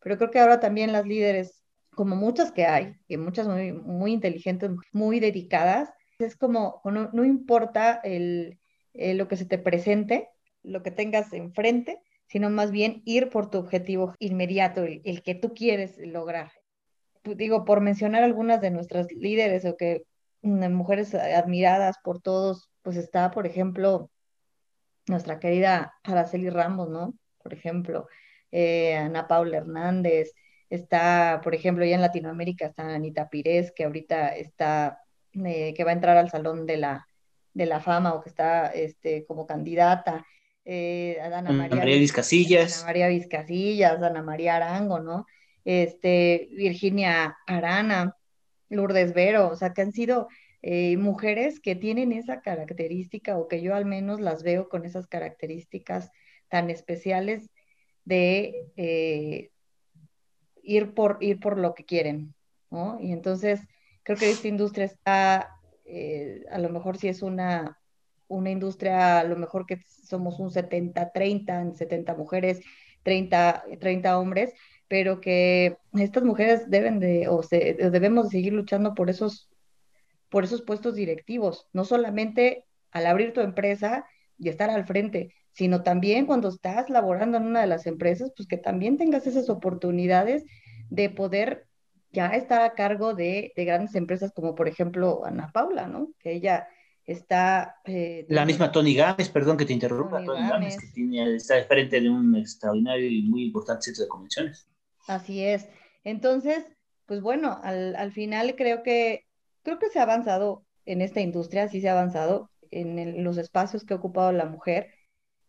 Pero 0.00 0.18
creo 0.18 0.30
que 0.30 0.38
ahora 0.38 0.60
también 0.60 0.92
las 0.92 1.06
líderes, 1.06 1.64
como 1.94 2.14
muchas 2.16 2.52
que 2.52 2.66
hay, 2.66 2.96
que 3.08 3.16
muchas 3.16 3.48
muy, 3.48 4.12
inteligentes, 4.12 4.70
muy 4.92 5.18
dedicadas, 5.20 5.90
es 6.18 6.36
como, 6.36 6.80
no, 6.84 7.24
importa 7.24 8.00
el, 8.04 8.60
eh, 8.92 9.14
lo 9.14 9.26
que 9.28 9.36
se 9.36 9.46
te 9.46 9.58
presente, 9.58 10.28
lo 10.62 10.82
que 10.82 10.90
tengas 10.90 11.32
enfrente, 11.32 12.00
sino 12.26 12.50
más 12.50 12.70
bien 12.70 13.02
ir 13.04 13.30
por 13.30 13.50
tu 13.50 13.58
objetivo 13.58 14.14
inmediato, 14.18 14.84
el, 14.84 15.22
que 15.22 15.34
tú 15.34 15.54
quieres 15.54 15.98
lograr. 15.98 16.52
Digo, 17.24 17.64
por 17.64 17.80
mencionar 17.80 18.22
algunas 18.22 18.60
de 18.60 18.70
nuestras 18.70 19.10
líderes 19.12 19.64
o 19.64 19.76
que 19.76 20.02
mm, 20.42 20.70
mujeres 20.72 21.14
admiradas 21.14 21.96
por 22.04 22.20
todos, 22.20 22.68
pues 22.82 22.96
está, 22.96 23.30
por 23.30 23.46
ejemplo, 23.46 24.10
nuestra 25.06 25.38
querida 25.38 25.94
Araceli 26.02 26.50
Ramos, 26.50 26.88
¿no? 26.88 27.14
Por 27.42 27.52
ejemplo, 27.52 28.08
eh, 28.50 28.96
Ana 28.96 29.28
Paula 29.28 29.58
Hernández, 29.58 30.32
está, 30.70 31.40
por 31.42 31.54
ejemplo, 31.54 31.84
ya 31.84 31.94
en 31.94 32.00
Latinoamérica 32.00 32.66
está 32.66 32.94
Anita 32.94 33.28
Pires, 33.28 33.72
que 33.72 33.84
ahorita 33.84 34.28
está, 34.36 35.00
eh, 35.44 35.74
que 35.74 35.84
va 35.84 35.90
a 35.90 35.94
entrar 35.94 36.16
al 36.16 36.30
Salón 36.30 36.66
de 36.66 36.78
la, 36.78 37.06
de 37.52 37.66
la 37.66 37.80
Fama 37.80 38.14
o 38.14 38.22
que 38.22 38.28
está 38.28 38.68
este, 38.68 39.24
como 39.26 39.46
candidata. 39.46 40.26
Eh, 40.64 41.18
Ana 41.22 41.52
María, 41.52 41.76
María 41.76 41.98
Vizcasillas. 41.98 42.78
Ana 42.78 42.86
María 42.86 43.08
Vizcasillas, 43.08 44.02
Ana 44.02 44.22
María 44.22 44.56
Arango, 44.56 45.00
¿no? 45.00 45.26
este, 45.64 46.48
Virginia 46.52 47.38
Arana, 47.46 48.16
Lourdes 48.68 49.14
Vero, 49.14 49.48
o 49.48 49.56
sea, 49.56 49.72
que 49.72 49.82
han 49.82 49.92
sido 49.92 50.28
eh, 50.66 50.96
mujeres 50.96 51.60
que 51.60 51.76
tienen 51.76 52.10
esa 52.10 52.40
característica 52.40 53.36
o 53.36 53.48
que 53.48 53.60
yo 53.60 53.74
al 53.74 53.84
menos 53.84 54.18
las 54.18 54.42
veo 54.42 54.70
con 54.70 54.86
esas 54.86 55.06
características 55.06 56.10
tan 56.48 56.70
especiales 56.70 57.50
de 58.06 58.72
eh, 58.78 59.50
ir, 60.62 60.94
por, 60.94 61.18
ir 61.20 61.38
por 61.38 61.58
lo 61.58 61.74
que 61.74 61.84
quieren, 61.84 62.34
¿no? 62.70 62.98
Y 62.98 63.12
entonces 63.12 63.60
creo 64.04 64.16
que 64.16 64.30
esta 64.30 64.48
industria 64.48 64.86
está, 64.86 65.50
eh, 65.84 66.46
a 66.50 66.56
lo 66.56 66.70
mejor 66.70 66.96
si 66.96 67.08
es 67.08 67.20
una, 67.20 67.78
una 68.26 68.50
industria, 68.50 69.20
a 69.20 69.24
lo 69.24 69.36
mejor 69.36 69.66
que 69.66 69.82
somos 69.86 70.40
un 70.40 70.50
70-30, 70.50 71.74
70 71.74 72.14
mujeres, 72.14 72.62
30, 73.02 73.64
30 73.80 74.18
hombres, 74.18 74.54
pero 74.88 75.20
que 75.20 75.76
estas 75.92 76.22
mujeres 76.22 76.70
deben 76.70 77.00
de, 77.00 77.28
o, 77.28 77.42
se, 77.42 77.74
debemos 77.74 78.30
de 78.30 78.38
seguir 78.38 78.54
luchando 78.54 78.94
por 78.94 79.10
esos 79.10 79.50
por 80.28 80.44
esos 80.44 80.62
puestos 80.62 80.94
directivos, 80.94 81.68
no 81.72 81.84
solamente 81.84 82.64
al 82.90 83.06
abrir 83.06 83.32
tu 83.32 83.40
empresa 83.40 84.06
y 84.38 84.48
estar 84.48 84.70
al 84.70 84.86
frente, 84.86 85.34
sino 85.52 85.82
también 85.82 86.26
cuando 86.26 86.48
estás 86.48 86.90
laborando 86.90 87.38
en 87.38 87.46
una 87.46 87.60
de 87.60 87.66
las 87.66 87.86
empresas, 87.86 88.32
pues 88.36 88.48
que 88.48 88.56
también 88.56 88.96
tengas 88.96 89.26
esas 89.26 89.48
oportunidades 89.48 90.44
de 90.90 91.10
poder 91.10 91.66
ya 92.10 92.28
estar 92.28 92.62
a 92.62 92.74
cargo 92.74 93.14
de, 93.14 93.52
grandes 93.56 93.94
empresas 93.94 94.32
como 94.32 94.54
por 94.54 94.68
ejemplo 94.68 95.24
Ana 95.24 95.50
Paula, 95.52 95.86
¿no? 95.86 96.12
Que 96.18 96.32
ella 96.32 96.68
está... 97.04 97.76
Eh, 97.84 98.26
la 98.28 98.44
misma 98.44 98.72
Tony 98.72 98.94
Gámez, 98.94 99.28
perdón 99.28 99.56
que 99.56 99.66
te 99.66 99.72
interrumpa, 99.72 100.24
Tony, 100.24 100.48
Gámez, 100.48 100.76
que 100.76 100.86
tiene, 100.88 101.34
está 101.34 101.56
al 101.56 101.64
frente 101.64 102.00
de 102.00 102.08
un 102.08 102.36
extraordinario 102.36 103.08
y 103.08 103.22
muy 103.22 103.44
importante 103.44 103.82
centro 103.82 104.04
de 104.04 104.08
convenciones. 104.08 104.68
Así 105.06 105.44
es. 105.44 105.68
Entonces, 106.02 106.64
pues 107.06 107.20
bueno, 107.20 107.60
al, 107.62 107.94
al 107.96 108.12
final 108.12 108.54
creo 108.56 108.82
que 108.82 109.23
creo 109.64 109.78
que 109.80 109.90
se 109.90 109.98
ha 109.98 110.02
avanzado 110.02 110.64
en 110.86 111.00
esta 111.02 111.20
industria, 111.20 111.68
sí 111.68 111.80
se 111.80 111.88
ha 111.88 111.92
avanzado 111.92 112.50
en 112.70 113.24
los 113.24 113.38
espacios 113.38 113.84
que 113.84 113.94
ha 113.94 113.96
ocupado 113.96 114.32
la 114.32 114.46
mujer. 114.46 114.90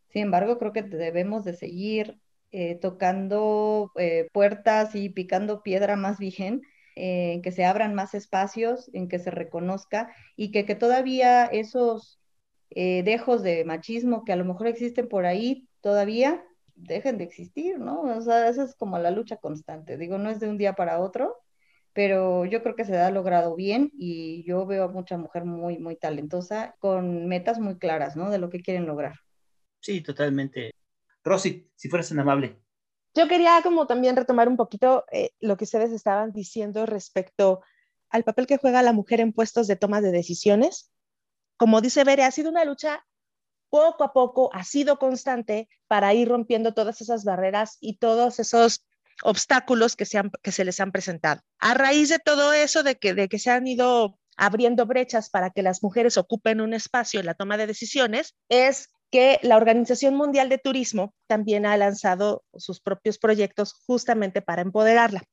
Sin 0.10 0.24
embargo, 0.24 0.58
creo 0.58 0.74
que 0.74 0.84
debemos 0.84 1.44
de 1.46 1.54
seguir 1.54 2.20
eh, 2.52 2.76
tocando 2.76 3.92
eh, 3.98 4.30
puertas 4.32 4.96
y 4.96 5.10
picando 5.10 5.62
piedra 5.62 5.98
más 5.98 6.20
bien, 6.20 6.62
eh, 6.96 7.34
en 7.34 7.42
que 7.42 7.52
se 7.52 7.66
abran 7.66 7.94
más 7.94 8.14
espacios, 8.14 8.90
en 8.94 9.10
que 9.10 9.20
se 9.20 9.32
reconozca 9.32 10.16
y 10.38 10.52
que, 10.52 10.66
que 10.66 10.76
todavía 10.76 11.46
esos 11.46 12.20
dejos 12.72 13.42
de 13.42 13.64
machismo 13.64 14.26
que 14.26 14.34
a 14.34 14.36
lo 14.36 14.44
mejor 14.44 14.68
existen 14.68 15.08
por 15.08 15.26
ahí 15.26 15.70
todavía 15.80 16.44
dejen 16.76 17.18
de 17.18 17.24
existir, 17.24 17.80
¿no? 17.80 18.02
O 18.02 18.22
sea, 18.22 18.50
esa 18.50 18.64
es 18.64 18.76
como 18.76 19.00
la 19.00 19.12
lucha 19.12 19.38
constante. 19.38 19.98
Digo, 19.98 20.18
no 20.18 20.30
es 20.30 20.40
de 20.40 20.50
un 20.50 20.58
día 20.58 20.74
para 20.74 21.00
otro, 21.00 21.38
pero 21.96 22.44
yo 22.44 22.62
creo 22.62 22.76
que 22.76 22.84
se 22.84 22.98
ha 22.98 23.10
logrado 23.10 23.56
bien 23.56 23.90
y 23.98 24.44
yo 24.44 24.66
veo 24.66 24.84
a 24.84 24.88
mucha 24.90 25.18
mujer 25.18 25.46
muy, 25.46 25.80
muy 25.80 25.96
talentosa 25.96 26.76
con 26.80 27.26
metas 27.26 27.58
muy 27.58 27.80
claras, 27.80 28.18
¿no? 28.18 28.30
De 28.30 28.38
lo 28.38 28.50
que 28.50 28.62
quieren 28.62 28.86
lograr. 28.86 29.16
Sí, 29.80 30.02
totalmente. 30.02 30.72
Rosy, 31.24 31.72
si 31.74 31.88
fueras 31.88 32.10
tan 32.10 32.20
amable. 32.20 32.60
Yo 33.16 33.30
quería 33.30 33.62
como 33.64 33.88
también 33.88 34.18
retomar 34.18 34.50
un 34.50 34.58
poquito 34.58 35.06
eh, 35.10 35.30
lo 35.40 35.56
que 35.56 35.64
ustedes 35.64 35.94
estaban 35.94 36.34
diciendo 36.34 36.86
respecto 36.86 37.62
al 38.10 38.26
papel 38.26 38.46
que 38.46 38.58
juega 38.58 38.84
la 38.84 38.92
mujer 38.92 39.22
en 39.22 39.32
puestos 39.32 39.66
de 39.66 39.78
toma 39.78 40.02
de 40.02 40.12
decisiones. 40.12 40.92
Como 41.56 41.80
dice 41.80 42.04
Bere, 42.04 42.26
ha 42.26 42.32
sido 42.32 42.50
una 42.50 42.66
lucha 42.66 43.06
poco 43.70 44.04
a 44.04 44.12
poco, 44.12 44.54
ha 44.54 44.66
sido 44.66 45.00
constante 45.00 45.70
para 45.88 46.14
ir 46.14 46.28
rompiendo 46.28 46.74
todas 46.74 47.00
esas 47.00 47.24
barreras 47.24 47.78
y 47.80 48.00
todos 48.00 48.38
esos 48.42 48.86
obstáculos 49.24 49.96
que 49.96 50.06
se, 50.06 50.22
que 50.42 50.52
se 50.52 50.66
les 50.66 50.80
han 50.80 50.92
presentado. 50.92 51.42
A 51.60 51.74
raíz 51.74 52.10
de 52.10 52.20
todo 52.20 52.54
eso, 52.54 52.84
de 52.84 52.96
que, 52.96 53.14
de 53.14 53.28
que 53.28 53.40
se 53.40 53.52
han 53.52 53.68
ido 53.68 54.18
abriendo 54.38 54.86
brechas 54.86 55.30
para 55.30 55.50
que 55.50 55.64
las 55.64 55.82
mujeres 55.82 56.18
ocupen 56.18 56.62
un 56.62 56.74
espacio 56.74 57.20
en 57.20 57.26
la 57.26 57.36
toma 57.36 57.58
de 57.58 57.68
decisiones, 57.68 58.36
es 58.50 58.90
que 59.12 59.40
la 59.44 59.56
Organización 59.56 60.16
Mundial 60.16 60.50
de 60.50 60.58
Turismo 60.58 61.14
también 61.28 61.66
ha 61.66 61.78
lanzado 61.78 62.44
sus 62.56 62.82
propios 62.82 63.18
proyectos 63.18 63.74
justamente 63.86 64.42
para 64.42 64.62
empoderarla. 64.62 65.24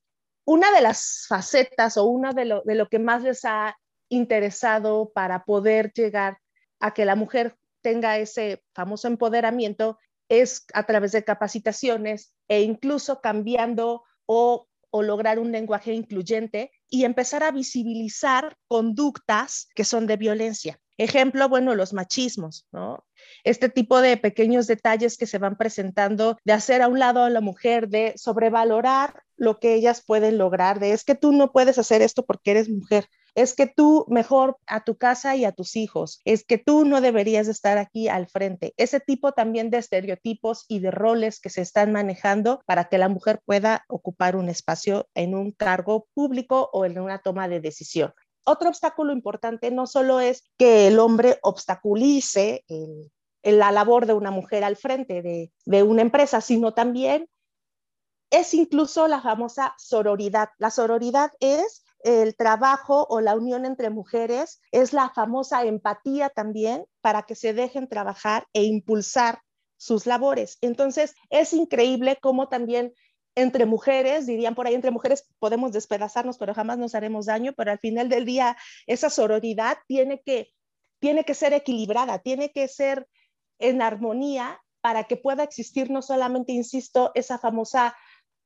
Una 0.44 0.70
de 0.72 0.80
las 0.80 1.26
facetas 1.28 1.96
o 1.96 2.04
una 2.04 2.32
de 2.32 2.44
lo, 2.44 2.62
de 2.62 2.74
lo 2.74 2.88
que 2.88 2.98
más 2.98 3.22
les 3.22 3.44
ha 3.44 3.76
interesado 4.08 5.10
para 5.14 5.44
poder 5.44 5.92
llegar 5.94 6.38
a 6.80 6.92
que 6.92 7.04
la 7.04 7.16
mujer 7.16 7.56
tenga 7.80 8.18
ese 8.18 8.62
famoso 8.74 9.08
empoderamiento 9.08 9.98
es 10.40 10.64
a 10.72 10.84
través 10.84 11.12
de 11.12 11.24
capacitaciones 11.24 12.32
e 12.48 12.62
incluso 12.62 13.20
cambiando 13.20 14.02
o, 14.26 14.66
lograr 14.92 15.38
un 15.38 15.52
lenguaje 15.52 15.94
incluyente 15.94 16.70
y 16.90 17.04
empezar 17.04 17.42
a 17.42 17.50
visibilizar 17.50 18.56
conductas 18.68 19.68
que 19.74 19.84
son 19.84 20.06
de 20.06 20.18
violencia. 20.18 20.78
Ejemplo, 20.98 21.48
bueno, 21.48 21.74
los 21.74 21.94
machismos, 21.94 22.66
¿no? 22.72 23.02
Este 23.42 23.70
tipo 23.70 24.02
de 24.02 24.18
pequeños 24.18 24.66
detalles 24.66 25.16
que 25.16 25.26
se 25.26 25.38
van 25.38 25.56
presentando, 25.56 26.36
de 26.44 26.52
hacer 26.52 26.82
a 26.82 26.88
un 26.88 26.98
lado 26.98 27.24
a 27.24 27.30
la 27.30 27.40
mujer, 27.40 27.88
de 27.88 28.12
sobrevalorar 28.16 29.22
lo 29.36 29.58
que 29.58 29.74
ellas 29.74 30.04
pueden 30.06 30.36
lograr, 30.36 30.78
de 30.78 30.92
es 30.92 31.04
que 31.04 31.14
tú 31.14 31.32
no 31.32 31.52
puedes 31.52 31.78
hacer 31.78 32.02
esto 32.02 32.26
porque 32.26 32.50
eres 32.50 32.68
mujer, 32.68 33.08
es 33.34 33.54
que 33.54 33.66
tú 33.66 34.04
mejor 34.08 34.56
a 34.66 34.84
tu 34.84 34.96
casa 34.96 35.36
y 35.36 35.44
a 35.44 35.52
tus 35.52 35.76
hijos, 35.76 36.20
es 36.24 36.44
que 36.44 36.58
tú 36.58 36.84
no 36.84 37.00
deberías 37.00 37.48
estar 37.48 37.78
aquí 37.78 38.08
al 38.08 38.28
frente. 38.28 38.74
Ese 38.76 39.00
tipo 39.00 39.32
también 39.32 39.70
de 39.70 39.78
estereotipos 39.78 40.64
y 40.68 40.80
de 40.80 40.90
roles 40.90 41.40
que 41.40 41.50
se 41.50 41.62
están 41.62 41.92
manejando 41.92 42.62
para 42.66 42.88
que 42.88 42.98
la 42.98 43.08
mujer 43.08 43.40
pueda 43.44 43.84
ocupar 43.88 44.36
un 44.36 44.48
espacio 44.48 45.08
en 45.14 45.34
un 45.34 45.52
cargo 45.52 46.06
público 46.14 46.70
o 46.72 46.84
en 46.84 46.98
una 46.98 47.18
toma 47.18 47.48
de 47.48 47.60
decisión. 47.60 48.12
Otro 48.44 48.68
obstáculo 48.68 49.12
importante 49.12 49.70
no 49.70 49.86
solo 49.86 50.20
es 50.20 50.42
que 50.58 50.88
el 50.88 50.98
hombre 50.98 51.38
obstaculice 51.42 52.64
la 53.42 53.70
labor 53.70 54.06
de 54.06 54.14
una 54.14 54.30
mujer 54.30 54.64
al 54.64 54.76
frente 54.76 55.22
de, 55.22 55.52
de 55.64 55.82
una 55.82 56.02
empresa, 56.02 56.40
sino 56.40 56.74
también 56.74 57.28
es 58.30 58.54
incluso 58.54 59.06
la 59.08 59.20
famosa 59.20 59.74
sororidad. 59.78 60.48
La 60.58 60.70
sororidad 60.70 61.30
es 61.38 61.81
el 62.02 62.36
trabajo 62.36 63.06
o 63.08 63.20
la 63.20 63.36
unión 63.36 63.64
entre 63.64 63.90
mujeres, 63.90 64.60
es 64.72 64.92
la 64.92 65.10
famosa 65.10 65.64
empatía 65.64 66.30
también 66.30 66.84
para 67.00 67.22
que 67.22 67.34
se 67.34 67.54
dejen 67.54 67.88
trabajar 67.88 68.46
e 68.52 68.64
impulsar 68.64 69.40
sus 69.76 70.06
labores. 70.06 70.58
Entonces, 70.60 71.14
es 71.30 71.52
increíble 71.52 72.18
cómo 72.20 72.48
también 72.48 72.92
entre 73.34 73.66
mujeres, 73.66 74.26
dirían 74.26 74.54
por 74.54 74.66
ahí, 74.66 74.74
entre 74.74 74.90
mujeres 74.90 75.26
podemos 75.38 75.72
despedazarnos, 75.72 76.38
pero 76.38 76.54
jamás 76.54 76.78
nos 76.78 76.94
haremos 76.94 77.26
daño, 77.26 77.52
pero 77.56 77.70
al 77.70 77.78
final 77.78 78.08
del 78.08 78.24
día 78.26 78.56
esa 78.86 79.08
sororidad 79.08 79.78
tiene 79.86 80.20
que, 80.22 80.52
tiene 81.00 81.24
que 81.24 81.34
ser 81.34 81.52
equilibrada, 81.54 82.18
tiene 82.18 82.52
que 82.52 82.68
ser 82.68 83.08
en 83.58 83.80
armonía 83.80 84.60
para 84.82 85.04
que 85.04 85.16
pueda 85.16 85.44
existir 85.44 85.90
no 85.90 86.02
solamente, 86.02 86.52
insisto, 86.52 87.10
esa 87.14 87.38
famosa 87.38 87.96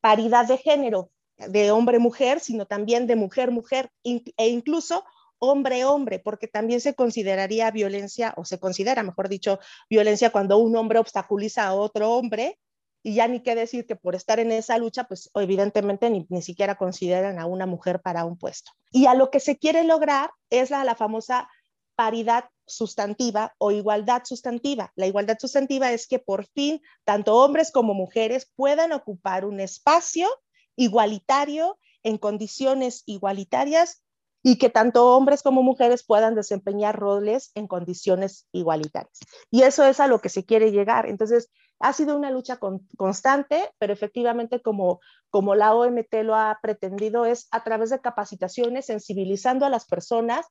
paridad 0.00 0.46
de 0.46 0.59
género, 0.59 1.11
de 1.39 1.70
hombre-mujer, 1.70 2.41
sino 2.41 2.66
también 2.66 3.07
de 3.07 3.16
mujer-mujer 3.16 3.91
e 4.03 4.49
incluso 4.49 5.05
hombre-hombre, 5.39 6.18
porque 6.18 6.49
también 6.49 6.80
se 6.80 6.95
consideraría 6.95 7.70
violencia, 7.70 8.32
o 8.37 8.45
se 8.45 8.59
considera, 8.59 9.03
mejor 9.03 9.28
dicho, 9.28 9.59
violencia 9.91 10.30
cuando 10.30 10.59
un 10.59 10.76
hombre 10.76 10.99
obstaculiza 10.99 11.66
a 11.66 11.74
otro 11.74 12.12
hombre, 12.12 12.59
y 13.03 13.14
ya 13.14 13.28
ni 13.28 13.41
qué 13.41 13.55
decir 13.55 13.87
que 13.87 13.95
por 13.95 14.16
estar 14.16 14.41
en 14.41 14.51
esa 14.51 14.78
lucha, 14.78 15.05
pues 15.05 15.30
evidentemente 15.34 16.11
ni, 16.11 16.26
ni 16.28 16.43
siquiera 16.43 16.74
consideran 16.74 17.39
a 17.39 17.47
una 17.47 17.64
mujer 17.64 18.01
para 18.01 18.24
un 18.24 18.37
puesto. 18.37 18.72
Y 18.91 19.07
a 19.07 19.14
lo 19.14 19.30
que 19.30 19.39
se 19.39 19.59
quiere 19.59 19.84
lograr 19.84 20.30
es 20.51 20.70
la, 20.70 20.82
la 20.82 20.97
famosa 20.97 21.49
paridad 21.95 22.47
sustantiva 22.66 23.55
o 23.59 23.70
igualdad 23.70 24.22
sustantiva. 24.24 24.93
La 24.97 25.07
igualdad 25.07 25.37
sustantiva 25.39 25.93
es 25.93 26.09
que 26.09 26.18
por 26.18 26.47
fin 26.47 26.82
tanto 27.05 27.37
hombres 27.37 27.70
como 27.70 27.95
mujeres 27.95 28.51
puedan 28.57 28.93
ocupar 28.93 29.45
un 29.45 29.61
espacio 29.61 30.28
igualitario, 30.76 31.78
en 32.02 32.18
condiciones 32.18 33.02
igualitarias 33.06 34.02
y 34.42 34.58
que 34.58 34.70
tanto 34.70 35.16
hombres 35.16 35.42
como 35.42 35.64
mujeres 35.64 36.04
puedan 36.04 36.36
desempeñar 36.36 36.96
roles 36.96 37.50
en 37.56 37.66
condiciones 37.66 38.46
igualitarias. 38.52 39.18
Y 39.50 39.62
eso 39.62 39.84
es 39.84 39.98
a 39.98 40.06
lo 40.06 40.20
que 40.20 40.28
se 40.28 40.44
quiere 40.44 40.70
llegar. 40.70 41.08
Entonces, 41.08 41.50
ha 41.80 41.92
sido 41.92 42.16
una 42.16 42.30
lucha 42.30 42.60
constante, 42.96 43.70
pero 43.78 43.92
efectivamente 43.92 44.62
como, 44.62 45.00
como 45.30 45.56
la 45.56 45.74
OMT 45.74 46.22
lo 46.22 46.36
ha 46.36 46.58
pretendido 46.62 47.26
es 47.26 47.48
a 47.50 47.64
través 47.64 47.90
de 47.90 48.00
capacitaciones, 48.00 48.86
sensibilizando 48.86 49.66
a 49.66 49.70
las 49.70 49.84
personas, 49.86 50.46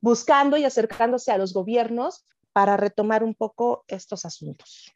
buscando 0.00 0.56
y 0.56 0.64
acercándose 0.64 1.32
a 1.32 1.38
los 1.38 1.52
gobiernos 1.52 2.26
para 2.52 2.76
retomar 2.76 3.24
un 3.24 3.34
poco 3.34 3.84
estos 3.88 4.24
asuntos. 4.24 4.94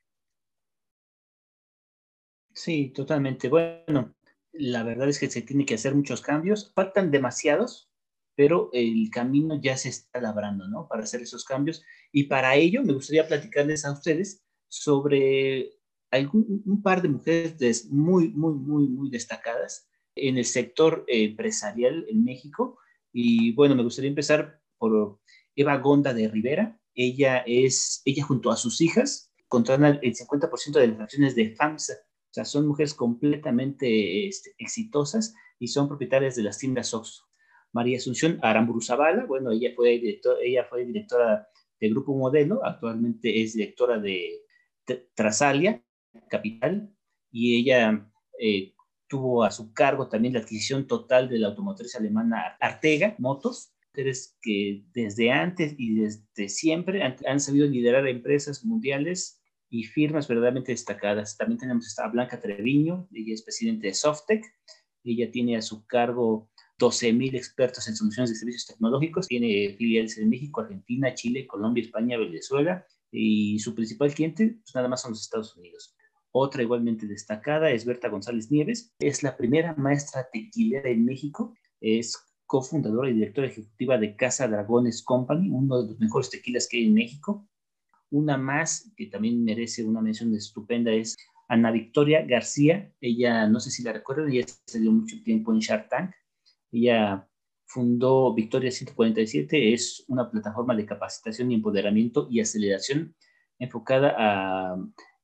Sí, 2.53 2.91
totalmente. 2.91 3.49
Bueno, 3.49 4.15
la 4.55 4.83
verdad 4.83 5.09
es 5.09 5.19
que 5.19 5.31
se 5.31 5.43
tiene 5.43 5.67
que 5.67 5.75
hacer 5.75 5.95
muchos 5.95 6.21
cambios, 6.21 6.73
faltan 6.75 7.11
demasiados, 7.11 7.91
pero 8.37 8.71
el 8.73 9.11
camino 9.11 9.61
ya 9.61 9.77
se 9.77 9.89
está 9.89 10.21
labrando, 10.21 10.69
¿no? 10.69 10.89
Para 10.89 11.05
hacer 11.05 11.23
esos 11.23 11.45
cambios. 11.45 11.85
Y 12.13 12.25
para 12.25 12.55
ello 12.57 12.83
me 12.83 12.93
gustaría 12.93 13.27
platicarles 13.27 13.85
a 13.85 13.93
ustedes 13.93 14.45
sobre 14.69 15.73
algún, 16.11 16.63
un 16.67 16.83
par 16.83 17.03
de 17.03 17.09
mujeres 17.09 17.87
muy, 17.91 18.29
muy, 18.29 18.55
muy, 18.55 18.89
muy 18.89 19.11
destacadas 19.11 19.89
en 20.17 20.39
el 20.39 20.45
sector 20.45 21.05
empresarial 21.09 22.07
en 22.09 22.25
México. 22.25 22.79
Y 23.13 23.53
bueno, 23.53 23.75
me 23.75 23.83
gustaría 23.83 24.09
empezar 24.09 24.61
por 24.79 25.21
Eva 25.55 25.77
Gonda 25.79 26.15
de 26.15 26.29
Rivera. 26.29 26.81
Ella 26.95 27.39
es, 27.47 28.03
ella 28.05 28.25
junto 28.25 28.51
a 28.51 28.57
sus 28.57 28.81
hijas, 28.81 29.33
controlan 29.49 29.99
el 30.03 30.15
50% 30.15 30.73
de 30.73 30.89
las 30.89 31.01
acciones 31.01 31.35
de 31.35 31.55
FAMSA. 31.55 31.95
O 32.35 32.39
sea, 32.43 32.45
son 32.45 32.67
mujeres 32.67 32.95
completamente 32.95 34.27
este, 34.27 34.57
exitosas 34.59 35.37
y 35.61 35.69
son 35.69 35.87
propietarias 35.87 36.35
de 36.35 36.43
las 36.43 36.59
tiendas 36.59 36.93
Oxxo. 36.93 37.29
María 37.73 37.99
Asunción 37.99 38.41
Aramburu 38.43 38.81
Zavala, 38.81 39.25
bueno, 39.25 39.53
ella 39.53 39.71
fue, 39.77 40.03
ella 40.43 40.65
fue 40.69 40.85
directora 40.85 41.47
de 41.79 41.89
Grupo 41.91 42.13
Modelo, 42.17 42.65
actualmente 42.65 43.41
es 43.41 43.53
directora 43.53 44.01
de 44.01 44.43
Trasalia 45.15 45.81
Capital, 46.29 46.93
y 47.31 47.61
ella 47.61 48.11
eh, 48.41 48.75
tuvo 49.07 49.45
a 49.45 49.53
su 49.53 49.73
cargo 49.73 50.09
también 50.09 50.35
la 50.35 50.41
adquisición 50.41 50.89
total 50.89 51.29
de 51.29 51.39
la 51.39 51.47
automotriz 51.47 51.95
alemana 51.95 52.57
Artega 52.61 53.15
Motos, 53.19 53.73
mujeres 53.93 54.37
que 54.43 54.83
desde 54.93 55.31
antes 55.31 55.77
y 55.79 55.95
desde 55.95 56.49
siempre 56.49 57.01
han, 57.05 57.39
sabido 57.39 57.69
liderar 57.69 58.09
empresas 58.09 58.65
mundiales 58.65 59.41
y 59.75 59.83
firmas 59.83 60.29
verdaderamente 60.29 60.71
destacadas. 60.71 61.37
También 61.37 61.59
tenemos 61.59 61.99
a 61.99 62.07
Blanca 62.07 62.41
Treviño, 62.41 63.09
ella 63.13 63.35
es 63.35 63.43
presidente 63.43 63.89
de 63.89 63.95
Softec, 63.95 64.45
ella 65.03 65.33
tiene 65.33 65.57
a 65.57 65.63
su 65.63 65.85
cargo 65.85 66.49
12.000 66.79 67.35
expertos 67.35 67.89
en 67.89 67.97
soluciones 67.97 68.31
de 68.31 68.37
servicios 68.37 68.67
tecnológicos, 68.67 69.27
tiene 69.27 69.75
filiales 69.77 70.17
en 70.19 70.29
México, 70.29 70.61
Argentina, 70.61 71.13
Chile, 71.15 71.49
Colombia, 71.49 71.83
España, 71.83 72.17
Venezuela, 72.17 72.87
y 73.11 73.59
su 73.59 73.75
principal 73.75 74.15
cliente, 74.15 74.59
pues 74.63 74.75
nada 74.77 74.87
más 74.87 75.03
son 75.03 75.11
los 75.11 75.23
Estados 75.23 75.57
Unidos. 75.57 75.97
Otra 76.31 76.63
igualmente 76.63 77.09
destacada 77.09 77.73
es 77.73 77.85
Berta 77.85 78.09
González 78.09 78.53
Nieves, 78.53 78.95
es 79.01 79.25
la 79.25 79.37
primera 79.37 79.75
maestra 79.75 80.29
tequilera 80.33 80.89
en 80.89 81.05
México, 81.05 81.53
es 81.81 82.17
cofundadora 82.47 83.11
y 83.11 83.15
directora 83.15 83.49
ejecutiva 83.49 83.99
de 83.99 84.15
Casa 84.15 84.47
Dragones 84.47 85.03
Company, 85.03 85.51
uno 85.51 85.83
de 85.83 85.89
los 85.89 85.99
mejores 85.99 86.31
tequilas 86.31 86.69
que 86.69 86.77
hay 86.77 86.87
en 86.87 86.95
México. 86.95 87.49
Una 88.11 88.37
más 88.37 88.93
que 88.97 89.07
también 89.07 89.45
merece 89.45 89.85
una 89.85 90.01
mención 90.01 90.35
estupenda 90.35 90.93
es 90.93 91.17
Ana 91.49 91.71
Victoria 91.71 92.25
García. 92.25 92.93
Ella, 93.01 93.47
no 93.49 93.61
sé 93.61 93.71
si 93.71 93.83
la 93.83 93.93
recuerdan, 93.93 94.31
ella 94.31 94.47
se 94.67 94.81
mucho 94.81 95.23
tiempo 95.23 95.53
en 95.53 95.59
Shark 95.59 95.89
Tank. 95.89 96.13
Ella 96.73 97.29
fundó 97.67 98.35
Victoria 98.35 98.71
147, 98.71 99.73
es 99.73 100.05
una 100.09 100.31
plataforma 100.31 100.77
de 100.77 100.87
capacitación 100.87 101.51
y 101.51 101.57
empoderamiento 101.57 102.29
y 102.31 102.41
aceleración 102.41 103.15
enfocada 103.59 104.15
a 104.17 104.77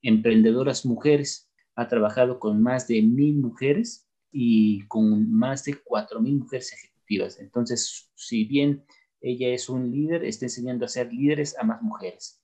emprendedoras 0.03 0.85
mujeres. 0.87 1.51
Ha 1.77 1.89
trabajado 1.89 2.39
con 2.39 2.63
más 2.63 2.89
de 2.89 3.03
mil 3.03 3.37
mujeres 3.37 4.09
y 4.33 4.87
con 4.87 5.33
más 5.33 5.65
de 5.65 5.75
cuatro 5.75 6.21
mil 6.21 6.39
mujeres 6.39 6.73
ejecutivas. 6.73 7.39
Entonces, 7.39 8.11
si 8.15 8.45
bien 8.45 8.85
ella 9.21 9.49
es 9.49 9.69
un 9.69 9.91
líder, 9.91 10.25
está 10.25 10.47
enseñando 10.47 10.85
a 10.85 10.89
ser 10.89 11.13
líderes 11.13 11.57
a 11.59 11.65
más 11.65 11.83
mujeres. 11.83 12.40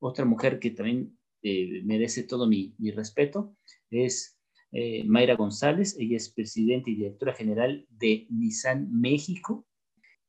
Otra 0.00 0.24
mujer 0.24 0.58
que 0.58 0.70
también 0.70 1.18
eh, 1.42 1.82
merece 1.84 2.22
todo 2.22 2.46
mi, 2.46 2.74
mi 2.78 2.90
respeto 2.90 3.56
es 3.90 4.38
eh, 4.72 5.04
Mayra 5.04 5.36
González. 5.36 5.96
Ella 5.98 6.16
es 6.16 6.32
presidenta 6.32 6.90
y 6.90 6.96
directora 6.96 7.34
general 7.34 7.86
de 7.90 8.26
Nissan 8.30 8.88
México. 8.92 9.66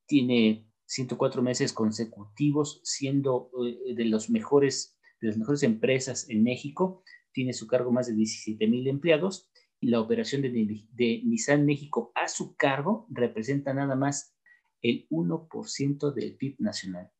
Tiene 0.07 0.67
104 0.85 1.41
meses 1.41 1.73
consecutivos 1.73 2.81
siendo 2.83 3.51
eh, 3.65 3.93
de 3.95 4.05
los 4.05 4.29
mejores 4.29 4.99
de 5.21 5.27
las 5.27 5.37
mejores 5.37 5.63
empresas 5.63 6.29
en 6.29 6.43
México, 6.43 7.03
tiene 7.31 7.53
su 7.53 7.67
cargo 7.67 7.91
más 7.91 8.07
de 8.07 8.13
17 8.13 8.67
mil 8.67 8.87
empleados 8.87 9.49
y 9.79 9.87
la 9.87 10.01
operación 10.01 10.41
de, 10.41 10.49
de, 10.49 11.21
Nissan 11.23 11.65
México 11.65 12.11
a 12.15 12.27
su 12.27 12.55
cargo 12.55 13.07
representa 13.09 13.73
nada 13.73 13.95
más 13.95 14.35
el 14.81 15.07
1% 15.09 16.13
del 16.13 16.35
PIB 16.35 16.55
nacional. 16.59 17.11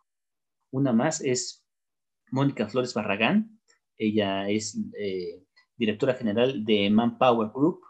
Una 0.72 0.94
más 0.94 1.22
es 1.22 1.66
Mónica 2.32 2.68
Flores 2.68 2.94
Barragán, 2.94 3.60
ella 3.98 4.50
es 4.50 4.78
eh, 4.98 5.44
directora 5.78 6.14
general 6.14 6.64
de 6.64 6.90
Manpower 6.90 7.50
Group 7.54 7.82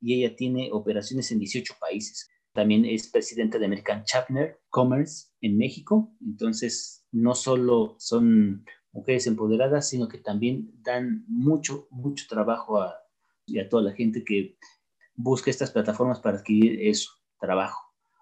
y 0.00 0.14
ella 0.14 0.36
tiene 0.36 0.70
operaciones 0.72 1.30
en 1.32 1.38
18 1.38 1.74
países. 1.80 2.30
También 2.52 2.84
es 2.84 3.08
presidenta 3.08 3.58
de 3.58 3.66
American 3.66 4.04
Chapter 4.04 4.60
Commerce 4.68 5.28
en 5.40 5.56
México. 5.56 6.12
Entonces, 6.20 7.06
no 7.12 7.34
solo 7.34 7.96
son 7.98 8.64
mujeres 8.92 9.26
empoderadas, 9.26 9.88
sino 9.88 10.08
que 10.08 10.18
también 10.18 10.70
dan 10.82 11.24
mucho, 11.28 11.88
mucho 11.90 12.26
trabajo 12.28 12.80
a, 12.80 12.88
a 12.88 13.68
toda 13.68 13.82
la 13.82 13.92
gente 13.92 14.24
que 14.24 14.58
busca 15.14 15.50
estas 15.50 15.70
plataformas 15.70 16.20
para 16.20 16.38
adquirir 16.38 16.80
eso, 16.82 17.10
trabajo. 17.40 17.80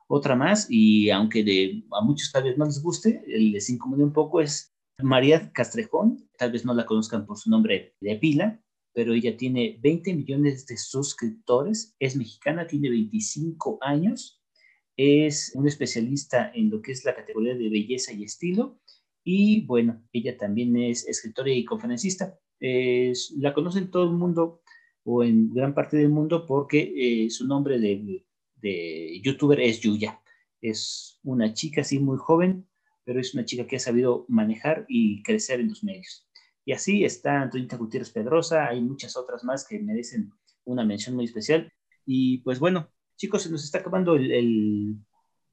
Otra 0.08 0.36
más, 0.36 0.66
y 0.70 1.10
aunque 1.10 1.82
a 1.92 2.04
muchos 2.04 2.30
tal 2.30 2.44
vez 2.44 2.56
no 2.56 2.64
les 2.64 2.80
guste, 2.80 3.22
les 3.26 3.68
incomode 3.70 4.04
un 4.04 4.12
poco, 4.12 4.40
es 4.40 4.75
María 5.02 5.52
Castrejón. 5.52 6.28
Tal 6.38 6.52
vez 6.52 6.64
no 6.64 6.74
la 6.74 6.86
conozcan 6.86 7.26
por 7.26 7.38
su 7.38 7.50
nombre 7.50 7.94
de 8.00 8.16
pila, 8.16 8.60
pero 8.92 9.12
ella 9.12 9.36
tiene 9.36 9.78
20 9.82 10.14
millones 10.14 10.66
de 10.66 10.76
suscriptores, 10.76 11.94
es 11.98 12.16
mexicana, 12.16 12.66
tiene 12.66 12.90
25 12.90 13.78
años, 13.82 14.42
es 14.96 15.52
un 15.54 15.68
especialista 15.68 16.50
en 16.54 16.70
lo 16.70 16.80
que 16.80 16.92
es 16.92 17.04
la 17.04 17.14
categoría 17.14 17.54
de 17.54 17.68
belleza 17.68 18.12
y 18.12 18.24
estilo 18.24 18.80
y 19.22 19.66
bueno, 19.66 20.02
ella 20.12 20.36
también 20.38 20.76
es 20.76 21.06
escritora 21.08 21.50
y 21.50 21.64
conferencista. 21.64 22.38
la 22.60 23.52
conocen 23.52 23.90
todo 23.90 24.04
el 24.04 24.16
mundo 24.16 24.62
o 25.04 25.24
en 25.24 25.52
gran 25.52 25.74
parte 25.74 25.96
del 25.96 26.08
mundo 26.08 26.46
porque 26.46 26.92
eh, 26.96 27.30
su 27.30 27.46
nombre 27.46 27.78
de, 27.78 28.24
de, 28.54 29.20
youtuber 29.22 29.60
es 29.60 29.80
Yuya. 29.80 30.22
Es 30.60 31.18
una 31.22 31.52
chica 31.52 31.80
así 31.80 31.98
muy 31.98 32.16
joven, 32.18 32.66
pero 33.06 33.20
es 33.20 33.32
una 33.34 33.44
chica 33.44 33.66
que 33.66 33.76
ha 33.76 33.78
sabido 33.78 34.26
manejar 34.28 34.84
y 34.88 35.22
crecer 35.22 35.60
en 35.60 35.68
los 35.68 35.84
medios. 35.84 36.28
Y 36.64 36.72
así 36.72 37.04
está 37.04 37.40
Antonita 37.40 37.76
Gutiérrez 37.76 38.10
Pedrosa, 38.10 38.66
hay 38.66 38.82
muchas 38.82 39.16
otras 39.16 39.44
más 39.44 39.64
que 39.64 39.78
merecen 39.78 40.32
una 40.64 40.84
mención 40.84 41.14
muy 41.14 41.24
especial. 41.24 41.72
Y 42.04 42.38
pues 42.38 42.58
bueno, 42.58 42.90
chicos, 43.16 43.44
se 43.44 43.50
nos 43.50 43.64
está 43.64 43.78
acabando 43.78 44.16
el, 44.16 44.96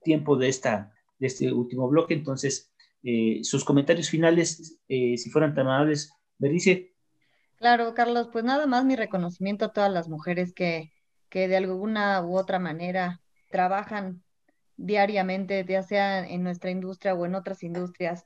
tiempo 0.04 0.36
de, 0.36 0.50
esta, 0.50 0.92
de 1.20 1.28
este 1.28 1.54
último 1.54 1.88
bloque, 1.88 2.14
entonces 2.16 2.74
eh, 3.04 3.40
sus 3.44 3.64
comentarios 3.64 4.10
finales, 4.10 4.82
eh, 4.90 5.16
si 5.18 5.30
fueran 5.30 5.54
tan 5.54 5.68
amables, 5.68 6.12
dice 6.40 6.94
Claro, 7.58 7.94
Carlos, 7.94 8.30
pues 8.34 8.44
nada 8.44 8.66
más 8.66 8.84
mi 8.84 8.98
reconocimiento 8.98 9.64
a 9.64 9.72
todas 9.72 9.92
las 9.94 10.10
mujeres 10.10 10.52
que, 10.54 10.92
que 11.30 11.48
de 11.48 11.56
alguna 11.56 12.22
u 12.26 12.36
otra 12.36 12.60
manera 12.60 13.22
trabajan 13.50 14.24
diariamente, 14.84 15.66
ya 15.68 15.84
sea 15.84 16.28
en 16.28 16.44
nuestra 16.44 16.70
industria 16.70 17.14
o 17.14 17.26
en 17.26 17.36
otras 17.36 17.64
industrias, 17.64 18.26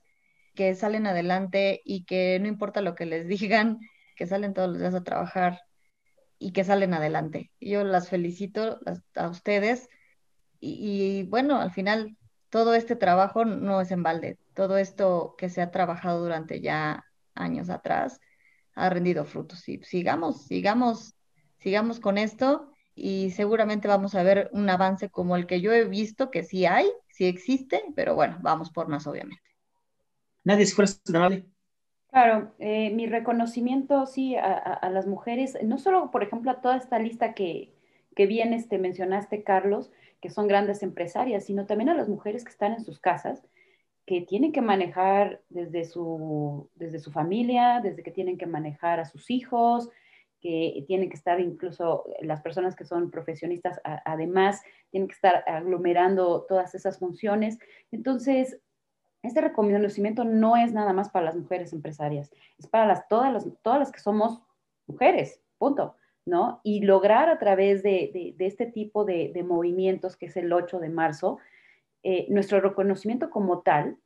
que 0.55 0.73
salen 0.75 1.05
adelante 1.05 1.81
y 1.85 2.03
que 2.05 2.39
no 2.39 2.47
importa 2.47 2.81
lo 2.81 2.95
que 2.95 3.05
les 3.05 3.27
digan, 3.27 3.79
que 4.15 4.27
salen 4.27 4.53
todos 4.53 4.69
los 4.69 4.79
días 4.79 4.95
a 4.95 5.03
trabajar 5.03 5.61
y 6.39 6.51
que 6.51 6.63
salen 6.63 6.93
adelante. 6.93 7.51
Yo 7.61 7.83
las 7.83 8.09
felicito 8.09 8.79
a 9.15 9.29
ustedes 9.29 9.89
y, 10.59 11.23
bueno, 11.23 11.61
al 11.61 11.71
final 11.71 12.17
todo 12.49 12.73
este 12.73 12.95
trabajo 12.95 13.45
no 13.45 13.79
es 13.81 13.91
en 13.91 14.01
balde. 14.03 14.39
Todo 14.55 14.77
esto 14.77 15.35
que 15.37 15.49
se 15.49 15.61
ha 15.61 15.69
trabajado 15.71 16.21
durante 16.21 16.61
ya 16.61 17.05
años 17.35 17.69
atrás 17.69 18.19
ha 18.73 18.89
rendido 18.89 19.25
frutos. 19.25 19.67
Y 19.69 19.79
sigamos, 19.83 20.45
sigamos, 20.45 21.13
sigamos 21.59 21.99
con 21.99 22.17
esto 22.17 22.71
y 22.97 23.29
seguramente 23.29 23.87
vamos 23.87 24.15
a 24.15 24.23
ver 24.23 24.49
un 24.53 24.67
avance 24.71 25.09
como 25.09 25.35
el 25.35 25.45
que 25.45 25.61
yo 25.61 25.71
he 25.71 25.85
visto, 25.85 26.31
que 26.31 26.43
sí 26.43 26.65
hay, 26.65 26.87
sí 27.09 27.25
existe, 27.25 27.83
pero 27.95 28.15
bueno, 28.15 28.39
vamos 28.41 28.71
por 28.71 28.87
más, 28.87 29.05
obviamente. 29.05 29.43
Nadie, 30.43 30.65
si 30.65 30.73
fueras 30.73 30.99
amable. 31.13 31.45
Claro, 32.09 32.55
eh, 32.57 32.89
mi 32.89 33.05
reconocimiento, 33.05 34.07
sí, 34.07 34.35
a, 34.35 34.89
las 34.89 35.05
mujeres, 35.05 35.57
no 35.61 35.77
solo, 35.77 36.09
por 36.09 36.23
ejemplo, 36.23 36.49
a 36.49 36.61
toda 36.61 36.75
esta 36.75 36.97
lista 36.97 37.33
que, 37.35 37.71
que 38.15 38.25
bien 38.25 38.53
este, 38.53 38.79
mencionaste, 38.79 39.43
Carlos, 39.43 39.91
que 40.19 40.31
son 40.31 40.47
grandes 40.47 40.81
empresarias, 40.81 41.43
sino 41.45 41.67
también 41.67 41.89
a 41.89 41.95
las 41.95 42.09
mujeres 42.09 42.43
que 42.43 42.51
están 42.51 42.73
en 42.73 42.83
sus 42.83 42.99
casas, 42.99 43.43
que 44.07 44.21
tienen 44.21 44.53
que 44.53 44.61
manejar 44.61 45.41
desde 45.49 45.83
su, 45.85 46.67
desde 46.73 46.97
su 46.97 47.11
familia, 47.11 47.79
desde 47.83 48.01
que 48.01 48.11
tienen 48.11 48.39
que 48.39 48.47
manejar 48.47 48.99
a 48.99 49.05
sus 49.05 49.29
hijos, 49.29 49.89
que 50.39 50.83
tienen 50.87 51.09
que 51.09 51.15
estar 51.15 51.39
incluso 51.39 52.05
las 52.21 52.41
personas 52.41 52.75
que 52.75 52.85
son 52.85 53.11
profesionistas, 53.11 53.79
además, 53.83 54.61
tienen 54.91 55.07
que 55.07 55.15
estar 55.15 55.43
aglomerando 55.47 56.45
todas 56.47 56.75
esas 56.75 56.99
funciones. 56.99 57.57
Entonces, 57.91 58.59
este 59.23 59.41
reconocimiento 59.41 60.23
no 60.23 60.55
es 60.55 60.73
nada 60.73 60.93
más 60.93 61.09
para 61.09 61.25
las 61.25 61.35
mujeres 61.35 61.73
empresarias, 61.73 62.31
es 62.57 62.67
para 62.67 62.85
las, 62.85 63.07
todas, 63.07 63.33
las, 63.33 63.47
todas 63.61 63.79
las 63.79 63.91
que 63.91 63.99
somos 63.99 64.41
mujeres, 64.85 65.41
punto. 65.57 65.95
¿no? 66.27 66.59
Y 66.63 66.81
lograr 66.81 67.29
a 67.29 67.39
través 67.39 67.81
de, 67.83 68.35
este 68.39 68.65
tipo 68.65 69.05
de, 69.05 69.43
movimientos, 69.47 70.17
que 70.17 70.25
es 70.25 70.35
el 70.35 70.51
8 70.51 70.79
de 70.79 70.89
marzo, 70.89 71.39
eh, 72.03 72.27
nuestro 72.29 72.59
reconocimiento 72.59 73.29
como 73.29 73.61
tal, 73.61 73.97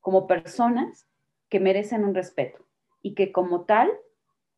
como 0.00 0.26
personas 0.26 1.06
que 1.48 1.60
merecen 1.60 2.04
un 2.04 2.14
respeto 2.14 2.64
y 3.00 3.14
que 3.14 3.32
como 3.32 3.62
tal 3.62 3.90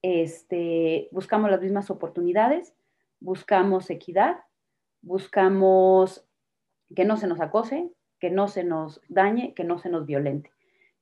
este, 0.03 1.09
buscamos 1.13 1.51
las 1.51 1.61
mismas 1.61 1.91
oportunidades, 1.91 2.75
buscamos 3.21 3.91
equidad, 3.91 4.39
buscamos 5.03 6.27
que 6.95 7.05
no 7.05 7.17
se 7.17 7.27
nos 7.27 7.41
acose, 7.41 7.91
que 8.19 8.31
no 8.31 8.49
se 8.49 8.65
nos 8.65 9.01
dañe, 9.09 9.55
que 9.55 9.65
no 9.65 9.79
se 9.79 9.89
nos 9.89 10.07
violente. 10.07 10.51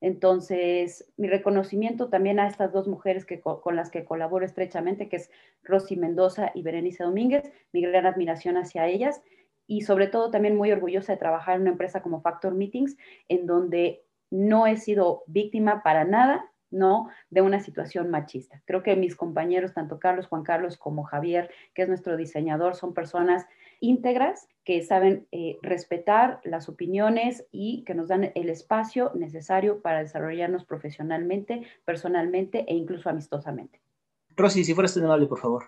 Entonces, 0.01 1.13
mi 1.17 1.29
reconocimiento 1.29 2.09
también 2.09 2.39
a 2.39 2.47
estas 2.47 2.73
dos 2.73 2.87
mujeres 2.87 3.25
que, 3.25 3.41
con 3.41 3.75
las 3.75 3.91
que 3.91 4.05
colaboro 4.05 4.45
estrechamente, 4.45 5.09
que 5.09 5.17
es 5.17 5.31
Rosy 5.65 5.97
Mendoza 5.97 6.53
y 6.55 6.63
Berenice 6.63 7.03
Domínguez, 7.03 7.51
mi 7.73 7.83
gran 7.83 8.07
admiración 8.07 8.57
hacia 8.57 8.87
ellas 8.87 9.23
y 9.67 9.83
sobre 9.83 10.07
todo 10.07 10.31
también 10.31 10.57
muy 10.57 10.71
orgullosa 10.71 11.13
de 11.13 11.19
trabajar 11.19 11.57
en 11.57 11.63
una 11.63 11.73
empresa 11.73 12.01
como 12.01 12.21
Factor 12.21 12.55
Meetings, 12.55 12.97
en 13.29 13.47
donde 13.47 14.05
no 14.31 14.67
he 14.67 14.77
sido 14.77 15.25
víctima 15.27 15.83
para 15.83 16.05
nada, 16.05 16.51
¿no? 16.71 17.09
De 17.31 17.41
una 17.41 17.61
situación 17.61 18.11
machista. 18.11 18.63
Creo 18.65 18.83
que 18.83 18.97
mis 18.97 19.17
compañeros, 19.17 19.75
tanto 19.75 19.99
Carlos, 19.99 20.27
Juan 20.27 20.43
Carlos 20.43 20.77
como 20.77 21.05
Javier, 21.05 21.51
que 21.75 21.83
es 21.83 21.89
nuestro 21.89 22.17
diseñador, 22.17 22.75
son 22.75 22.95
personas 22.95 23.47
íntegras 23.81 24.49
que 24.65 24.83
saben 24.83 25.27
eh, 25.33 25.59
respetar 25.63 26.41
las 26.45 26.69
opiniones 26.69 27.47
y 27.51 27.85
que 27.85 27.95
nos 27.95 28.09
dan 28.09 28.33
el 28.35 28.51
espacio 28.51 29.13
necesario 29.15 29.81
para 29.81 30.01
desarrollarnos 30.01 30.65
profesionalmente, 30.65 31.63
personalmente 31.85 32.65
e 32.69 32.75
incluso 32.75 33.09
amistosamente. 33.09 33.81
Rosy, 34.37 34.65
si 34.65 34.75
fueras 34.75 34.95
tan 34.95 35.05
amable, 35.05 35.27
por 35.27 35.39
favor. 35.39 35.65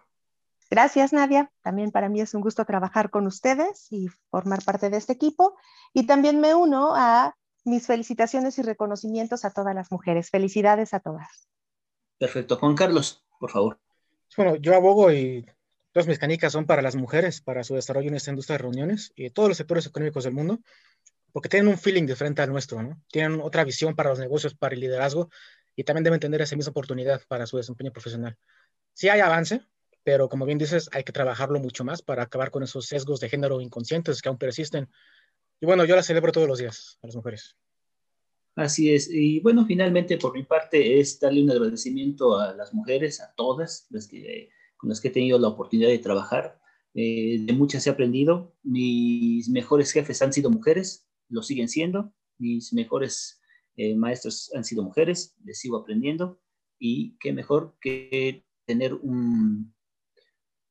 Gracias, 0.70 1.12
Nadia. 1.12 1.50
También 1.62 1.90
para 1.90 2.08
mí 2.08 2.20
es 2.20 2.32
un 2.34 2.42
gusto 2.42 2.64
trabajar 2.64 3.10
con 3.10 3.26
ustedes 3.26 3.90
y 3.90 4.06
formar 4.30 4.62
parte 4.64 4.88
de 4.88 4.98
este 4.98 5.12
equipo. 5.12 5.56
Y 5.92 6.06
también 6.06 6.40
me 6.40 6.54
uno 6.54 6.92
a 6.94 7.34
mis 7.64 7.86
felicitaciones 7.86 8.58
y 8.58 8.62
reconocimientos 8.62 9.44
a 9.44 9.52
todas 9.52 9.74
las 9.74 9.90
mujeres. 9.90 10.30
Felicidades 10.30 10.94
a 10.94 11.00
todas. 11.00 11.48
Perfecto. 12.18 12.56
Juan 12.56 12.74
Carlos, 12.74 13.24
por 13.38 13.50
favor. 13.50 13.80
Bueno, 14.36 14.56
yo 14.56 14.74
abogo 14.74 15.10
y 15.10 15.46
Todas 15.92 16.06
mis 16.06 16.20
canicas 16.20 16.52
son 16.52 16.66
para 16.66 16.82
las 16.82 16.94
mujeres, 16.94 17.40
para 17.40 17.64
su 17.64 17.74
desarrollo 17.74 18.08
en 18.08 18.14
esta 18.14 18.30
industria 18.30 18.54
de 18.54 18.62
reuniones 18.62 19.12
y 19.16 19.28
todos 19.30 19.48
los 19.48 19.58
sectores 19.58 19.86
económicos 19.86 20.22
del 20.22 20.32
mundo, 20.32 20.60
porque 21.32 21.48
tienen 21.48 21.68
un 21.68 21.78
feeling 21.78 22.06
diferente 22.06 22.42
al 22.42 22.50
nuestro, 22.50 22.80
¿no? 22.80 23.02
Tienen 23.10 23.40
otra 23.40 23.64
visión 23.64 23.96
para 23.96 24.10
los 24.10 24.20
negocios, 24.20 24.54
para 24.54 24.74
el 24.74 24.80
liderazgo 24.80 25.30
y 25.74 25.82
también 25.82 26.04
deben 26.04 26.20
tener 26.20 26.40
esa 26.42 26.54
misma 26.54 26.70
oportunidad 26.70 27.22
para 27.26 27.44
su 27.46 27.56
desempeño 27.56 27.90
profesional. 27.90 28.36
Sí 28.92 29.08
hay 29.08 29.18
avance, 29.18 29.62
pero 30.04 30.28
como 30.28 30.46
bien 30.46 30.58
dices, 30.58 30.88
hay 30.92 31.02
que 31.02 31.12
trabajarlo 31.12 31.58
mucho 31.58 31.82
más 31.82 32.02
para 32.02 32.22
acabar 32.22 32.52
con 32.52 32.62
esos 32.62 32.86
sesgos 32.86 33.18
de 33.18 33.28
género 33.28 33.60
inconscientes 33.60 34.22
que 34.22 34.28
aún 34.28 34.38
persisten. 34.38 34.88
Y 35.60 35.66
bueno, 35.66 35.84
yo 35.84 35.94
las 35.94 36.06
celebro 36.06 36.32
todos 36.32 36.48
los 36.48 36.58
días 36.58 36.98
a 37.02 37.06
las 37.06 37.16
mujeres. 37.16 37.56
Así 38.56 38.92
es. 38.92 39.08
Y 39.10 39.40
bueno, 39.40 39.64
finalmente 39.66 40.16
por 40.18 40.34
mi 40.34 40.42
parte 40.42 40.98
es 40.98 41.20
darle 41.20 41.42
un 41.42 41.50
agradecimiento 41.50 42.38
a 42.38 42.54
las 42.54 42.74
mujeres, 42.74 43.20
a 43.20 43.32
todas 43.34 43.86
las 43.90 44.08
que 44.08 44.50
con 44.80 44.88
las 44.88 45.00
que 45.00 45.08
he 45.08 45.10
tenido 45.10 45.38
la 45.38 45.48
oportunidad 45.48 45.90
de 45.90 45.98
trabajar. 45.98 46.58
Eh, 46.94 47.38
de 47.40 47.52
muchas 47.52 47.86
he 47.86 47.90
aprendido. 47.90 48.54
Mis 48.62 49.48
mejores 49.50 49.92
jefes 49.92 50.22
han 50.22 50.32
sido 50.32 50.50
mujeres, 50.50 51.06
lo 51.28 51.42
siguen 51.42 51.68
siendo. 51.68 52.14
Mis 52.38 52.72
mejores 52.72 53.42
eh, 53.76 53.94
maestros 53.94 54.50
han 54.54 54.64
sido 54.64 54.82
mujeres, 54.82 55.36
les 55.44 55.58
sigo 55.58 55.76
aprendiendo. 55.76 56.40
Y 56.78 57.16
qué 57.18 57.34
mejor 57.34 57.76
que 57.78 58.46
tener 58.64 58.94
un, 58.94 59.74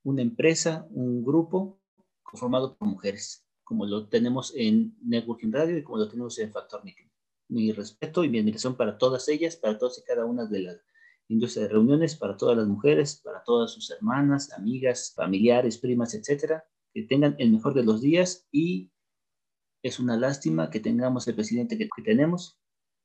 una 0.02 0.22
empresa, 0.22 0.88
un 0.90 1.24
grupo 1.24 1.80
conformado 2.24 2.76
por 2.76 2.88
mujeres, 2.88 3.46
como 3.70 3.86
lo 3.86 4.08
tenemos 4.08 4.52
en 4.56 4.96
Networking 5.00 5.52
Radio 5.52 5.78
y 5.78 5.84
como 5.84 5.98
lo 5.98 6.08
tenemos 6.08 6.36
en 6.40 6.50
Factor 6.50 6.82
Meeting. 6.84 7.08
Mi 7.50 7.70
respeto 7.70 8.24
y 8.24 8.28
mi 8.28 8.40
admiración 8.40 8.74
para 8.74 8.98
todas 8.98 9.28
ellas, 9.28 9.54
para 9.54 9.78
todas 9.78 9.96
y 9.96 10.02
cada 10.02 10.24
una 10.24 10.44
de 10.44 10.58
las 10.58 10.80
industria 11.28 11.68
de 11.68 11.72
reuniones 11.74 12.16
para 12.16 12.36
todas 12.36 12.56
las 12.56 12.66
mujeres, 12.66 13.20
para 13.22 13.44
todas 13.44 13.70
sus 13.70 13.88
hermanas, 13.92 14.50
amigas, 14.50 15.12
familiares, 15.14 15.78
primas, 15.78 16.14
etcétera, 16.14 16.64
que 16.92 17.04
tengan 17.04 17.36
el 17.38 17.52
mejor 17.52 17.72
de 17.72 17.84
los 17.84 18.00
días 18.00 18.48
y 18.50 18.90
es 19.84 20.00
una 20.00 20.16
lástima 20.16 20.68
que 20.68 20.80
tengamos 20.80 21.28
el 21.28 21.36
presidente 21.36 21.78
que, 21.78 21.88
tenemos 22.04 22.58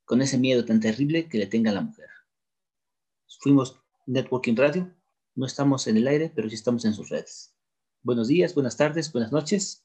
con 0.04 0.24
ese 0.24 0.40
miedo 0.40 0.66
tan 0.66 0.80
terrible 0.80 1.30
que 1.30 1.38
le 1.38 1.46
tenga 1.46 1.70
a 1.70 1.76
la 1.76 1.82
mujer. 1.82 2.10
Fuimos 3.40 3.80
Networking 4.08 4.56
Radio, 4.56 4.92
no 5.36 5.46
estamos 5.46 5.86
en 5.86 5.98
el 5.98 6.08
aire, 6.08 6.32
pero 6.36 6.50
sí 6.50 6.56
estamos 6.56 6.86
en 6.86 6.96
sus 6.96 7.10
redes. 7.10 7.56
Buenos 8.02 8.30
días, 8.30 8.56
buenas 8.56 8.78
tardes, 8.78 9.12
buenas 9.12 9.32
noches. 9.32 9.85